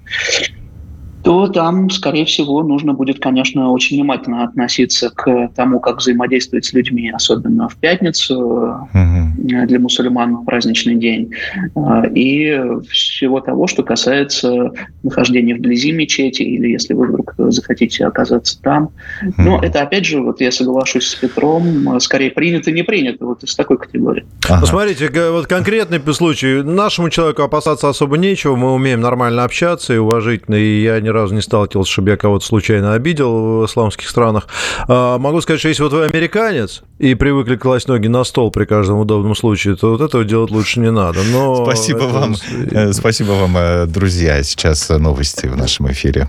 то 1.24 1.48
там, 1.48 1.88
скорее 1.88 2.26
всего, 2.26 2.62
нужно 2.62 2.92
будет, 2.92 3.18
конечно, 3.18 3.70
очень 3.70 3.96
внимательно 3.96 4.44
относиться 4.44 5.08
к 5.08 5.48
тому, 5.56 5.80
как 5.80 5.96
взаимодействовать 5.96 6.66
с 6.66 6.74
людьми, 6.74 7.10
особенно 7.10 7.70
в 7.70 7.76
пятницу, 7.76 8.38
угу. 8.38 9.32
для 9.38 9.78
мусульман 9.80 10.44
праздничный 10.44 10.96
день, 10.96 11.30
э, 11.74 12.10
и 12.14 12.60
всего 12.90 13.40
того, 13.40 13.66
что 13.66 13.82
касается 13.82 14.72
нахождения 15.02 15.54
вблизи 15.54 15.92
мечети, 15.92 16.42
или 16.42 16.68
если 16.68 16.92
вы 16.92 17.06
вдруг 17.06 17.34
захотите 17.38 18.04
оказаться 18.04 18.60
там. 18.60 18.90
Угу. 19.22 19.34
Но 19.38 19.60
это, 19.62 19.80
опять 19.80 20.04
же, 20.04 20.20
вот 20.20 20.42
я 20.42 20.52
соглашусь 20.52 21.06
с 21.06 21.14
Петром, 21.14 21.98
скорее 22.00 22.32
принято, 22.32 22.70
не 22.70 22.82
принято, 22.82 23.24
вот 23.24 23.42
из 23.42 23.56
такой 23.56 23.78
категории. 23.78 24.26
Ага. 24.46 24.60
Посмотрите, 24.60 25.08
вот 25.30 25.46
конкретный 25.46 26.02
случай. 26.12 26.62
Нашему 26.62 27.08
человеку 27.08 27.42
опасаться 27.42 27.88
особо 27.88 28.18
нечего, 28.18 28.56
мы 28.56 28.74
умеем 28.74 29.00
нормально 29.00 29.44
общаться 29.44 29.94
и 29.94 29.96
уважительно, 29.96 30.56
и 30.56 30.82
я 30.82 31.00
не 31.00 31.13
разу 31.14 31.34
не 31.34 31.40
сталкивался, 31.40 31.90
чтобы 31.90 32.10
я 32.10 32.16
кого-то 32.16 32.44
случайно 32.44 32.92
обидел 32.92 33.60
в 33.60 33.66
исламских 33.66 34.08
странах. 34.08 34.48
А, 34.86 35.18
могу 35.18 35.40
сказать, 35.40 35.60
что 35.60 35.68
если 35.68 35.82
вот 35.82 35.92
вы 35.92 36.04
американец 36.04 36.82
и 36.98 37.14
привыкли 37.14 37.56
класть 37.56 37.88
ноги 37.88 38.08
на 38.08 38.24
стол 38.24 38.50
при 38.50 38.66
каждом 38.66 38.98
удобном 38.98 39.34
случае, 39.34 39.76
то 39.76 39.90
вот 39.90 40.02
этого 40.02 40.24
делать 40.24 40.50
лучше 40.50 40.80
не 40.80 40.90
надо. 40.90 41.20
Но 41.24 41.64
спасибо 41.64 42.00
это... 42.00 42.08
вам, 42.08 42.36
э, 42.70 42.92
спасибо 42.92 43.32
вам, 43.32 43.56
э, 43.56 43.86
друзья. 43.86 44.42
Сейчас 44.42 44.90
новости 44.90 45.46
в 45.46 45.56
нашем 45.56 45.90
эфире. 45.90 46.28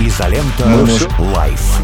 Изолента 0.00 0.66
ну, 0.66 1.32
Live. 1.34 1.78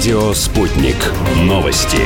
Радио 0.00 0.32
«Спутник». 0.32 0.96
Новости 1.42 1.98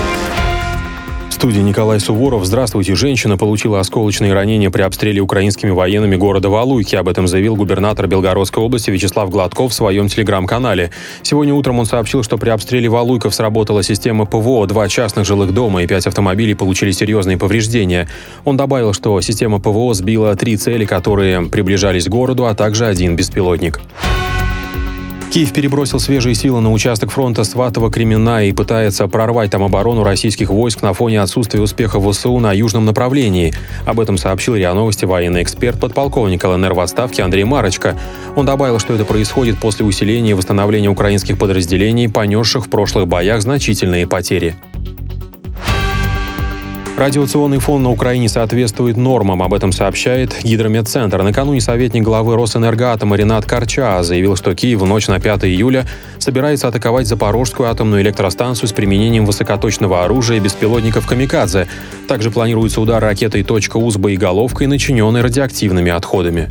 студии 1.31 1.61
Николай 1.61 2.01
Суворов. 2.01 2.45
Здравствуйте. 2.45 2.97
Женщина 2.97 3.37
получила 3.37 3.79
осколочные 3.79 4.33
ранения 4.33 4.69
при 4.69 4.83
обстреле 4.83 5.21
украинскими 5.21 5.71
военными 5.71 6.17
города 6.17 6.49
Валуйки. 6.49 6.97
Об 6.97 7.09
этом 7.09 7.29
заявил 7.29 7.55
губернатор 7.55 8.09
Белгородской 8.09 8.65
области 8.65 8.91
Вячеслав 8.91 9.31
Гладков 9.31 9.71
в 9.71 9.75
своем 9.75 10.09
телеграм-канале. 10.09 10.91
Сегодня 11.23 11.55
утром 11.55 11.79
он 11.79 11.87
сообщил, 11.87 12.25
что 12.25 12.37
при 12.37 12.51
обстреле 12.51 12.89
Валуйков 12.89 13.33
сработала 13.33 13.85
система 13.85 14.27
ПВО, 14.27 14.67
два 14.67 14.89
частных 14.89 15.25
жилых 15.25 15.55
дома 15.55 15.85
и 15.85 15.87
пять 15.87 16.09
автомобилей 16.09 16.55
получили 16.55 16.91
серьезные 16.91 17.37
повреждения. 17.37 18.09
Он 18.45 18.57
добавил, 18.57 18.93
что 18.93 19.21
система 19.21 19.61
ПВО 19.61 19.95
сбила 19.95 20.35
три 20.35 20.57
цели, 20.57 20.85
которые 20.85 21.43
приближались 21.43 22.07
к 22.07 22.09
городу, 22.09 22.47
а 22.47 22.57
также 22.57 22.87
один 22.87 23.15
беспилотник. 23.15 23.81
Киев 25.35 25.53
перебросил 25.53 25.99
свежие 25.99 26.37
силы 26.37 26.61
на 26.61 26.71
участок 26.71 27.11
фронта 27.11 27.43
Сватово-Кремена 27.43 28.49
и 28.49 28.53
пытается 28.53 29.09
прорвать 29.09 29.51
там 29.51 29.65
оборону 29.65 30.05
российских 30.05 30.49
войск 30.49 30.81
на 30.81 30.93
фоне 30.93 31.21
отсутствия 31.21 31.61
успеха 31.61 31.99
ВСУ 31.99 32.39
на 32.39 32.53
южном 32.53 32.85
направлении. 32.85 33.53
Об 33.85 33.99
этом 33.99 34.17
сообщил 34.17 34.55
РИА 34.55 34.75
Новости 34.75 35.07
военный 35.07 35.43
эксперт, 35.43 35.81
подполковник 35.81 36.45
ЛНР 36.45 36.75
в 36.75 36.79
отставке 36.79 37.25
Андрей 37.25 37.43
Марочка. 37.43 37.97
Он 38.37 38.47
добавил, 38.47 38.79
что 38.79 38.95
это 38.95 39.05
происходит 39.05 39.59
после 39.59 39.85
усиления 39.85 40.31
и 40.31 40.35
восстановления 40.35 40.89
украинских 40.89 41.37
подразделений, 41.37 42.09
понесших 42.09 42.67
в 42.67 42.71
прошлых 42.71 43.09
боях 43.09 43.43
значительные 43.43 44.07
потери. 44.07 44.55
Радиационный 46.97 47.59
фон 47.59 47.83
на 47.83 47.91
Украине 47.91 48.29
соответствует 48.29 48.97
нормам, 48.97 49.43
об 49.43 49.53
этом 49.53 49.73
сообщает 49.73 50.33
Гидрометцентр. 50.45 51.21
Накануне 51.25 51.61
советник 51.61 52.05
главы 52.05 52.37
Росэнергоатома 52.37 53.17
Ренат 53.17 53.45
Карча 53.47 54.05
заявил, 54.05 54.37
что 54.37 54.55
Киев 54.55 54.79
в 54.79 54.87
ночь 54.87 55.09
на 55.09 55.19
5 55.19 55.47
июля 55.47 55.87
собирается 56.19 56.69
атаковать 56.69 57.09
Запорожскую 57.09 57.69
атомную 57.69 58.01
электростанцию 58.03 58.69
с 58.69 58.73
применением 58.73 59.27
высокоточного 59.27 60.05
оружия 60.05 60.37
и 60.37 60.41
беспилотников 60.41 61.09
«Камикадзе». 61.09 61.67
Также 62.07 62.31
планируется 62.31 62.81
удар 62.81 63.03
ракетой 63.03 63.43
«Точка 63.43 63.77
У» 63.77 63.91
с 63.91 63.97
боеголовкой, 63.97 64.69
начиненной 64.69 65.23
радиоактивными 65.23 65.91
отходами. 65.91 66.49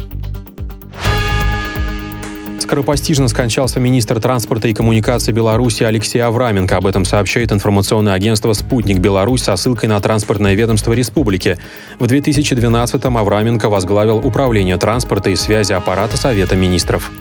Скоропостижно 2.74 3.28
скончался 3.28 3.80
министр 3.80 4.20
транспорта 4.20 4.68
и 4.68 4.74
коммуникации 4.74 5.32
Беларуси 5.32 5.84
Алексей 5.84 6.18
Авраменко. 6.18 6.76
Об 6.76 6.88
этом 6.88 7.06
сообщает 7.06 7.52
информационное 7.52 8.14
агентство 8.14 8.52
«Спутник 8.54 8.98
Беларусь» 8.98 9.44
со 9.44 9.56
ссылкой 9.58 9.90
на 9.90 10.00
транспортное 10.00 10.56
ведомство 10.56 10.92
республики. 10.94 11.60
В 12.00 12.06
2012-м 12.06 13.16
Авраменко 13.16 13.70
возглавил 13.70 14.18
управление 14.18 14.78
транспорта 14.78 15.30
и 15.30 15.36
связи 15.36 15.72
аппарата 15.72 16.18
Совета 16.18 16.56
министров. 16.56 17.12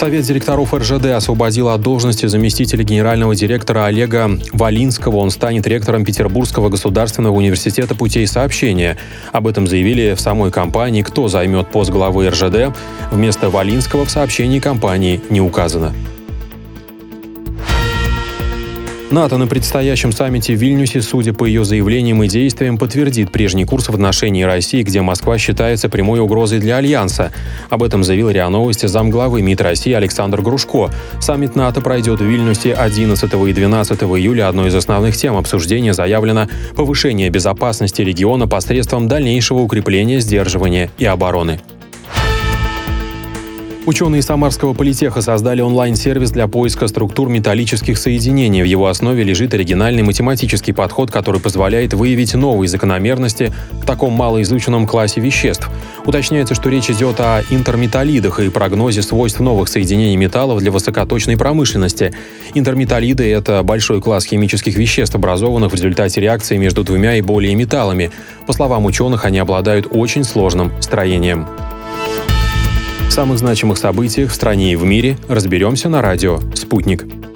Совет 0.00 0.24
директоров 0.24 0.72
РЖД 0.72 1.08
освободил 1.08 1.68
от 1.68 1.82
должности 1.82 2.24
заместителя 2.24 2.82
генерального 2.82 3.34
директора 3.34 3.84
Олега 3.84 4.30
Валинского. 4.50 5.16
Он 5.16 5.30
станет 5.30 5.66
ректором 5.66 6.06
Петербургского 6.06 6.70
государственного 6.70 7.34
университета 7.34 7.94
путей 7.94 8.26
сообщения. 8.26 8.96
Об 9.30 9.46
этом 9.46 9.66
заявили 9.66 10.14
в 10.14 10.20
самой 10.22 10.50
компании. 10.50 11.02
Кто 11.02 11.28
займет 11.28 11.68
пост 11.68 11.90
главы 11.90 12.30
РЖД, 12.30 12.74
вместо 13.10 13.50
Валинского 13.50 14.06
в 14.06 14.10
сообщении 14.10 14.58
компании 14.58 15.20
не 15.28 15.42
указано. 15.42 15.92
НАТО 19.10 19.38
на 19.38 19.48
предстоящем 19.48 20.12
саммите 20.12 20.54
в 20.54 20.58
Вильнюсе, 20.60 21.02
судя 21.02 21.32
по 21.32 21.44
ее 21.44 21.64
заявлениям 21.64 22.22
и 22.22 22.28
действиям, 22.28 22.78
подтвердит 22.78 23.32
прежний 23.32 23.64
курс 23.64 23.88
в 23.88 23.94
отношении 23.94 24.44
России, 24.44 24.84
где 24.84 25.00
Москва 25.00 25.36
считается 25.36 25.88
прямой 25.88 26.20
угрозой 26.20 26.60
для 26.60 26.76
Альянса. 26.76 27.32
Об 27.70 27.82
этом 27.82 28.04
заявил 28.04 28.30
РИА 28.30 28.48
Новости 28.48 28.86
замглавы 28.86 29.42
МИД 29.42 29.62
России 29.62 29.92
Александр 29.92 30.42
Грушко. 30.42 30.90
Саммит 31.20 31.56
НАТО 31.56 31.80
пройдет 31.80 32.20
в 32.20 32.24
Вильнюсе 32.24 32.72
11 32.72 33.32
и 33.48 33.52
12 33.52 34.02
июля. 34.02 34.48
Одной 34.48 34.68
из 34.68 34.76
основных 34.76 35.16
тем 35.16 35.36
обсуждения 35.36 35.92
заявлено 35.92 36.46
повышение 36.76 37.30
безопасности 37.30 38.02
региона 38.02 38.46
посредством 38.46 39.08
дальнейшего 39.08 39.58
укрепления 39.58 40.20
сдерживания 40.20 40.88
и 40.98 41.04
обороны. 41.04 41.60
Ученые 43.90 44.22
Самарского 44.22 44.72
политеха 44.72 45.20
создали 45.20 45.62
онлайн-сервис 45.62 46.30
для 46.30 46.46
поиска 46.46 46.86
структур 46.86 47.28
металлических 47.28 47.98
соединений. 47.98 48.62
В 48.62 48.64
его 48.64 48.86
основе 48.86 49.24
лежит 49.24 49.52
оригинальный 49.52 50.04
математический 50.04 50.72
подход, 50.72 51.10
который 51.10 51.40
позволяет 51.40 51.92
выявить 51.92 52.34
новые 52.34 52.68
закономерности 52.68 53.52
в 53.72 53.84
таком 53.84 54.12
малоизученном 54.12 54.86
классе 54.86 55.20
веществ. 55.20 55.68
Уточняется, 56.06 56.54
что 56.54 56.68
речь 56.68 56.88
идет 56.88 57.18
о 57.18 57.42
интерметаллидах 57.50 58.38
и 58.38 58.48
прогнозе 58.48 59.02
свойств 59.02 59.40
новых 59.40 59.68
соединений 59.68 60.16
металлов 60.16 60.60
для 60.60 60.70
высокоточной 60.70 61.36
промышленности. 61.36 62.14
Интерметаллиды— 62.54 63.28
это 63.32 63.64
большой 63.64 64.00
класс 64.00 64.24
химических 64.24 64.76
веществ, 64.76 65.16
образованных 65.16 65.72
в 65.72 65.74
результате 65.74 66.20
реакции 66.20 66.58
между 66.58 66.84
двумя 66.84 67.16
и 67.16 67.22
более 67.22 67.56
металлами. 67.56 68.12
По 68.46 68.52
словам 68.52 68.84
ученых, 68.84 69.24
они 69.24 69.40
обладают 69.40 69.88
очень 69.90 70.22
сложным 70.22 70.70
строением. 70.80 71.48
Самых 73.10 73.38
значимых 73.38 73.76
событиях 73.76 74.30
в 74.30 74.34
стране 74.34 74.72
и 74.72 74.76
в 74.76 74.84
мире 74.84 75.18
разберемся 75.28 75.88
на 75.88 76.00
радио 76.00 76.38
«Спутник». 76.54 77.29